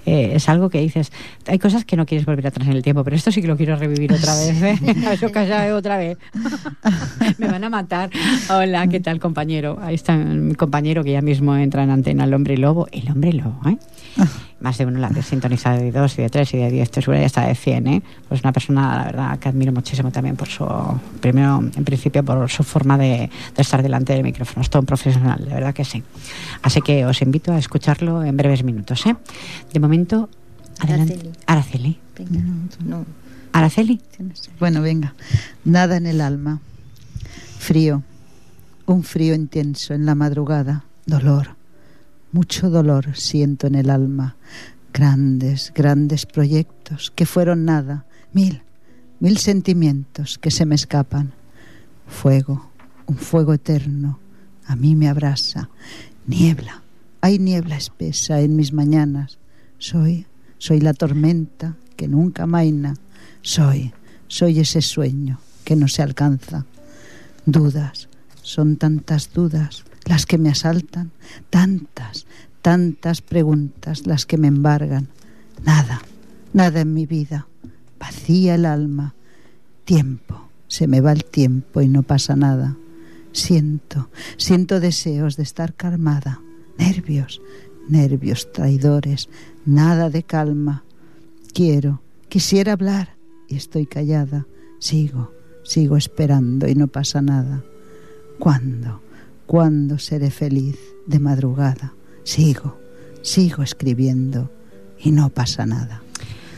eh, 0.04 0.32
es 0.34 0.48
algo 0.50 0.68
que 0.68 0.80
dices. 0.80 1.10
Hay 1.46 1.58
cosas 1.58 1.86
que 1.86 1.96
no 1.96 2.04
quieres 2.04 2.26
volver 2.26 2.46
atrás 2.46 2.68
en 2.68 2.74
el 2.74 2.82
tiempo, 2.82 3.02
pero 3.02 3.16
esto 3.16 3.32
sí 3.32 3.40
que 3.40 3.48
lo 3.48 3.56
quiero 3.56 3.76
revivir 3.76 4.12
otra 4.14 4.34
vez. 4.36 4.62
¿eh? 4.62 4.78
Eso 5.12 5.32
calla 5.32 5.74
otra 5.74 5.96
vez. 5.96 6.18
Me 7.38 7.48
van 7.48 7.64
a 7.64 7.70
matar. 7.70 8.10
Hola, 8.50 8.86
¿qué 8.88 9.00
tal, 9.00 9.20
compañero? 9.20 9.78
Ahí 9.80 9.94
está 9.94 10.14
mi 10.14 10.54
compañero 10.54 11.02
que 11.02 11.12
ya 11.12 11.22
mismo 11.22 11.56
entra 11.56 11.82
en 11.82 11.90
antena, 11.90 12.24
el 12.24 12.34
hombre 12.34 12.58
lobo. 12.58 12.88
El 12.92 13.10
hombre 13.10 13.32
lobo, 13.32 13.58
¿eh? 13.70 13.78
Más 14.62 14.78
de 14.78 14.86
uno 14.86 14.98
la 14.98 15.08
ha 15.08 15.22
sintonizado 15.22 15.78
de 15.78 15.90
dos 15.90 16.18
y 16.18 16.22
de 16.22 16.30
tres 16.30 16.54
y 16.54 16.58
de 16.58 16.70
diez, 16.70 16.84
estoy 16.84 17.02
segura 17.02 17.20
ya 17.20 17.26
está 17.26 17.46
de 17.46 17.54
cien, 17.54 17.86
¿eh? 17.88 18.02
Pues 18.28 18.42
una 18.42 18.52
persona, 18.52 18.96
la 18.96 19.04
verdad, 19.04 19.38
que 19.38 19.48
admiro 19.48 19.72
muchísimo 19.72 20.12
también 20.12 20.36
por 20.36 20.48
su, 20.48 20.64
primero, 21.20 21.58
en 21.58 21.84
principio, 21.84 22.24
por 22.24 22.48
su 22.48 22.62
forma 22.62 22.96
de, 22.96 23.28
de 23.54 23.62
estar 23.62 23.82
delante 23.82 24.12
del 24.12 24.22
micrófono. 24.22 24.62
Es 24.62 24.70
todo 24.70 24.80
un 24.80 24.86
profesional, 24.86 25.44
de 25.44 25.52
verdad 25.52 25.74
que 25.74 25.84
sí. 25.84 26.02
Así 26.62 26.80
que 26.80 27.04
os 27.04 27.20
invito 27.22 27.52
a 27.52 27.58
escucharlo 27.58 28.22
en 28.22 28.36
breves 28.36 28.62
minutos, 28.62 29.04
¿eh? 29.06 29.16
De 29.72 29.80
momento, 29.80 30.28
adelante. 30.78 31.18
Araceli. 31.46 31.98
Venga, 32.16 32.40
no. 32.84 33.04
Araceli. 33.52 34.00
Bueno, 34.58 34.80
venga. 34.80 35.14
Nada 35.64 35.96
en 35.96 36.06
el 36.06 36.20
alma. 36.20 36.60
Frío. 37.58 38.02
Un 38.86 39.02
frío 39.02 39.34
intenso 39.34 39.94
en 39.94 40.06
la 40.06 40.14
madrugada. 40.14 40.84
Dolor. 41.06 41.61
Mucho 42.32 42.70
dolor 42.70 43.14
siento 43.14 43.66
en 43.66 43.74
el 43.74 43.90
alma. 43.90 44.36
Grandes, 44.94 45.70
grandes 45.74 46.24
proyectos 46.24 47.12
que 47.14 47.26
fueron 47.26 47.66
nada. 47.66 48.06
Mil, 48.32 48.62
mil 49.20 49.36
sentimientos 49.36 50.38
que 50.38 50.50
se 50.50 50.64
me 50.64 50.74
escapan. 50.74 51.34
Fuego, 52.06 52.70
un 53.06 53.16
fuego 53.16 53.52
eterno. 53.52 54.18
A 54.64 54.76
mí 54.76 54.96
me 54.96 55.08
abrasa. 55.08 55.68
Niebla. 56.26 56.82
Hay 57.20 57.38
niebla 57.38 57.76
espesa 57.76 58.40
en 58.40 58.56
mis 58.56 58.72
mañanas. 58.72 59.38
Soy, 59.76 60.26
soy 60.56 60.80
la 60.80 60.94
tormenta 60.94 61.76
que 61.96 62.08
nunca 62.08 62.46
maina. 62.46 62.94
Soy, 63.42 63.92
soy 64.26 64.60
ese 64.60 64.80
sueño 64.80 65.38
que 65.64 65.76
no 65.76 65.86
se 65.86 66.00
alcanza. 66.00 66.64
Dudas, 67.44 68.08
son 68.40 68.76
tantas 68.76 69.34
dudas 69.34 69.84
las 70.06 70.26
que 70.26 70.38
me 70.38 70.50
asaltan, 70.50 71.12
tantas, 71.50 72.26
tantas 72.60 73.22
preguntas 73.22 74.06
las 74.06 74.26
que 74.26 74.38
me 74.38 74.48
embargan. 74.48 75.08
Nada, 75.64 76.02
nada 76.52 76.80
en 76.80 76.94
mi 76.94 77.06
vida, 77.06 77.46
vacía 77.98 78.54
el 78.54 78.66
alma, 78.66 79.14
tiempo, 79.84 80.48
se 80.68 80.86
me 80.86 81.00
va 81.00 81.12
el 81.12 81.24
tiempo 81.24 81.80
y 81.82 81.88
no 81.88 82.02
pasa 82.02 82.36
nada. 82.36 82.76
Siento, 83.32 84.10
siento 84.36 84.80
deseos 84.80 85.36
de 85.36 85.42
estar 85.42 85.74
calmada, 85.74 86.40
nervios, 86.78 87.40
nervios 87.88 88.52
traidores, 88.52 89.28
nada 89.64 90.10
de 90.10 90.22
calma. 90.22 90.84
Quiero, 91.52 92.02
quisiera 92.28 92.72
hablar 92.72 93.16
y 93.48 93.56
estoy 93.56 93.86
callada. 93.86 94.46
Sigo, 94.78 95.32
sigo 95.64 95.96
esperando 95.96 96.68
y 96.68 96.74
no 96.74 96.88
pasa 96.88 97.22
nada. 97.22 97.62
¿Cuándo? 98.38 99.00
¿Cuándo 99.46 99.98
seré 99.98 100.30
feliz 100.30 100.78
de 101.06 101.18
madrugada? 101.18 101.92
Sigo, 102.24 102.78
sigo 103.22 103.62
escribiendo 103.62 104.50
y 104.98 105.10
no 105.10 105.28
pasa 105.30 105.66
nada. 105.66 106.02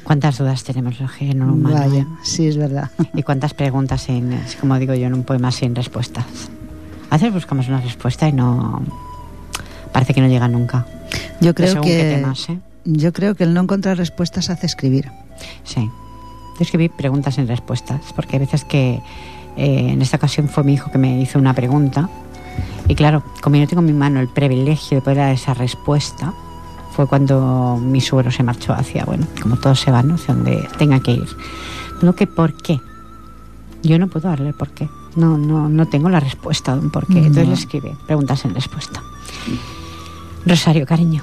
¿Cuántas 0.04 0.38
dudas 0.38 0.62
tenemos 0.64 1.00
los 1.00 1.10
género 1.10 1.52
humano? 1.52 1.76
Vaya, 1.76 2.02
eh? 2.02 2.06
sí 2.22 2.46
es 2.46 2.58
verdad. 2.58 2.90
Y 3.14 3.22
cuántas 3.22 3.54
preguntas, 3.54 4.08
en, 4.10 4.38
como 4.60 4.78
digo 4.78 4.94
yo, 4.94 5.06
en 5.06 5.14
un 5.14 5.24
poema 5.24 5.50
sin 5.50 5.74
respuestas. 5.74 6.26
A 7.08 7.16
veces 7.16 7.32
buscamos 7.32 7.68
una 7.68 7.80
respuesta 7.80 8.28
y 8.28 8.32
no... 8.32 8.82
Parece 9.92 10.12
que 10.12 10.20
no 10.20 10.28
llega 10.28 10.48
nunca. 10.48 10.86
Yo 11.40 11.54
creo 11.54 11.80
que 11.80 12.16
temas, 12.16 12.48
¿eh? 12.48 12.58
yo 12.84 13.12
creo 13.12 13.34
que 13.34 13.44
el 13.44 13.54
no 13.54 13.62
encontrar 13.62 13.96
respuestas 13.96 14.50
hace 14.50 14.66
escribir. 14.66 15.10
Sí. 15.64 15.80
Yo 15.80 16.60
escribí 16.60 16.88
preguntas 16.88 17.36
sin 17.36 17.48
respuestas, 17.48 18.00
porque 18.14 18.36
hay 18.36 18.40
veces 18.40 18.64
que 18.64 19.00
eh, 19.56 19.88
en 19.90 20.02
esta 20.02 20.16
ocasión 20.16 20.48
fue 20.48 20.64
mi 20.64 20.74
hijo 20.74 20.90
que 20.90 20.98
me 20.98 21.20
hizo 21.20 21.38
una 21.38 21.54
pregunta. 21.54 22.08
Y 22.88 22.94
claro, 22.94 23.22
como 23.40 23.56
yo 23.56 23.66
tengo 23.66 23.80
en 23.80 23.86
mi 23.86 23.92
mano 23.92 24.20
el 24.20 24.28
privilegio 24.28 24.98
de 24.98 25.02
poder 25.02 25.18
dar 25.18 25.32
esa 25.32 25.54
respuesta, 25.54 26.34
fue 26.94 27.06
cuando 27.06 27.78
mi 27.80 28.00
suegro 28.00 28.30
se 28.30 28.42
marchó 28.42 28.72
hacia, 28.72 29.04
bueno, 29.04 29.26
como 29.42 29.56
todo 29.56 29.74
se 29.74 29.90
va, 29.90 30.02
¿no? 30.02 30.14
Hacia 30.14 30.34
donde 30.34 30.68
tenga 30.78 31.00
que 31.00 31.12
ir. 31.12 31.28
No 32.02 32.14
que 32.14 32.26
por 32.26 32.52
qué. 32.54 32.80
Yo 33.82 33.98
no 33.98 34.08
puedo 34.08 34.28
darle 34.28 34.52
por 34.52 34.70
qué. 34.70 34.88
No, 35.16 35.36
no, 35.36 35.68
no 35.68 35.86
tengo 35.86 36.08
la 36.08 36.20
respuesta 36.20 36.74
de 36.74 36.80
un 36.80 36.90
por 36.90 37.06
qué. 37.06 37.18
Entonces 37.18 37.48
le 37.48 37.54
escribe 37.54 37.96
preguntas 38.06 38.40
sin 38.40 38.54
respuesta. 38.54 39.02
Rosario, 40.46 40.86
cariño. 40.86 41.22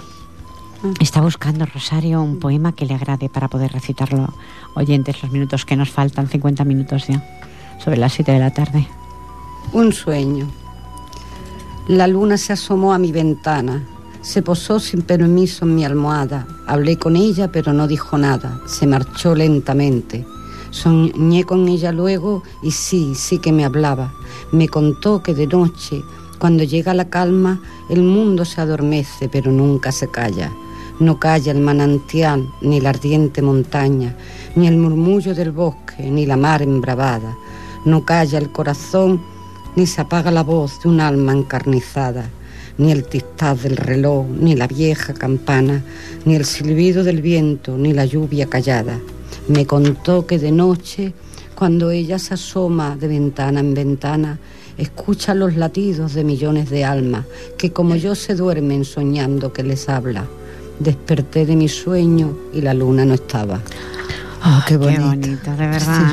Está 1.00 1.22
buscando 1.22 1.66
Rosario 1.66 2.22
un 2.22 2.40
poema 2.40 2.74
que 2.74 2.86
le 2.86 2.96
agrade 2.96 3.30
para 3.30 3.48
poder 3.48 3.72
recitarlo 3.72 4.34
oyentes 4.74 5.22
los 5.22 5.32
minutos 5.32 5.64
que 5.64 5.76
nos 5.76 5.90
faltan, 5.90 6.28
50 6.28 6.64
minutos 6.66 7.08
ya, 7.08 7.24
sobre 7.84 7.98
las 7.98 8.14
7 8.14 8.32
de 8.32 8.40
la 8.40 8.52
tarde. 8.52 8.88
Un 9.74 9.94
sueño. 9.94 10.48
La 11.88 12.08
luna 12.08 12.38
se 12.38 12.54
asomó 12.54 12.94
a 12.94 13.00
mi 13.00 13.12
ventana, 13.12 13.84
se 14.22 14.44
posó 14.44 14.80
sin 14.80 15.02
permiso 15.02 15.66
en 15.66 15.76
mi 15.76 15.84
almohada. 15.84 16.48
Hablé 16.68 16.98
con 16.98 17.16
ella, 17.16 17.52
pero 17.52 17.74
no 17.74 17.88
dijo 17.88 18.20
nada. 18.20 18.62
Se 18.68 18.86
marchó 18.86 19.34
lentamente. 19.34 20.26
Soñé 20.70 21.44
con 21.44 21.68
ella 21.68 21.92
luego 21.92 22.44
y 22.62 22.72
sí, 22.72 23.14
sí 23.16 23.40
que 23.40 23.52
me 23.52 23.66
hablaba. 23.66 24.14
Me 24.52 24.70
contó 24.70 25.24
que 25.24 25.34
de 25.34 25.48
noche, 25.48 26.04
cuando 26.38 26.64
llega 26.64 26.94
la 26.94 27.10
calma, 27.10 27.60
el 27.90 28.04
mundo 28.04 28.46
se 28.46 28.62
adormece, 28.62 29.28
pero 29.28 29.52
nunca 29.52 29.92
se 29.92 30.10
calla. 30.10 30.52
No 31.00 31.20
calla 31.20 31.52
el 31.52 31.62
manantial, 31.62 32.48
ni 32.62 32.80
la 32.80 32.90
ardiente 32.90 33.42
montaña, 33.42 34.16
ni 34.56 34.68
el 34.68 34.78
murmullo 34.78 35.34
del 35.34 35.52
bosque, 35.52 36.10
ni 36.12 36.28
la 36.28 36.38
mar 36.38 36.62
embravada. 36.62 37.36
No 37.86 38.06
calla 38.06 38.38
el 38.38 38.52
corazón, 38.52 39.20
ni 39.76 39.88
se 39.88 40.02
apaga 40.02 40.32
la 40.32 40.44
voz 40.44 40.82
de 40.84 40.90
un 40.90 41.00
alma 41.00 41.34
encarnizada, 41.34 42.26
ni 42.78 42.92
el 42.92 43.06
tic-tac 43.06 43.58
del 43.60 43.78
reloj, 43.78 44.26
ni 44.28 44.56
la 44.56 44.68
vieja 44.68 45.14
campana, 45.14 45.84
ni 46.26 46.36
el 46.36 46.46
silbido 46.46 47.04
del 47.04 47.22
viento, 47.22 47.78
ni 47.78 47.94
la 47.94 48.06
lluvia 48.06 48.48
callada. 48.48 49.00
Me 49.48 49.66
contó 49.66 50.26
que 50.26 50.40
de 50.40 50.52
noche, 50.52 51.14
cuando 51.56 51.92
ella 51.92 52.18
se 52.20 52.34
asoma 52.34 52.96
de 52.96 53.08
ventana 53.08 53.60
en 53.60 53.74
ventana, 53.74 54.40
escucha 54.78 55.34
los 55.36 55.56
latidos 55.56 56.14
de 56.14 56.24
millones 56.24 56.70
de 56.70 56.86
almas 56.86 57.26
que 57.58 57.72
como 57.72 57.96
yo 57.96 58.16
se 58.16 58.36
duermen 58.36 58.84
soñando 58.86 59.54
que 59.54 59.64
les 59.64 59.88
habla. 59.90 60.26
Desperté 60.80 61.46
de 61.46 61.56
mi 61.56 61.68
sueño 61.70 62.36
y 62.54 62.62
la 62.62 62.74
luna 62.74 63.06
no 63.06 63.14
estaba. 63.14 63.60
Oh, 64.44 64.62
qué 64.68 64.74
Qué 64.74 64.78
bonito. 64.78 65.06
bonito, 65.06 65.52
de 65.52 65.68
verdad. 65.68 66.12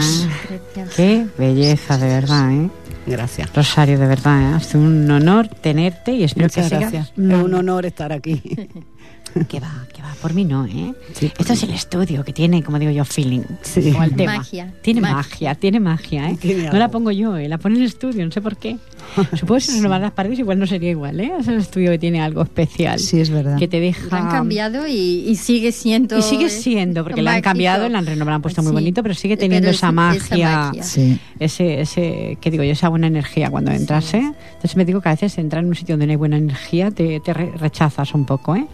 ¿eh? 0.50 0.86
Qué 0.94 1.26
belleza, 1.38 1.96
de 1.96 2.06
verdad. 2.06 2.52
¿eh? 2.52 2.70
Gracias. 3.08 3.52
Rosario, 3.54 3.98
de 3.98 4.06
verdad, 4.06 4.40
¿eh? 4.42 4.54
ha 4.54 4.60
sido 4.60 4.80
un 4.84 5.10
honor 5.10 5.48
tenerte 5.48 6.12
y 6.12 6.24
espero 6.24 6.44
Muchas 6.46 6.64
que 6.64 6.76
sigas. 6.76 6.92
gracias. 6.92 7.12
Es 7.18 7.42
un 7.42 7.54
honor 7.54 7.86
estar 7.86 8.12
aquí. 8.12 8.42
Que 9.48 9.60
va, 9.60 9.86
que 9.94 10.02
va, 10.02 10.14
por 10.20 10.34
mí 10.34 10.44
no, 10.44 10.66
¿eh? 10.66 10.94
Sí, 11.14 11.30
Esto 11.38 11.52
es 11.52 11.62
el 11.62 11.70
estudio 11.70 12.24
que 12.24 12.32
tiene, 12.32 12.62
como 12.62 12.78
digo 12.78 12.90
yo, 12.92 13.04
feeling. 13.04 13.42
Sí. 13.62 13.92
Como 13.92 14.04
el 14.04 14.14
tema. 14.14 14.36
Magia, 14.38 14.72
Tiene 14.82 15.00
magia, 15.00 15.16
magia. 15.16 15.54
tiene 15.54 15.80
magia, 15.80 16.30
¿eh? 16.30 16.36
Tiene 16.40 16.70
no 16.70 16.78
la 16.78 16.88
pongo 16.90 17.10
yo, 17.10 17.36
¿eh? 17.36 17.48
La 17.48 17.58
pone 17.58 17.76
el 17.78 17.84
estudio, 17.84 18.24
no 18.24 18.32
sé 18.32 18.40
por 18.40 18.56
qué. 18.56 18.76
Supongo 19.34 19.54
que 19.54 19.60
si 19.60 19.72
renovar 19.76 20.00
las 20.00 20.12
paredes 20.12 20.38
igual 20.38 20.58
no 20.58 20.66
sería 20.66 20.90
igual, 20.90 21.20
¿eh? 21.20 21.32
Es 21.38 21.48
el 21.48 21.58
estudio 21.58 21.90
que 21.90 21.98
tiene 21.98 22.20
algo 22.20 22.42
especial. 22.42 22.98
Sí, 22.98 23.20
es 23.20 23.30
verdad. 23.30 23.58
Que 23.58 23.68
te 23.68 23.80
deja... 23.80 24.06
La 24.10 24.18
han 24.24 24.30
cambiado 24.30 24.86
y, 24.86 24.92
y 25.28 25.36
sigue 25.36 25.72
siendo. 25.72 26.18
Y 26.18 26.22
sigue 26.22 26.48
siendo, 26.50 27.04
porque 27.04 27.22
la 27.22 27.34
han 27.34 27.40
cambiado, 27.42 27.88
la 27.88 27.98
han 27.98 28.06
renovado, 28.06 28.30
la 28.30 28.36
han 28.36 28.42
puesto 28.42 28.62
muy 28.62 28.72
bonito, 28.72 29.02
pero 29.02 29.14
sigue 29.14 29.36
pero 29.36 29.46
teniendo 29.46 29.70
es- 29.70 29.76
esa 29.76 29.92
magia. 29.92 30.72
Sí. 30.82 31.18
ese, 31.38 31.80
ese, 31.80 32.38
que 32.40 32.50
digo 32.50 32.64
yo, 32.64 32.72
esa 32.72 32.88
buena 32.88 33.06
energía 33.06 33.50
cuando 33.50 33.70
entras, 33.70 34.12
¿eh? 34.14 34.32
Entonces 34.48 34.76
me 34.76 34.84
digo 34.84 35.00
que 35.00 35.08
a 35.08 35.12
veces 35.12 35.38
entrar 35.38 35.62
en 35.62 35.68
un 35.70 35.74
sitio 35.74 35.94
donde 35.94 36.06
no 36.06 36.10
hay 36.12 36.16
buena 36.16 36.36
energía 36.36 36.90
te, 36.90 37.20
te 37.20 37.32
re- 37.32 37.52
rechazas 37.56 38.14
un 38.14 38.24
poco, 38.26 38.56
¿eh? 38.56 38.66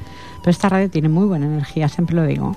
Pero 0.44 0.50
esta 0.50 0.68
radio 0.68 0.90
tiene 0.90 1.08
muy 1.08 1.24
buena 1.26 1.46
energía, 1.46 1.88
siempre 1.88 2.14
lo 2.14 2.24
digo. 2.26 2.54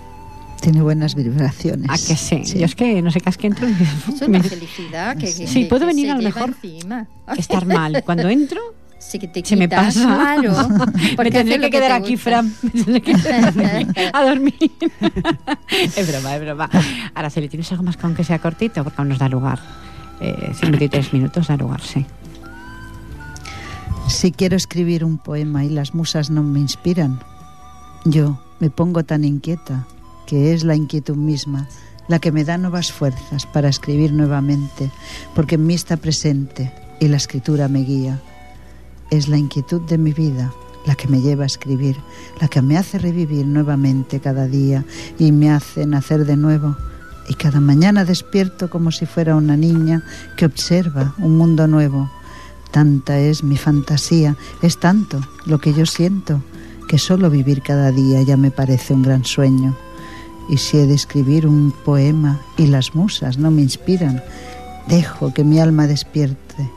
Tiene 0.59 0.81
buenas 0.81 1.15
vibraciones. 1.15 1.89
¿A 1.89 1.93
que 1.93 2.17
sí? 2.17 2.43
Yo 2.59 2.65
es 2.65 2.75
que 2.75 3.01
no 3.01 3.11
sé 3.11 3.21
qué 3.21 3.29
es 3.29 3.38
que 3.38 3.47
entro 3.47 3.65
es 3.65 4.21
me- 4.27 4.39
una 4.39 4.43
felicidad 4.43 5.15
que, 5.15 5.25
que- 5.33 5.47
Sí, 5.47 5.65
puedo 5.65 5.85
venir 5.85 6.11
a 6.11 6.15
lo 6.17 6.21
mejor 6.21 6.49
encima. 6.49 7.07
estar 7.38 7.65
mal. 7.65 8.03
Cuando 8.03 8.27
entro, 8.27 8.59
Sí, 8.99 9.19
que 9.19 9.27
te 9.27 9.45
se 9.45 9.55
me 9.55 9.69
pasa. 9.69 10.01
Claro. 10.03 10.67
me 10.93 11.15
porque 11.15 11.31
tendré 11.31 11.59
que 11.61 11.69
quedar 11.69 11.91
aquí. 11.93 12.17
Fran. 12.17 12.51
A 14.11 14.25
dormir. 14.25 14.55
es 15.95 16.11
broma, 16.11 16.35
es 16.35 16.41
broma. 16.41 16.69
Le 17.35 17.47
tienes 17.47 17.71
algo 17.71 17.83
más 17.83 17.95
que 17.95 18.05
aunque 18.05 18.23
sea 18.23 18.39
cortito, 18.39 18.83
porque 18.83 18.99
aún 18.99 19.09
nos 19.09 19.19
da 19.19 19.29
lugar. 19.29 19.59
Eh, 20.19 20.51
53 20.59 21.13
minutos 21.13 21.47
da 21.47 21.55
lugar, 21.55 21.79
sí. 21.81 22.05
Si 24.09 24.31
quiero 24.31 24.55
escribir 24.57 25.03
un 25.05 25.17
poema 25.19 25.63
y 25.63 25.69
las 25.69 25.93
musas 25.93 26.29
no 26.31 26.41
me 26.41 26.59
inspiran, 26.59 27.19
yo 28.11 28.39
me 28.59 28.69
pongo 28.69 29.03
tan 29.03 29.23
inquieta 29.23 29.87
que 30.25 30.53
es 30.53 30.63
la 30.63 30.75
inquietud 30.75 31.15
misma 31.15 31.67
la 32.07 32.19
que 32.19 32.31
me 32.31 32.45
da 32.45 32.57
nuevas 32.57 32.91
fuerzas 32.91 33.45
para 33.45 33.69
escribir 33.69 34.13
nuevamente, 34.13 34.91
porque 35.35 35.55
en 35.55 35.65
mí 35.65 35.73
está 35.73 35.97
presente 35.97 36.71
y 36.99 37.07
la 37.07 37.17
escritura 37.17 37.67
me 37.67 37.79
guía. 37.79 38.21
Es 39.11 39.27
la 39.27 39.37
inquietud 39.37 39.81
de 39.81 39.97
mi 39.97 40.13
vida 40.13 40.53
la 40.85 40.95
que 40.95 41.09
me 41.09 41.19
lleva 41.19 41.43
a 41.43 41.47
escribir, 41.47 41.97
la 42.39 42.47
que 42.47 42.61
me 42.61 42.77
hace 42.77 42.97
revivir 42.97 43.45
nuevamente 43.45 44.21
cada 44.21 44.47
día 44.47 44.85
y 45.19 45.33
me 45.33 45.51
hace 45.51 45.85
nacer 45.85 46.25
de 46.25 46.37
nuevo. 46.37 46.77
Y 47.27 47.33
cada 47.33 47.59
mañana 47.59 48.05
despierto 48.05 48.69
como 48.69 48.91
si 48.91 49.05
fuera 49.05 49.35
una 49.35 49.57
niña 49.57 50.03
que 50.37 50.45
observa 50.45 51.13
un 51.17 51.37
mundo 51.37 51.67
nuevo. 51.67 52.09
Tanta 52.71 53.19
es 53.19 53.43
mi 53.43 53.57
fantasía, 53.57 54.37
es 54.61 54.79
tanto 54.79 55.19
lo 55.45 55.59
que 55.59 55.73
yo 55.73 55.85
siento, 55.85 56.41
que 56.88 56.97
solo 56.97 57.29
vivir 57.29 57.61
cada 57.61 57.91
día 57.91 58.21
ya 58.21 58.38
me 58.38 58.51
parece 58.51 58.93
un 58.93 59.03
gran 59.03 59.25
sueño. 59.25 59.75
Y 60.49 60.57
si 60.57 60.77
he 60.77 60.88
de 60.88 60.93
escribir 60.93 61.45
un 61.45 61.71
poema 61.71 62.39
y 62.57 62.67
las 62.67 62.95
musas 62.95 63.38
no 63.38 63.51
me 63.51 63.61
inspiran, 63.61 64.23
dejo 64.88 65.33
que 65.33 65.43
mi 65.43 65.59
alma 65.59 65.88
despierte, 65.88 66.71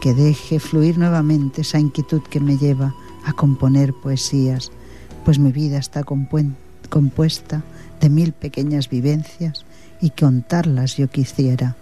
que 0.00 0.12
deje 0.12 0.60
fluir 0.60 0.98
nuevamente 0.98 1.62
esa 1.62 1.78
inquietud 1.78 2.22
que 2.22 2.40
me 2.40 2.58
lleva 2.58 2.94
a 3.24 3.32
componer 3.32 3.94
poesías, 3.94 4.70
pues 5.24 5.38
mi 5.38 5.50
vida 5.50 5.78
está 5.78 6.04
compuesta 6.04 7.62
de 8.00 8.10
mil 8.10 8.32
pequeñas 8.32 8.90
vivencias 8.90 9.64
y 10.00 10.10
contarlas 10.10 10.96
yo 10.96 11.08
quisiera, 11.08 11.76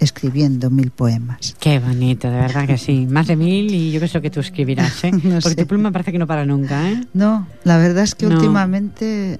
escribiendo 0.00 0.70
mil 0.70 0.90
poemas. 0.90 1.54
Qué 1.60 1.78
bonito, 1.78 2.30
de 2.30 2.36
verdad 2.40 2.66
que 2.66 2.78
sí. 2.78 3.06
Más 3.08 3.26
de 3.28 3.36
mil 3.36 3.72
y 3.72 3.92
yo 3.92 4.00
creo 4.00 4.20
que 4.22 4.30
tú 4.30 4.40
escribirás, 4.40 5.04
¿eh? 5.04 5.10
No 5.22 5.34
Porque 5.40 5.50
sé. 5.50 5.56
tu 5.56 5.66
pluma 5.66 5.92
parece 5.92 6.10
que 6.12 6.18
no 6.18 6.26
para 6.26 6.44
nunca, 6.44 6.90
¿eh? 6.90 7.04
No, 7.14 7.46
la 7.64 7.76
verdad 7.78 8.02
es 8.04 8.14
que 8.14 8.26
No. 8.26 8.34
últimamente 8.36 9.38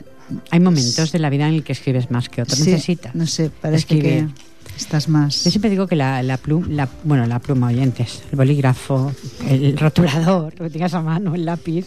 Hay 0.50 0.60
momentos 0.60 1.10
de 1.12 1.18
la 1.18 1.30
vida 1.30 1.48
en 1.48 1.54
el 1.54 1.64
que 1.64 1.72
escribes 1.72 2.10
más 2.10 2.28
que 2.28 2.42
otros. 2.42 2.58
sí, 2.58 2.70
Necesitas. 2.70 3.14
no 3.14 3.26
sé, 3.26 3.50
parece 3.50 3.80
escribir. 3.80 4.28
que 4.28 4.76
estás 4.76 5.08
más. 5.08 5.44
Yo 5.44 5.50
siempre 5.50 5.70
digo 5.70 5.86
que 5.86 5.96
la, 5.96 6.22
la 6.22 6.36
pluma, 6.36 6.88
bueno, 7.04 7.26
la 7.26 7.38
pluma 7.40 7.66
oyentes, 7.68 8.22
el 8.30 8.36
bolígrafo, 8.36 9.12
el 9.48 9.76
rotulador, 9.76 10.54
lo 10.58 10.64
que 10.66 10.70
tengas 10.70 10.94
a 10.94 11.02
mano, 11.02 11.34
el 11.34 11.44
lápiz 11.44 11.86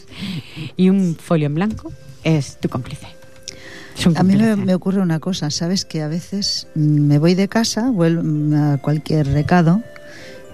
y 0.78 0.90
un 0.90 1.16
folio 1.16 1.46
en 1.48 1.56
blanco 1.56 1.92
es 2.24 2.60
tu 2.60 2.70
cómplice. 2.70 3.08
A 4.16 4.24
mí 4.24 4.36
me, 4.36 4.74
ocurre 4.76 5.02
una 5.02 5.20
cosa, 5.20 5.50
sabes 5.52 5.86
que 5.86 6.02
a 6.02 6.08
veces 6.08 6.68
me 6.76 7.20
voy 7.20 7.36
de 7.36 7.48
casa, 7.48 7.89
vuelvo 7.91 8.22
a 8.58 8.78
cualquier 8.78 9.28
recado 9.28 9.82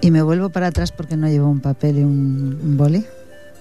y 0.02 0.12
me 0.12 0.22
vuelvo 0.22 0.50
para 0.50 0.68
atrás 0.68 0.92
porque 0.92 1.18
no 1.18 1.28
llevo 1.28 1.50
un 1.50 1.60
papel 1.62 1.98
y 2.00 2.04
un, 2.04 2.60
un 2.62 2.78
boli. 2.78 3.06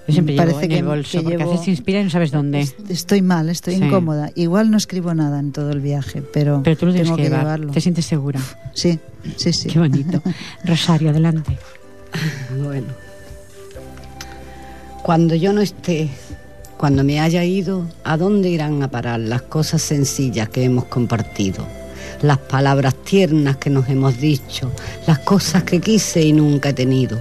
Yo 0.06 0.12
siempre 0.14 0.36
Parece 0.36 0.52
llevo 0.54 0.62
en 0.64 0.68
que- 0.70 0.78
el 0.78 0.84
bolso, 0.84 1.10
que 1.18 1.22
porque 1.24 1.36
llevo- 1.38 1.50
a 1.50 1.52
veces 1.52 1.68
inspira 1.68 2.00
y 2.00 2.04
no 2.04 2.10
sabes 2.10 2.30
dónde. 2.30 2.66
Estoy 2.88 3.22
mal, 3.22 3.48
estoy 3.50 3.76
Sí. 3.76 3.84
incómoda. 3.84 4.30
Igual 4.34 4.70
no 4.70 4.76
escribo 4.78 5.12
nada 5.14 5.38
en 5.38 5.52
todo 5.52 5.70
el 5.70 5.80
viaje, 5.80 6.22
pero, 6.22 6.62
Pero 6.64 6.76
tú 6.76 6.86
lo 6.86 6.92
tienes 6.92 7.08
tengo 7.08 7.16
que, 7.16 7.22
que, 7.24 7.28
llevar. 7.28 7.44
llevarlo. 7.44 7.72
Te 7.72 7.80
sientes 7.80 8.06
segura. 8.06 8.40
Sí, 8.74 8.98
sí, 9.36 9.52
sí. 9.52 9.68
Qué 9.68 9.78
bonito. 9.78 10.22
Rosario, 10.64 11.10
adelante. 11.10 11.58
Bueno. 12.62 12.86
Cuando 15.02 15.34
yo 15.34 15.52
no 15.52 15.60
esté, 15.60 16.08
cuando 16.78 17.02
me 17.02 17.18
haya 17.18 17.42
ido, 17.44 17.86
¿a 18.04 18.16
dónde 18.16 18.50
irán 18.50 18.84
a 18.84 18.90
parar 18.90 19.18
las 19.18 19.42
cosas 19.42 19.82
sencillas 19.82 20.48
que 20.48 20.62
hemos 20.62 20.84
compartido? 20.84 21.66
Las 22.22 22.38
palabras 22.38 22.94
tiernas 22.94 23.56
que 23.56 23.68
nos 23.68 23.88
hemos 23.88 24.20
dicho, 24.20 24.70
las 25.06 25.18
cosas 25.18 25.64
que 25.64 25.80
quise 25.80 26.22
y 26.22 26.32
nunca 26.32 26.68
he 26.68 26.72
tenido, 26.72 27.20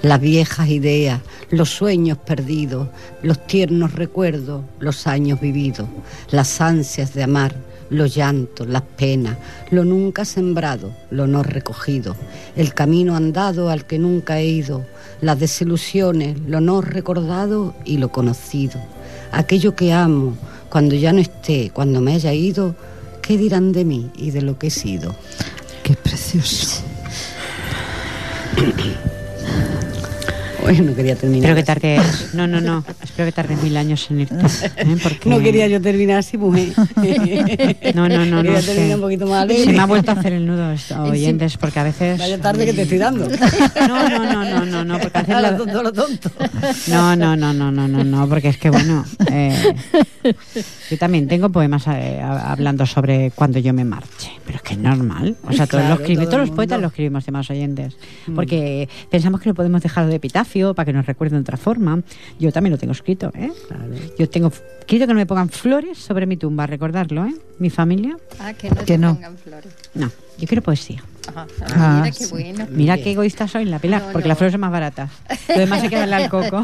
las 0.00 0.20
viejas 0.20 0.68
ideas, 0.68 1.20
los 1.50 1.68
sueños 1.68 2.16
perdidos, 2.16 2.88
los 3.22 3.46
tiernos 3.46 3.92
recuerdos, 3.92 4.64
los 4.80 5.06
años 5.06 5.38
vividos, 5.38 5.86
las 6.30 6.62
ansias 6.62 7.12
de 7.12 7.24
amar, 7.24 7.54
los 7.90 8.16
llantos, 8.16 8.66
las 8.66 8.82
penas, 8.82 9.36
lo 9.70 9.84
nunca 9.84 10.24
sembrado, 10.24 10.92
lo 11.10 11.26
no 11.26 11.42
recogido, 11.42 12.16
el 12.56 12.72
camino 12.72 13.16
andado 13.16 13.68
al 13.68 13.84
que 13.84 13.98
nunca 13.98 14.40
he 14.40 14.46
ido, 14.46 14.86
las 15.20 15.38
desilusiones, 15.38 16.38
lo 16.46 16.60
no 16.60 16.80
recordado 16.80 17.74
y 17.84 17.98
lo 17.98 18.10
conocido, 18.10 18.80
aquello 19.36 19.74
que 19.74 19.92
amo, 19.92 20.36
cuando 20.68 20.94
ya 20.94 21.12
no 21.12 21.20
esté, 21.20 21.70
cuando 21.70 22.00
me 22.00 22.14
haya 22.14 22.32
ido, 22.32 22.74
¿qué 23.22 23.36
dirán 23.36 23.72
de 23.72 23.84
mí 23.84 24.10
y 24.16 24.30
de 24.30 24.42
lo 24.42 24.58
que 24.58 24.68
he 24.68 24.70
sido? 24.70 25.14
Qué 25.82 25.94
precioso. 25.94 26.93
No 30.64 30.94
quería 30.94 31.14
terminar. 31.16 31.50
Espero 31.50 31.56
que 31.56 31.62
tarde. 31.62 32.00
No, 32.32 32.46
no, 32.46 32.60
no. 32.60 32.84
Espero 33.02 33.26
que 33.26 33.32
tarde 33.32 33.56
mil 33.62 33.76
años 33.76 34.06
en 34.10 34.20
irte. 34.20 34.34
¿eh? 34.76 34.96
Porque... 35.02 35.28
No 35.28 35.38
quería 35.40 35.66
yo 35.68 35.80
terminar 35.80 36.18
así, 36.18 36.36
mujer. 36.38 36.68
No, 37.94 38.08
no, 38.08 38.24
no, 38.24 38.42
no. 38.42 38.42
Quería 38.42 38.58
es 38.58 38.66
terminar 38.66 38.88
que 38.88 38.94
un 38.94 39.00
poquito 39.00 39.26
más 39.26 39.48
Se 39.48 39.72
me 39.72 39.78
ha 39.78 39.86
vuelto 39.86 40.10
a 40.10 40.14
hacer 40.14 40.32
el 40.32 40.46
nudo 40.46 40.72
esto, 40.72 41.02
oyentes, 41.02 41.56
porque 41.56 41.80
a 41.80 41.84
veces. 41.84 42.18
Vaya 42.18 42.38
tarde 42.40 42.64
que 42.66 42.72
te 42.72 42.82
estoy 42.82 42.98
dando. 42.98 43.28
No, 43.28 44.08
no, 44.08 44.24
no, 44.32 44.44
no, 44.44 44.64
no, 44.64 44.84
no, 44.84 44.98
porque 44.98 45.18
a 45.18 45.22
veces 45.22 45.42
lo 45.42 45.56
tonto, 45.58 45.80
a 45.80 45.82
lo 45.82 45.92
tonto. 45.92 46.30
No, 46.88 47.16
no, 47.16 47.36
no, 47.36 47.52
no, 47.52 47.70
no, 47.70 47.86
no, 47.88 48.04
no, 48.04 48.28
porque 48.28 48.48
es 48.48 48.56
que 48.56 48.70
bueno, 48.70 49.04
eh, 49.30 49.74
yo 50.90 50.98
también 50.98 51.28
tengo 51.28 51.48
poemas 51.50 51.86
eh, 51.88 52.20
hablando 52.22 52.86
sobre 52.86 53.30
cuando 53.34 53.58
yo 53.58 53.72
me 53.72 53.84
marche, 53.84 54.30
pero 54.44 54.56
es 54.56 54.62
que 54.62 54.74
es 54.74 54.78
normal, 54.80 55.36
o 55.44 55.52
sea, 55.52 55.66
todos, 55.66 55.82
Claro, 55.84 55.88
los, 55.90 56.00
escribe- 56.00 56.22
todo 56.24 56.30
todos 56.34 56.48
los 56.48 56.50
poetas 56.56 56.80
lo 56.80 56.86
escribimos, 56.88 57.26
demás 57.26 57.50
oyentes, 57.50 57.96
porque 58.34 58.88
pensamos 59.10 59.40
que 59.40 59.48
lo 59.50 59.54
podemos 59.54 59.82
dejar 59.82 60.06
de 60.06 60.14
epitafio 60.16 60.53
para 60.74 60.86
que 60.86 60.92
nos 60.92 61.04
recuerden 61.06 61.38
de 61.38 61.42
otra 61.42 61.56
forma. 61.56 62.00
Yo 62.38 62.52
también 62.52 62.70
lo 62.72 62.78
tengo 62.78 62.92
escrito, 62.92 63.32
¿eh? 63.34 63.50
Yo 64.18 64.28
tengo, 64.30 64.52
quiero 64.86 65.06
que 65.06 65.12
no 65.12 65.18
me 65.18 65.26
pongan 65.26 65.48
flores 65.48 65.98
sobre 65.98 66.26
mi 66.26 66.36
tumba, 66.36 66.66
recordarlo, 66.66 67.24
¿eh? 67.26 67.34
Mi 67.58 67.70
familia, 67.70 68.16
Ah, 68.38 68.52
que 68.54 68.68
no 68.70 68.76
Que 68.76 68.84
te 68.84 68.98
no. 68.98 69.14
pongan 69.14 69.36
flores. 69.38 69.72
no, 69.94 70.10
yo 70.38 70.46
quiero 70.46 70.62
poesía. 70.62 71.02
Ajá. 71.28 71.46
Ah, 71.74 72.00
mira 72.02 72.16
qué 72.16 72.24
sí. 72.24 72.30
bueno. 72.30 72.66
Mira 72.70 72.94
bien. 72.94 73.04
qué 73.04 73.12
egoísta 73.12 73.48
soy, 73.48 73.64
la 73.64 73.78
Pilar, 73.78 74.02
No, 74.02 74.12
porque 74.12 74.24
no. 74.24 74.28
las 74.30 74.38
flores 74.38 74.52
son 74.52 74.60
más 74.60 74.70
baratas. 74.72 75.10
Lo 75.48 75.58
demás 75.58 75.82
hay 75.82 75.88
que 75.88 75.96
darle 75.96 76.14
al 76.16 76.28
coco. 76.30 76.62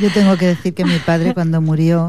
Yo 0.00 0.10
tengo 0.12 0.36
que 0.36 0.46
decir 0.46 0.74
que 0.74 0.84
mi 0.84 0.98
padre 0.98 1.34
cuando 1.34 1.60
murió, 1.60 2.08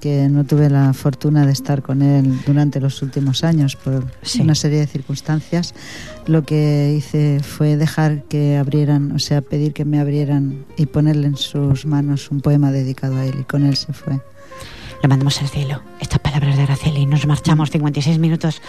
que 0.00 0.28
no 0.28 0.44
tuve 0.44 0.70
la 0.70 0.92
fortuna 0.92 1.44
de 1.46 1.52
estar 1.52 1.82
con 1.82 2.02
él 2.02 2.40
durante 2.46 2.78
los 2.80 3.02
últimos 3.02 3.42
años 3.42 3.74
por 3.76 4.04
Sí. 4.22 4.40
una 4.40 4.54
serie 4.54 4.78
de 4.78 4.86
circunstancias, 4.86 5.74
lo 6.26 6.44
que 6.44 6.94
hice 6.96 7.40
fue 7.42 7.76
dejar 7.76 8.22
que 8.24 8.56
abrieran, 8.58 9.12
o 9.12 9.18
sea, 9.18 9.40
pedir 9.42 9.72
que 9.72 9.84
me 9.84 9.98
abrieran 9.98 10.64
y 10.76 10.86
ponerle 10.86 11.26
en 11.26 11.36
sus 11.36 11.84
manos 11.86 12.30
un 12.30 12.40
poema 12.40 12.70
dedicado 12.70 13.16
a 13.16 13.24
él 13.26 13.34
y 13.40 13.44
con 13.44 13.64
él 13.64 13.76
se 13.76 13.92
fue. 13.92 14.20
Lo 15.02 15.08
mandamos 15.08 15.40
al 15.42 15.48
cielo. 15.48 15.82
Estas 16.00 16.20
palabras 16.20 16.56
de 16.56 16.62
Araceli. 16.62 17.06
Nos 17.06 17.26
marchamos 17.26 17.70
56 17.72 18.20
minutos. 18.20 18.62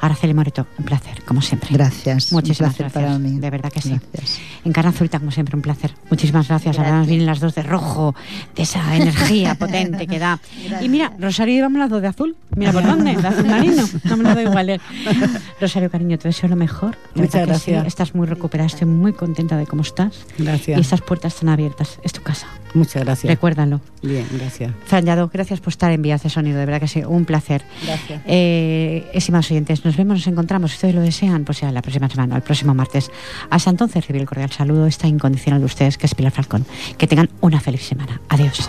Araceli 0.00 0.34
Moreto, 0.34 0.66
un 0.78 0.84
placer, 0.84 1.22
como 1.24 1.40
siempre. 1.42 1.70
Gracias. 1.72 2.32
Muchísimas 2.32 2.72
un 2.72 2.76
placer 2.76 2.92
gracias. 2.92 2.92
para 3.04 3.18
mí. 3.18 3.38
De 3.40 3.50
verdad 3.50 3.72
que 3.72 3.80
sí. 3.80 3.98
Gracias. 4.12 4.38
En 4.64 4.72
Carne 4.72 4.90
Azulita, 4.90 5.18
como 5.18 5.30
siempre, 5.30 5.56
un 5.56 5.62
placer. 5.62 5.92
Muchísimas 6.10 6.48
gracias. 6.48 6.76
Ahora 6.78 6.90
nos 6.90 6.96
Gracias. 6.98 7.08
vienen 7.08 7.26
las 7.26 7.40
dos 7.40 7.54
de 7.54 7.62
rojo, 7.62 8.14
de 8.54 8.62
esa 8.62 8.96
energía 8.96 9.54
potente 9.58 10.06
que 10.06 10.18
da. 10.18 10.38
Y 10.82 10.88
mira, 10.88 11.12
Rosario 11.18 11.54
llevamos 11.54 11.78
las 11.78 11.90
dos 11.90 12.02
de 12.02 12.08
azul. 12.08 12.36
Mira 12.56 12.72
por 12.72 12.84
dónde, 12.84 13.14
de 13.16 13.26
azul 13.28 13.46
marino. 13.46 13.84
No 14.04 14.16
me 14.16 14.24
lo 14.24 14.34
doy 14.34 14.44
igual. 14.44 14.70
eh. 14.70 14.80
Rosario, 15.60 15.90
cariño, 15.90 16.18
te 16.18 16.28
deseo 16.28 16.48
lo 16.48 16.56
mejor. 16.56 16.96
De 17.14 17.22
Muchas 17.22 17.32
que 17.32 17.54
sí. 17.54 17.70
gracias. 17.70 17.86
Estás 17.86 18.14
muy 18.14 18.26
recuperada. 18.26 18.66
Estoy 18.66 18.86
muy 18.88 19.12
contenta 19.12 19.56
de 19.56 19.66
cómo 19.66 19.82
estás. 19.82 20.24
Gracias. 20.38 20.78
Y 20.78 20.80
estas 20.80 21.00
puertas 21.00 21.34
están 21.34 21.48
abiertas. 21.48 21.98
Es 22.02 22.12
tu 22.12 22.22
casa. 22.22 22.46
Muchas 22.74 23.04
gracias. 23.04 23.30
Recuérdalo. 23.30 23.80
Bien, 24.02 24.26
gracias. 24.32 24.72
Fran 24.84 25.04
Llado, 25.06 25.30
gracias 25.32 25.60
por 25.60 25.70
estar 25.72 25.90
en 25.92 26.02
Vías 26.02 26.22
de 26.22 26.28
Sonido. 26.30 26.58
De 26.58 26.66
verdad 26.66 26.80
que 26.80 26.88
sí, 26.88 27.02
un 27.06 27.24
placer. 27.24 27.62
Gracias. 27.84 28.20
Eh, 28.26 29.08
estimados 29.14 29.50
oyentes, 29.50 29.82
nos 29.86 29.96
vemos, 29.96 30.18
nos 30.18 30.26
encontramos, 30.26 30.72
si 30.72 30.76
ustedes 30.76 30.94
lo 30.94 31.00
desean, 31.00 31.44
pues 31.44 31.60
ya 31.60 31.70
la 31.70 31.80
próxima 31.80 32.08
semana, 32.08 32.36
el 32.36 32.42
próximo 32.42 32.74
martes. 32.74 33.10
Hasta 33.50 33.70
entonces, 33.70 34.02
recibe 34.02 34.18
el 34.18 34.26
cordial 34.26 34.50
saludo, 34.50 34.86
está 34.86 35.06
incondicional 35.06 35.60
de 35.60 35.66
ustedes, 35.66 35.96
que 35.96 36.06
es 36.06 36.14
Pilar 36.14 36.32
Falcón. 36.32 36.66
Que 36.98 37.06
tengan 37.06 37.30
una 37.40 37.60
feliz 37.60 37.82
semana. 37.82 38.20
Adiós. 38.28 38.68